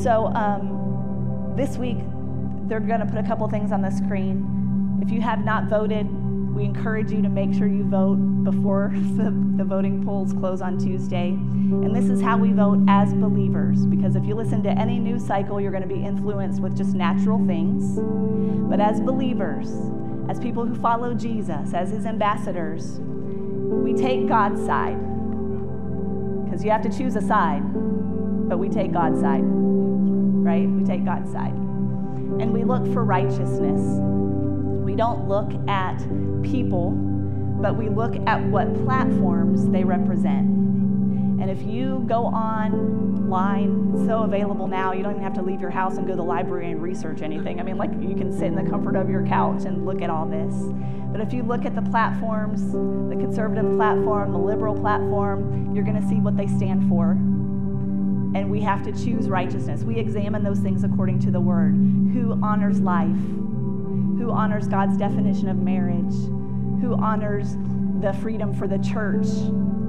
So, 0.03 0.28
um, 0.36 1.53
this 1.55 1.78
week, 1.78 1.97
they're 2.72 2.80
going 2.80 3.01
to 3.01 3.05
put 3.05 3.17
a 3.17 3.28
couple 3.28 3.45
things 3.49 3.74
on 3.74 3.82
the 3.82 3.89
screen. 3.89 4.97
If 5.01 5.11
you 5.11 5.19
have 5.19 5.43
not 5.43 5.65
voted, 5.65 6.07
we 6.55 6.63
encourage 6.63 7.11
you 7.11 7.22
to 7.22 7.28
make 7.28 7.53
sure 7.53 7.67
you 7.67 7.84
vote 7.84 8.15
before 8.45 8.93
the, 9.17 9.30
the 9.57 9.65
voting 9.65 10.05
polls 10.05 10.32
close 10.32 10.61
on 10.61 10.78
Tuesday. 10.78 11.32
And 11.32 11.93
this 11.93 12.05
is 12.05 12.22
how 12.22 12.38
we 12.38 12.53
vote 12.53 12.80
as 12.88 13.13
believers, 13.13 13.86
because 13.86 14.15
if 14.15 14.24
you 14.24 14.36
listen 14.36 14.63
to 14.63 14.69
any 14.69 14.99
news 14.99 15.28
cycle, 15.28 15.59
you're 15.59 15.72
going 15.72 15.84
to 15.84 15.93
be 15.93 16.01
influenced 16.01 16.61
with 16.61 16.78
just 16.78 16.93
natural 16.93 17.45
things. 17.45 17.99
But 18.69 18.80
as 18.80 19.01
believers, 19.01 19.69
as 20.30 20.39
people 20.39 20.65
who 20.65 20.76
follow 20.76 21.13
Jesus, 21.13 21.74
as 21.74 21.91
his 21.91 22.05
ambassadors, 22.05 23.01
we 23.01 23.93
take 23.95 24.30
God's 24.30 24.65
side. 24.65 24.97
Because 26.45 26.63
you 26.63 26.72
have 26.72 26.84
to 26.84 26.89
choose 26.89 27.17
a 27.17 27.22
side, 27.22 27.63
but 28.47 28.59
we 28.59 28.69
take 28.69 28.93
God's 28.93 29.19
side, 29.19 29.43
right? 29.43 30.69
We 30.69 30.86
take 30.86 31.03
God's 31.03 31.30
side 31.34 31.61
and 32.40 32.54
we 32.54 32.64
look 32.64 32.86
for 32.94 33.04
righteousness. 33.04 33.82
We 34.86 34.96
don't 34.96 35.28
look 35.28 35.52
at 35.68 35.98
people. 36.44 36.92
but 37.62 37.78
we 37.78 37.90
look 37.90 38.16
at 38.28 38.44
what 38.46 38.74
platforms 38.84 39.70
they 39.70 39.84
represent. 39.84 40.48
And 41.40 41.50
if 41.50 41.62
you 41.62 42.04
go 42.08 42.26
online, 42.26 43.94
it's 43.94 44.06
so 44.08 44.24
available 44.24 44.68
now, 44.68 44.94
you 44.94 45.04
don't 45.04 45.14
even 45.14 45.24
have 45.24 45.34
to 45.36 45.42
leave 45.42 45.62
your 45.62 45.70
house 45.70 45.98
and 45.98 46.06
go 46.06 46.14
to 46.14 46.18
the 46.18 46.24
library 46.24 46.72
and 46.72 46.82
research 46.82 47.22
anything. 47.22 47.60
I 47.60 47.64
mean, 47.64 47.78
like 47.78 47.92
you 48.00 48.16
can 48.16 48.32
sit 48.32 48.46
in 48.46 48.56
the 48.56 48.68
comfort 48.70 48.96
of 48.96 49.10
your 49.10 49.26
couch 49.26 49.66
and 49.66 49.86
look 49.86 50.02
at 50.02 50.10
all 50.10 50.26
this. 50.26 50.54
But 51.12 51.22
if 51.22 51.34
you 51.34 51.44
look 51.44 51.66
at 51.66 51.76
the 51.76 51.82
platforms, 51.82 52.72
the 52.72 53.16
conservative 53.16 53.76
platform, 53.76 54.32
the 54.32 54.38
liberal 54.38 54.76
platform, 54.76 55.76
you're 55.76 55.84
going 55.84 56.02
to 56.02 56.08
see 56.08 56.16
what 56.16 56.38
they 56.38 56.48
stand 56.48 56.90
for. 56.90 57.18
And 58.34 58.50
we 58.50 58.62
have 58.62 58.84
to 58.84 58.92
choose 58.92 59.28
righteousness. 59.28 59.84
We 59.84 59.98
examine 59.98 60.44
those 60.44 60.60
things 60.60 60.84
according 60.84 61.20
to 61.20 61.32
the 61.32 61.40
word. 61.40 61.74
Who 62.14 62.40
honors 62.42 62.80
life? 62.80 63.08
Who 63.08 64.32
honors 64.32 64.68
God's 64.68 64.98
definition 64.98 65.50
of 65.50 65.58
marriage? 65.58 66.14
Who 66.82 66.96
honors 66.96 67.56
the 68.02 68.14
freedom 68.14 68.54
for 68.54 68.68
the 68.68 68.80
church 68.80 69.28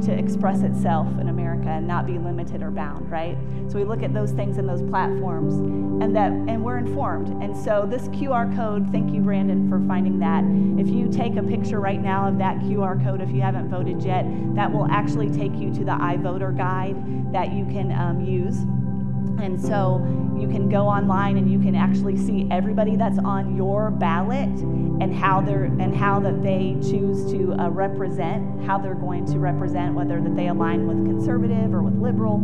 to 0.04 0.12
express 0.12 0.62
itself 0.62 1.06
in 1.18 1.28
America 1.28 1.68
and 1.68 1.86
not 1.86 2.06
be 2.06 2.18
limited 2.18 2.62
or 2.62 2.70
bound, 2.70 3.10
right? 3.10 3.38
So 3.68 3.78
we 3.78 3.84
look 3.84 4.02
at 4.02 4.12
those 4.12 4.32
things 4.32 4.58
in 4.58 4.66
those 4.66 4.82
platforms 4.82 5.54
and 5.54 6.14
that 6.14 6.30
and 6.32 6.62
we're 6.62 6.78
informed. 6.78 7.28
And 7.42 7.56
so 7.56 7.86
this 7.88 8.08
QR 8.08 8.54
code, 8.54 8.90
thank 8.90 9.14
you 9.14 9.20
Brandon 9.20 9.68
for 9.70 9.80
finding 9.86 10.18
that. 10.18 10.44
If 10.78 10.92
you 10.92 11.08
take 11.08 11.36
a 11.36 11.42
picture 11.42 11.80
right 11.80 12.00
now 12.00 12.28
of 12.28 12.36
that 12.38 12.58
QR 12.58 13.02
code 13.02 13.22
if 13.22 13.30
you 13.30 13.40
haven't 13.40 13.70
voted 13.70 14.02
yet, 14.02 14.26
that 14.54 14.70
will 14.70 14.86
actually 14.90 15.30
take 15.30 15.54
you 15.54 15.72
to 15.72 15.80
the 15.84 15.92
iVoter 15.92 16.56
guide 16.56 17.32
that 17.32 17.52
you 17.52 17.64
can 17.66 17.92
um, 17.92 18.20
use. 18.20 18.58
And 19.40 19.60
so 19.60 20.00
you 20.38 20.46
can 20.46 20.68
go 20.68 20.86
online 20.86 21.36
and 21.36 21.50
you 21.50 21.58
can 21.58 21.74
actually 21.74 22.16
see 22.16 22.46
everybody 22.50 22.96
that's 22.96 23.18
on 23.18 23.56
your 23.56 23.90
ballot 23.90 24.48
and 24.48 25.14
how 25.14 25.40
they're 25.40 25.64
and 25.64 25.94
how 25.94 26.20
that 26.20 26.42
they 26.42 26.76
choose 26.80 27.30
to 27.32 27.54
uh, 27.54 27.68
represent, 27.68 28.64
how 28.64 28.78
they're 28.78 28.94
going 28.94 29.26
to 29.26 29.38
represent, 29.38 29.94
whether 29.94 30.20
that 30.20 30.36
they 30.36 30.48
align 30.48 30.86
with 30.86 31.04
conservative 31.04 31.74
or 31.74 31.82
with 31.82 32.00
liberal, 32.00 32.36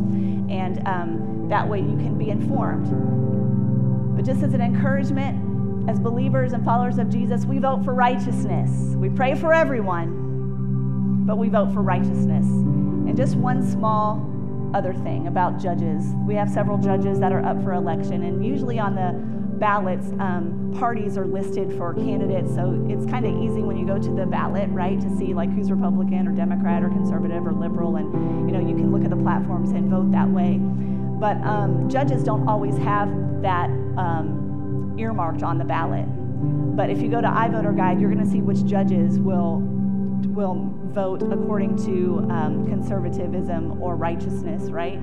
and 0.50 0.86
um, 0.88 1.48
that 1.48 1.68
way 1.68 1.78
you 1.78 1.96
can 1.96 2.18
be 2.18 2.30
informed. 2.30 4.16
But 4.16 4.24
just 4.24 4.42
as 4.42 4.54
an 4.54 4.60
encouragement, 4.60 5.88
as 5.88 6.00
believers 6.00 6.52
and 6.52 6.64
followers 6.64 6.98
of 6.98 7.08
Jesus, 7.08 7.44
we 7.44 7.58
vote 7.58 7.84
for 7.84 7.94
righteousness. 7.94 8.70
We 8.96 9.08
pray 9.08 9.34
for 9.34 9.54
everyone, 9.54 11.24
but 11.24 11.38
we 11.38 11.48
vote 11.48 11.72
for 11.72 11.80
righteousness. 11.80 12.44
And 12.44 13.16
just 13.16 13.36
one 13.36 13.62
small 13.68 14.16
other 14.74 14.92
thing 14.92 15.26
about 15.26 15.58
judges. 15.58 16.04
We 16.26 16.34
have 16.34 16.50
several 16.50 16.78
judges 16.78 17.18
that 17.20 17.32
are 17.32 17.44
up 17.44 17.62
for 17.62 17.72
election, 17.72 18.22
and 18.22 18.44
usually 18.44 18.78
on 18.78 18.94
the 18.94 19.12
ballots, 19.58 20.06
um, 20.20 20.74
parties 20.78 21.18
are 21.18 21.26
listed 21.26 21.72
for 21.76 21.94
candidates. 21.94 22.54
So 22.54 22.86
it's 22.88 23.04
kind 23.06 23.26
of 23.26 23.36
easy 23.42 23.62
when 23.62 23.76
you 23.76 23.86
go 23.86 23.98
to 23.98 24.10
the 24.10 24.26
ballot, 24.26 24.68
right, 24.70 25.00
to 25.00 25.16
see 25.16 25.34
like 25.34 25.50
who's 25.50 25.70
Republican 25.70 26.28
or 26.28 26.32
Democrat 26.32 26.82
or 26.82 26.88
conservative 26.88 27.46
or 27.46 27.52
liberal, 27.52 27.96
and 27.96 28.48
you 28.48 28.56
know 28.56 28.60
you 28.60 28.76
can 28.76 28.92
look 28.92 29.04
at 29.04 29.10
the 29.10 29.22
platforms 29.22 29.70
and 29.70 29.90
vote 29.90 30.12
that 30.12 30.28
way. 30.28 30.58
But 30.58 31.36
um, 31.38 31.88
judges 31.88 32.22
don't 32.22 32.48
always 32.48 32.76
have 32.78 33.08
that 33.42 33.70
um, 33.96 34.94
earmarked 34.98 35.42
on 35.42 35.58
the 35.58 35.64
ballot. 35.64 36.06
But 36.76 36.90
if 36.90 37.02
you 37.02 37.08
go 37.08 37.20
to 37.20 37.26
iVoter 37.26 37.76
Guide, 37.76 38.00
you're 38.00 38.12
going 38.12 38.24
to 38.24 38.30
see 38.30 38.40
which 38.40 38.64
judges 38.64 39.18
will 39.18 39.60
will 40.26 40.72
vote 40.86 41.22
according 41.22 41.76
to 41.84 42.26
um, 42.30 42.66
conservatism 42.66 43.80
or 43.82 43.96
righteousness, 43.96 44.70
right? 44.70 44.98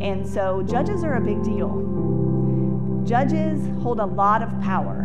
And 0.00 0.26
so 0.26 0.62
judges 0.62 1.02
are 1.04 1.16
a 1.16 1.20
big 1.20 1.42
deal. 1.42 3.02
Judges 3.04 3.60
hold 3.82 4.00
a 4.00 4.06
lot 4.06 4.42
of 4.42 4.50
power. 4.60 5.04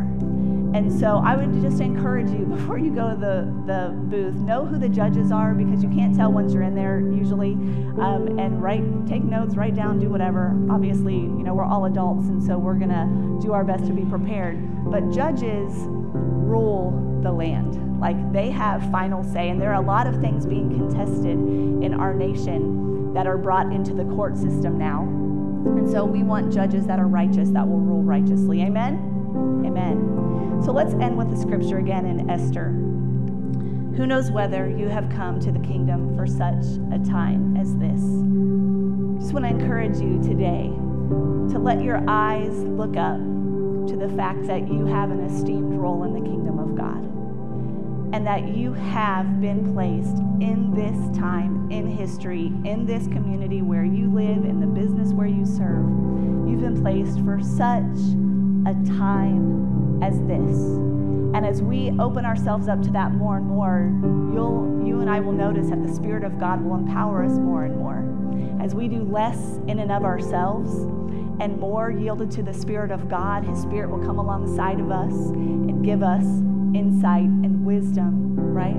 And 0.73 0.91
so 0.91 1.21
I 1.23 1.35
would 1.35 1.61
just 1.61 1.79
encourage 1.81 2.29
you 2.31 2.45
before 2.57 2.79
you 2.79 2.89
go 2.93 3.11
to 3.11 3.15
the, 3.15 3.53
the 3.65 3.93
booth, 3.93 4.33
know 4.35 4.65
who 4.65 4.77
the 4.77 4.89
judges 4.89 5.31
are 5.31 5.53
because 5.53 5.83
you 5.83 5.89
can't 5.89 6.15
tell 6.15 6.31
once 6.31 6.53
you're 6.53 6.63
in 6.63 6.75
there 6.75 6.99
usually. 6.99 7.53
Um, 7.53 8.39
and 8.39 8.61
write, 8.61 8.83
take 9.07 9.23
notes, 9.23 9.55
write 9.55 9.75
down, 9.75 9.99
do 9.99 10.09
whatever. 10.09 10.59
Obviously, 10.69 11.15
you 11.15 11.43
know, 11.43 11.53
we're 11.53 11.65
all 11.65 11.85
adults, 11.85 12.27
and 12.27 12.43
so 12.43 12.57
we're 12.57 12.73
going 12.73 12.89
to 12.89 13.45
do 13.45 13.53
our 13.53 13.63
best 13.63 13.85
to 13.85 13.93
be 13.93 14.03
prepared. 14.05 14.57
But 14.89 15.11
judges 15.11 15.71
rule 15.77 17.12
the 17.23 17.31
land. 17.31 17.99
Like 17.99 18.33
they 18.33 18.51
have 18.51 18.89
final 18.91 19.23
say. 19.23 19.49
And 19.49 19.59
there 19.59 19.71
are 19.71 19.81
a 19.81 19.85
lot 19.85 20.07
of 20.07 20.19
things 20.21 20.45
being 20.45 20.69
contested 20.69 21.37
in 21.37 21.93
our 21.93 22.13
nation 22.13 23.13
that 23.13 23.25
are 23.25 23.37
brought 23.37 23.71
into 23.71 23.93
the 23.93 24.05
court 24.05 24.37
system 24.37 24.77
now. 24.77 25.03
And 25.03 25.89
so 25.89 26.03
we 26.03 26.23
want 26.23 26.53
judges 26.53 26.85
that 26.87 26.99
are 26.99 27.07
righteous, 27.07 27.49
that 27.51 27.67
will 27.67 27.79
rule 27.79 28.03
righteously. 28.03 28.61
Amen? 28.61 28.95
Amen. 29.65 30.61
So 30.63 30.71
let's 30.71 30.93
end 30.93 31.17
with 31.17 31.29
the 31.29 31.37
scripture 31.37 31.77
again 31.77 32.05
in 32.05 32.29
Esther. 32.29 32.69
Who 33.97 34.07
knows 34.07 34.31
whether 34.31 34.67
you 34.69 34.89
have 34.89 35.09
come 35.09 35.39
to 35.39 35.51
the 35.51 35.59
kingdom 35.59 36.15
for 36.17 36.27
such 36.27 36.65
a 36.91 36.99
time 37.09 37.55
as 37.55 37.75
this? 37.77 38.01
Just 39.21 39.33
want 39.33 39.45
to 39.45 39.49
encourage 39.49 39.97
you 39.99 40.21
today 40.21 40.71
to 41.53 41.59
let 41.59 41.81
your 41.81 42.03
eyes 42.09 42.51
look 42.63 42.97
up 42.97 43.19
to 43.87 43.95
the 43.97 44.09
fact 44.09 44.45
that 44.47 44.67
you 44.67 44.85
have 44.85 45.11
an 45.11 45.19
esteemed 45.21 45.73
role 45.75 46.03
in 46.03 46.13
the 46.13 46.21
kingdom 46.21 46.59
of 46.59 46.75
God 46.75 47.03
and 48.13 48.27
that 48.27 48.55
you 48.55 48.73
have 48.73 49.41
been 49.41 49.73
placed 49.73 50.17
in 50.39 50.71
this 50.75 51.17
time 51.17 51.71
in 51.71 51.87
history, 51.87 52.51
in 52.63 52.85
this 52.85 53.07
community 53.07 53.63
where 53.63 53.83
you 53.83 54.13
live, 54.13 54.45
in 54.45 54.59
the 54.59 54.67
business 54.67 55.11
where 55.11 55.27
you 55.27 55.45
serve. 55.45 55.83
You've 56.47 56.61
been 56.61 56.79
placed 56.81 57.19
for 57.21 57.41
such 57.41 57.97
a 58.69 58.97
time 58.97 60.03
as 60.03 60.19
this. 60.21 60.57
And 61.35 61.43
as 61.43 61.63
we 61.63 61.89
open 61.99 62.23
ourselves 62.23 62.67
up 62.67 62.83
to 62.83 62.91
that 62.91 63.13
more 63.13 63.37
and 63.37 63.47
more, 63.47 63.89
you'll, 64.31 64.85
you 64.85 65.01
and 65.01 65.09
I 65.09 65.19
will 65.19 65.31
notice 65.31 65.71
that 65.71 65.81
the 65.81 65.91
Spirit 65.91 66.23
of 66.23 66.39
God 66.39 66.63
will 66.63 66.75
empower 66.75 67.23
us 67.23 67.33
more 67.33 67.65
and 67.65 67.75
more. 67.75 68.05
As 68.63 68.75
we 68.75 68.87
do 68.87 69.01
less 69.03 69.57
in 69.67 69.79
and 69.79 69.91
of 69.91 70.03
ourselves, 70.03 70.71
and 71.39 71.59
more 71.59 71.91
yielded 71.91 72.31
to 72.31 72.43
the 72.43 72.53
Spirit 72.53 72.91
of 72.91 73.09
God, 73.09 73.43
His 73.43 73.61
Spirit 73.61 73.89
will 73.89 74.03
come 74.05 74.19
alongside 74.19 74.79
of 74.79 74.91
us 74.91 75.13
and 75.13 75.83
give 75.83 76.03
us 76.03 76.23
insight 76.75 77.25
and 77.25 77.65
wisdom, 77.65 78.35
right? 78.35 78.75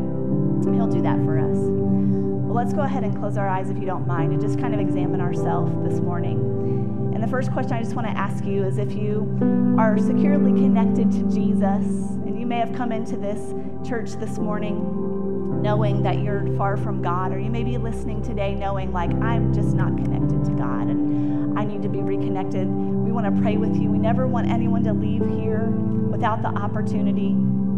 He'll 0.74 0.86
do 0.86 1.02
that 1.02 1.18
for 1.24 1.38
us. 1.38 1.58
Well, 1.58 2.54
let's 2.54 2.72
go 2.72 2.82
ahead 2.82 3.04
and 3.04 3.16
close 3.16 3.36
our 3.36 3.48
eyes 3.48 3.70
if 3.70 3.78
you 3.78 3.86
don't 3.86 4.06
mind 4.06 4.32
and 4.32 4.40
just 4.40 4.58
kind 4.58 4.72
of 4.74 4.80
examine 4.80 5.20
ourselves 5.20 5.72
this 5.88 6.00
morning. 6.00 7.12
And 7.14 7.22
the 7.22 7.28
first 7.28 7.52
question 7.52 7.72
I 7.72 7.82
just 7.82 7.94
want 7.94 8.08
to 8.08 8.16
ask 8.16 8.44
you 8.44 8.64
is 8.64 8.78
if 8.78 8.92
you 8.92 9.76
are 9.78 9.98
securely 9.98 10.52
connected 10.52 11.10
to 11.12 11.22
Jesus, 11.30 11.84
and 12.26 12.38
you 12.38 12.46
may 12.46 12.58
have 12.58 12.74
come 12.74 12.92
into 12.92 13.16
this 13.16 13.54
church 13.86 14.12
this 14.12 14.38
morning 14.38 15.62
knowing 15.62 16.02
that 16.02 16.18
you're 16.18 16.46
far 16.56 16.76
from 16.76 17.00
God, 17.02 17.32
or 17.32 17.38
you 17.38 17.50
may 17.50 17.64
be 17.64 17.78
listening 17.78 18.22
today 18.22 18.54
knowing, 18.54 18.92
like, 18.92 19.10
I'm 19.10 19.52
just 19.52 19.74
not 19.74 19.96
connected 19.96 20.44
to 20.44 20.50
God 20.52 20.88
and 20.88 21.33
I 21.56 21.64
need 21.64 21.82
to 21.82 21.88
be 21.88 22.00
reconnected. 22.00 22.66
We 22.68 23.12
want 23.12 23.34
to 23.34 23.42
pray 23.42 23.56
with 23.56 23.76
you. 23.76 23.90
We 23.90 23.98
never 23.98 24.26
want 24.26 24.48
anyone 24.48 24.82
to 24.84 24.92
leave 24.92 25.24
here 25.38 25.70
without 26.10 26.42
the 26.42 26.48
opportunity 26.48 27.36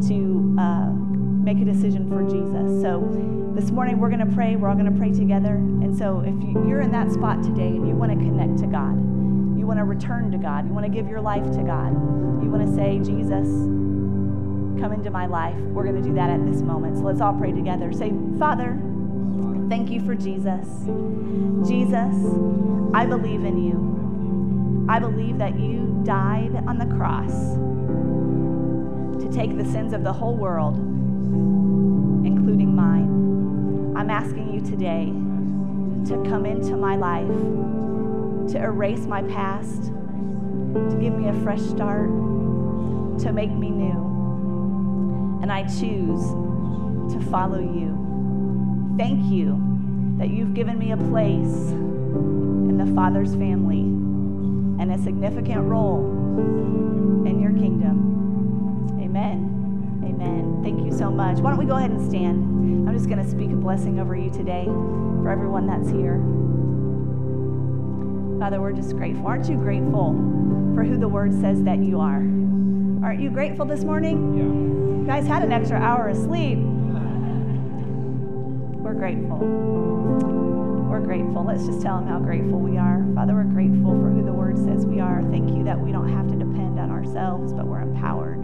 to 0.09 0.57
uh, 0.59 0.91
make 0.91 1.59
a 1.59 1.64
decision 1.64 2.09
for 2.09 2.22
Jesus. 2.22 2.83
So 2.83 3.01
this 3.55 3.70
morning 3.70 3.99
we're 3.99 4.11
going 4.11 4.27
to 4.27 4.35
pray. 4.35 4.57
We're 4.57 4.68
all 4.68 4.74
going 4.74 4.93
to 4.93 4.99
pray 4.99 5.12
together. 5.12 5.55
And 5.55 5.97
so 5.97 6.20
if 6.20 6.35
you're 6.66 6.81
in 6.81 6.93
that 6.93 7.12
spot 7.12 7.43
today 7.43 7.68
and 7.68 7.87
you 7.89 7.95
want 7.95 8.12
to 8.12 8.18
connect 8.18 8.59
to 8.59 8.66
God, 8.66 8.97
you 9.59 9.66
want 9.66 9.79
to 9.79 9.85
return 9.85 10.31
to 10.33 10.39
God, 10.39 10.66
you 10.66 10.72
want 10.72 10.85
to 10.87 10.93
give 10.93 11.09
your 11.09 11.20
life 11.20 11.45
to 11.45 11.62
God, 11.62 11.93
you 12.43 12.51
want 12.51 12.66
to 12.66 12.74
say, 12.74 12.99
Jesus, 12.99 13.49
come 14.81 14.93
into 14.93 15.11
my 15.11 15.27
life, 15.27 15.57
we're 15.72 15.85
going 15.85 15.97
to 15.97 16.07
do 16.07 16.14
that 16.14 16.31
at 16.31 16.45
this 16.45 16.62
moment. 16.62 16.99
So 16.99 17.05
let's 17.05 17.20
all 17.20 17.33
pray 17.33 17.53
together. 17.53 17.93
Say, 17.93 18.12
Father, 18.39 18.79
thank 19.68 19.91
you 19.91 20.01
for 20.05 20.14
Jesus. 20.14 20.66
Jesus, 21.68 22.14
I 22.95 23.07
believe 23.07 23.45
in 23.45 23.62
you. 23.62 24.87
I 24.89 24.99
believe 24.99 25.39
that 25.39 25.59
you 25.59 26.01
died 26.05 26.55
on 26.66 26.79
the 26.79 26.87
cross 26.97 27.57
to 29.20 29.31
take 29.33 29.57
the 29.57 29.64
sins 29.64 29.93
of 29.93 30.05
the 30.05 30.12
whole 30.12 30.37
world, 30.37 30.77
including 32.24 32.74
mine. 32.74 33.95
I'm 33.97 34.11
asking 34.11 34.53
you 34.55 34.61
today 34.61 35.07
to 36.09 36.22
come 36.31 36.47
into 36.47 36.77
my 36.77 36.95
life, 36.95 37.27
to 38.53 38.62
erase 38.62 39.07
my 39.07 39.22
past, 39.22 39.85
to 39.85 40.99
give 41.01 41.14
me 41.14 41.29
a 41.29 41.35
fresh 41.43 41.62
start, 41.62 42.09
to 43.18 43.33
make 43.33 43.51
me 43.51 43.70
new. 43.70 45.41
And 45.43 45.51
I 45.51 45.64
choose 45.64 46.22
to 47.12 47.20
follow 47.29 47.59
you. 47.59 48.05
Thank 48.97 49.30
you 49.30 49.61
that 50.18 50.30
you've 50.30 50.55
given 50.55 50.78
me 50.78 50.92
a 50.92 50.97
place 50.97 51.70
in 51.70 52.78
the 52.78 52.86
Father's 52.94 53.34
family 53.34 53.80
and 53.80 54.90
a 54.90 54.99
significant 54.99 55.62
role 55.64 56.01
in 57.26 57.38
your 57.40 57.53
kingdom. 57.53 58.99
Amen. 58.99 60.01
Amen. 60.03 60.61
Thank 60.62 60.82
you 60.82 60.97
so 60.97 61.11
much. 61.11 61.38
Why 61.38 61.51
don't 61.51 61.59
we 61.59 61.66
go 61.66 61.76
ahead 61.76 61.90
and 61.90 62.09
stand? 62.09 62.88
I'm 62.88 62.94
just 62.94 63.11
going 63.11 63.22
to 63.22 63.30
speak 63.30 63.51
a 63.51 63.57
blessing 63.57 64.01
over 64.01 64.16
you 64.16 64.30
today 64.30 64.64
for 64.64 65.28
everyone 65.28 65.66
that's 65.66 65.90
here. 65.90 66.16
Father, 68.40 68.62
we're 68.62 68.72
just 68.72 68.97
grateful. 68.97 69.26
Aren't 69.26 69.49
you 69.49 69.57
grateful 69.57 70.14
for 70.74 70.84
who 70.84 70.97
the 70.97 71.09
word 71.09 71.32
says 71.40 71.62
that 71.64 71.80
you 71.80 72.01
are? 72.01 72.22
Aren't 73.05 73.20
you 73.20 73.28
grateful 73.28 73.66
this 73.66 73.84
morning? 73.84 74.38
Yeah. 74.38 74.44
You 75.01 75.07
guys 75.07 75.26
had 75.26 75.42
an 75.42 75.53
extra 75.53 75.78
hour 75.78 76.09
of 76.09 76.16
sleep. 76.16 76.59
Grateful. 78.95 79.39
We're 79.39 81.01
grateful. 81.01 81.45
Let's 81.45 81.66
just 81.66 81.82
tell 81.82 81.99
him 81.99 82.07
how 82.07 82.18
grateful 82.18 82.59
we 82.59 82.78
are. 82.78 83.05
Father, 83.14 83.34
we're 83.34 83.45
grateful 83.45 83.93
for 84.01 84.11
who 84.11 84.24
the 84.24 84.32
word 84.32 84.57
says 84.57 84.87
we 84.87 85.01
are. 85.01 85.22
Thank 85.22 85.51
you 85.51 85.64
that 85.64 85.78
we 85.78 85.93
don't 85.93 86.09
have 86.12 86.28
to 86.28 86.37
depend 86.37 86.78
on 86.78 86.91
ourselves, 86.91 87.53
but 87.53 87.66
we're 87.66 87.80
empowered. 87.80 88.43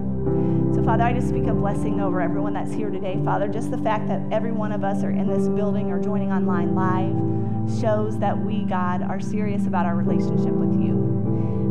So, 0.74 0.82
Father, 0.84 1.04
I 1.04 1.12
just 1.12 1.28
speak 1.28 1.46
a 1.46 1.54
blessing 1.54 2.00
over 2.00 2.20
everyone 2.20 2.52
that's 2.52 2.72
here 2.72 2.90
today. 2.90 3.20
Father, 3.24 3.48
just 3.48 3.70
the 3.70 3.78
fact 3.78 4.08
that 4.08 4.20
every 4.30 4.52
one 4.52 4.72
of 4.72 4.84
us 4.84 5.02
are 5.02 5.10
in 5.10 5.26
this 5.26 5.48
building 5.48 5.90
or 5.90 6.00
joining 6.00 6.32
online 6.32 6.74
live 6.74 7.80
shows 7.80 8.18
that 8.18 8.38
we, 8.38 8.64
God, 8.64 9.02
are 9.02 9.20
serious 9.20 9.66
about 9.66 9.86
our 9.86 9.96
relationship 9.96 10.52
with 10.52 10.72
you. 10.80 11.12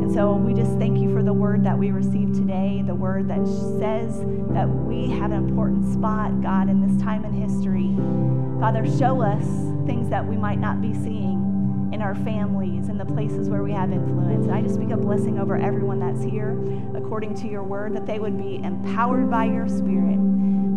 And 0.02 0.12
so 0.14 0.34
we 0.34 0.54
just 0.54 0.78
thank 0.78 0.98
you 0.98 1.14
for 1.14 1.24
the 1.24 1.34
word 1.34 1.64
that 1.64 1.78
we 1.78 1.92
received 1.92 2.36
today, 2.36 2.84
the 2.86 2.96
word 2.96 3.28
that 3.28 3.46
says 3.80 4.20
that 4.54 4.68
we 4.68 5.10
have 5.10 5.32
an 5.32 5.38
important 5.38 5.94
spot, 5.94 6.42
God, 6.42 6.70
in 6.70 6.86
this 6.86 7.02
time 7.02 7.24
in 7.26 7.34
history. 7.34 8.51
Father, 8.62 8.86
show 8.86 9.24
us 9.24 9.44
things 9.88 10.08
that 10.10 10.24
we 10.24 10.38
might 10.38 10.60
not 10.60 10.84
be 10.84 10.94
seeing 10.94 11.90
in 11.92 12.00
our 12.00 12.14
families, 12.14 12.90
in 12.90 12.98
the 13.00 13.06
places 13.06 13.50
where 13.50 13.64
we 13.64 13.72
have 13.72 13.92
influence. 13.92 14.46
And 14.46 14.54
I 14.54 14.62
just 14.62 14.76
speak 14.76 14.92
a 14.92 14.98
blessing 14.98 15.40
over 15.40 15.58
everyone 15.58 16.00
that's 16.00 16.24
here 16.24 16.52
according 16.96 17.36
to 17.36 17.48
your 17.48 17.64
word, 17.64 17.96
that 17.96 18.06
they 18.06 18.20
would 18.20 18.38
be 18.38 18.64
empowered 18.64 19.30
by 19.30 19.46
your 19.46 19.68
spirit, 19.68 20.18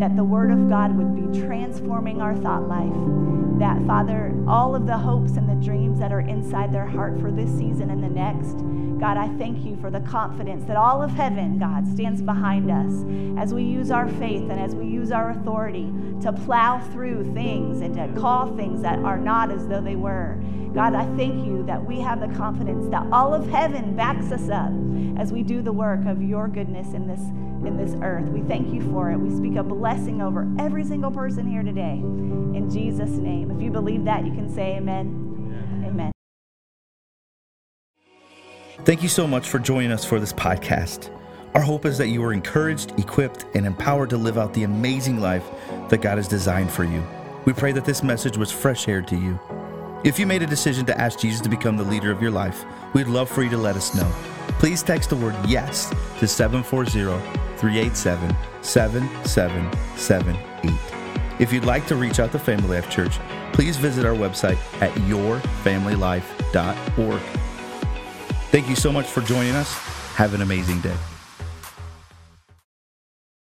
that 0.01 0.17
the 0.17 0.25
word 0.25 0.51
of 0.51 0.69
God 0.69 0.97
would 0.97 1.15
be 1.15 1.41
transforming 1.41 2.21
our 2.21 2.35
thought 2.35 2.69
life. 2.69 2.93
That, 3.59 3.87
Father, 3.87 4.35
all 4.49 4.75
of 4.75 4.87
the 4.87 4.99
hopes 4.99 5.37
and 5.37 5.49
the 5.49 5.65
dreams 5.65 5.99
that 6.01 6.13
are 6.13 6.21
inside 6.21 6.73
their 6.73 6.87
heart 6.87 7.21
for 7.21 7.31
this 7.31 7.51
season 7.51 7.91
and 7.91 8.03
the 8.03 8.09
next, 8.09 8.57
God, 8.99 9.17
I 9.17 9.29
thank 9.37 9.65
you 9.65 9.77
for 9.77 9.91
the 9.91 10.01
confidence 10.01 10.65
that 10.65 10.77
all 10.77 11.03
of 11.03 11.11
heaven, 11.11 11.59
God, 11.59 11.87
stands 11.87 12.23
behind 12.23 12.71
us 12.71 13.05
as 13.39 13.55
we 13.55 13.63
use 13.63 13.91
our 13.91 14.09
faith 14.09 14.51
and 14.51 14.59
as 14.59 14.75
we 14.75 14.87
use 14.87 15.13
our 15.13 15.31
authority 15.31 15.93
to 16.23 16.33
plow 16.33 16.81
through 16.93 17.33
things 17.35 17.81
and 17.81 17.95
to 17.95 18.21
call 18.21 18.57
things 18.57 18.83
that 18.83 18.99
are 19.01 19.19
not 19.19 19.51
as 19.51 19.67
though 19.69 19.81
they 19.81 19.97
were. 19.97 20.39
God, 20.75 20.95
I 20.95 21.05
thank 21.17 21.47
you 21.47 21.65
that 21.67 21.85
we 21.85 22.01
have 22.01 22.21
the 22.21 22.35
confidence 22.37 22.89
that 22.91 23.07
all 23.13 23.33
of 23.33 23.49
heaven 23.49 23.95
backs 23.95 24.33
us 24.33 24.49
up 24.49 24.73
as 25.17 25.33
we 25.33 25.43
do 25.43 25.63
the 25.63 25.73
work 26.05 26.17
of 26.17 26.23
your 26.23 26.49
goodness 26.49 26.95
in 26.95 27.07
this 27.07 27.21
in 27.67 27.77
this 27.77 27.95
earth. 28.03 28.29
We 28.29 28.43
thank 28.43 28.73
you 28.73 28.83
for 28.93 29.11
it. 29.11 29.17
We 29.17 29.35
speak 29.35 29.57
a 29.57 29.63
blessing 29.63 30.21
over 30.21 30.47
every 30.59 30.85
single 30.85 31.11
person 31.11 31.49
here 31.49 31.63
today. 31.63 31.95
In 31.95 32.69
Jesus' 32.71 33.11
name. 33.11 33.51
If 33.51 33.63
you 33.63 33.71
believe 33.71 34.05
that, 34.05 34.25
you 34.25 34.33
can 34.33 34.53
say 34.53 34.77
amen. 34.77 35.85
Amen. 35.87 36.13
Thank 38.85 39.03
you 39.03 39.09
so 39.09 39.27
much 39.27 39.49
for 39.49 39.59
joining 39.59 39.93
us 39.93 40.05
for 40.05 40.21
this 40.21 40.33
podcast. 40.33 41.11
Our 41.55 41.63
hope 41.63 41.87
is 41.87 41.97
that 41.99 42.09
you 42.09 42.23
are 42.25 42.33
encouraged, 42.33 42.99
equipped, 42.99 43.47
and 43.55 43.65
empowered 43.65 44.11
to 44.11 44.17
live 44.17 44.37
out 44.37 44.53
the 44.53 44.65
amazing 44.65 45.21
life 45.21 45.45
that 45.89 46.03
God 46.03 46.19
has 46.19 46.29
designed 46.29 46.71
for 46.71 46.85
you. 46.85 47.03
We 47.47 47.53
pray 47.53 47.73
that 47.73 47.85
this 47.85 48.03
message 48.03 48.37
was 48.37 48.51
fresh 48.51 48.89
air 48.89 49.01
to 49.03 49.17
you. 49.17 49.39
If 50.05 50.19
you 50.19 50.27
made 50.27 50.43
a 50.43 50.47
decision 50.47 50.85
to 50.87 51.01
ask 51.01 51.21
Jesus 51.21 51.41
to 51.43 51.49
become 51.49 51.77
the 51.77 51.85
leader 51.85 52.11
of 52.11 52.21
your 52.21 52.33
life, 52.33 52.65
we'd 52.93 53.07
love 53.07 53.31
for 53.31 53.43
you 53.43 53.51
to 53.51 53.57
let 53.57 53.77
us 53.77 53.95
know. 53.95 54.34
Please 54.59 54.83
text 54.83 55.11
the 55.11 55.17
word 55.17 55.37
yes 55.47 55.91
to 56.19 56.27
740 56.27 56.91
387 57.59 58.35
7778. 58.63 60.95
If 61.41 61.53
you'd 61.53 61.65
like 61.65 61.87
to 61.89 61.97
reach 61.97 62.21
out 62.21 62.31
to 62.33 62.39
Family 62.39 62.77
Life 62.77 62.89
Church, 62.91 63.19
please 63.53 63.77
visit 63.77 64.07
our 64.07 64.15
website 64.15 64.57
at 64.81 64.93
yourfamilylife.org. 64.93 67.21
Thank 68.51 68.69
you 68.69 68.77
so 68.77 68.93
much 68.93 69.07
for 69.07 69.23
joining 69.23 69.55
us. 69.55 69.73
Have 70.15 70.35
an 70.35 70.43
amazing 70.43 70.81
day. 70.81 70.95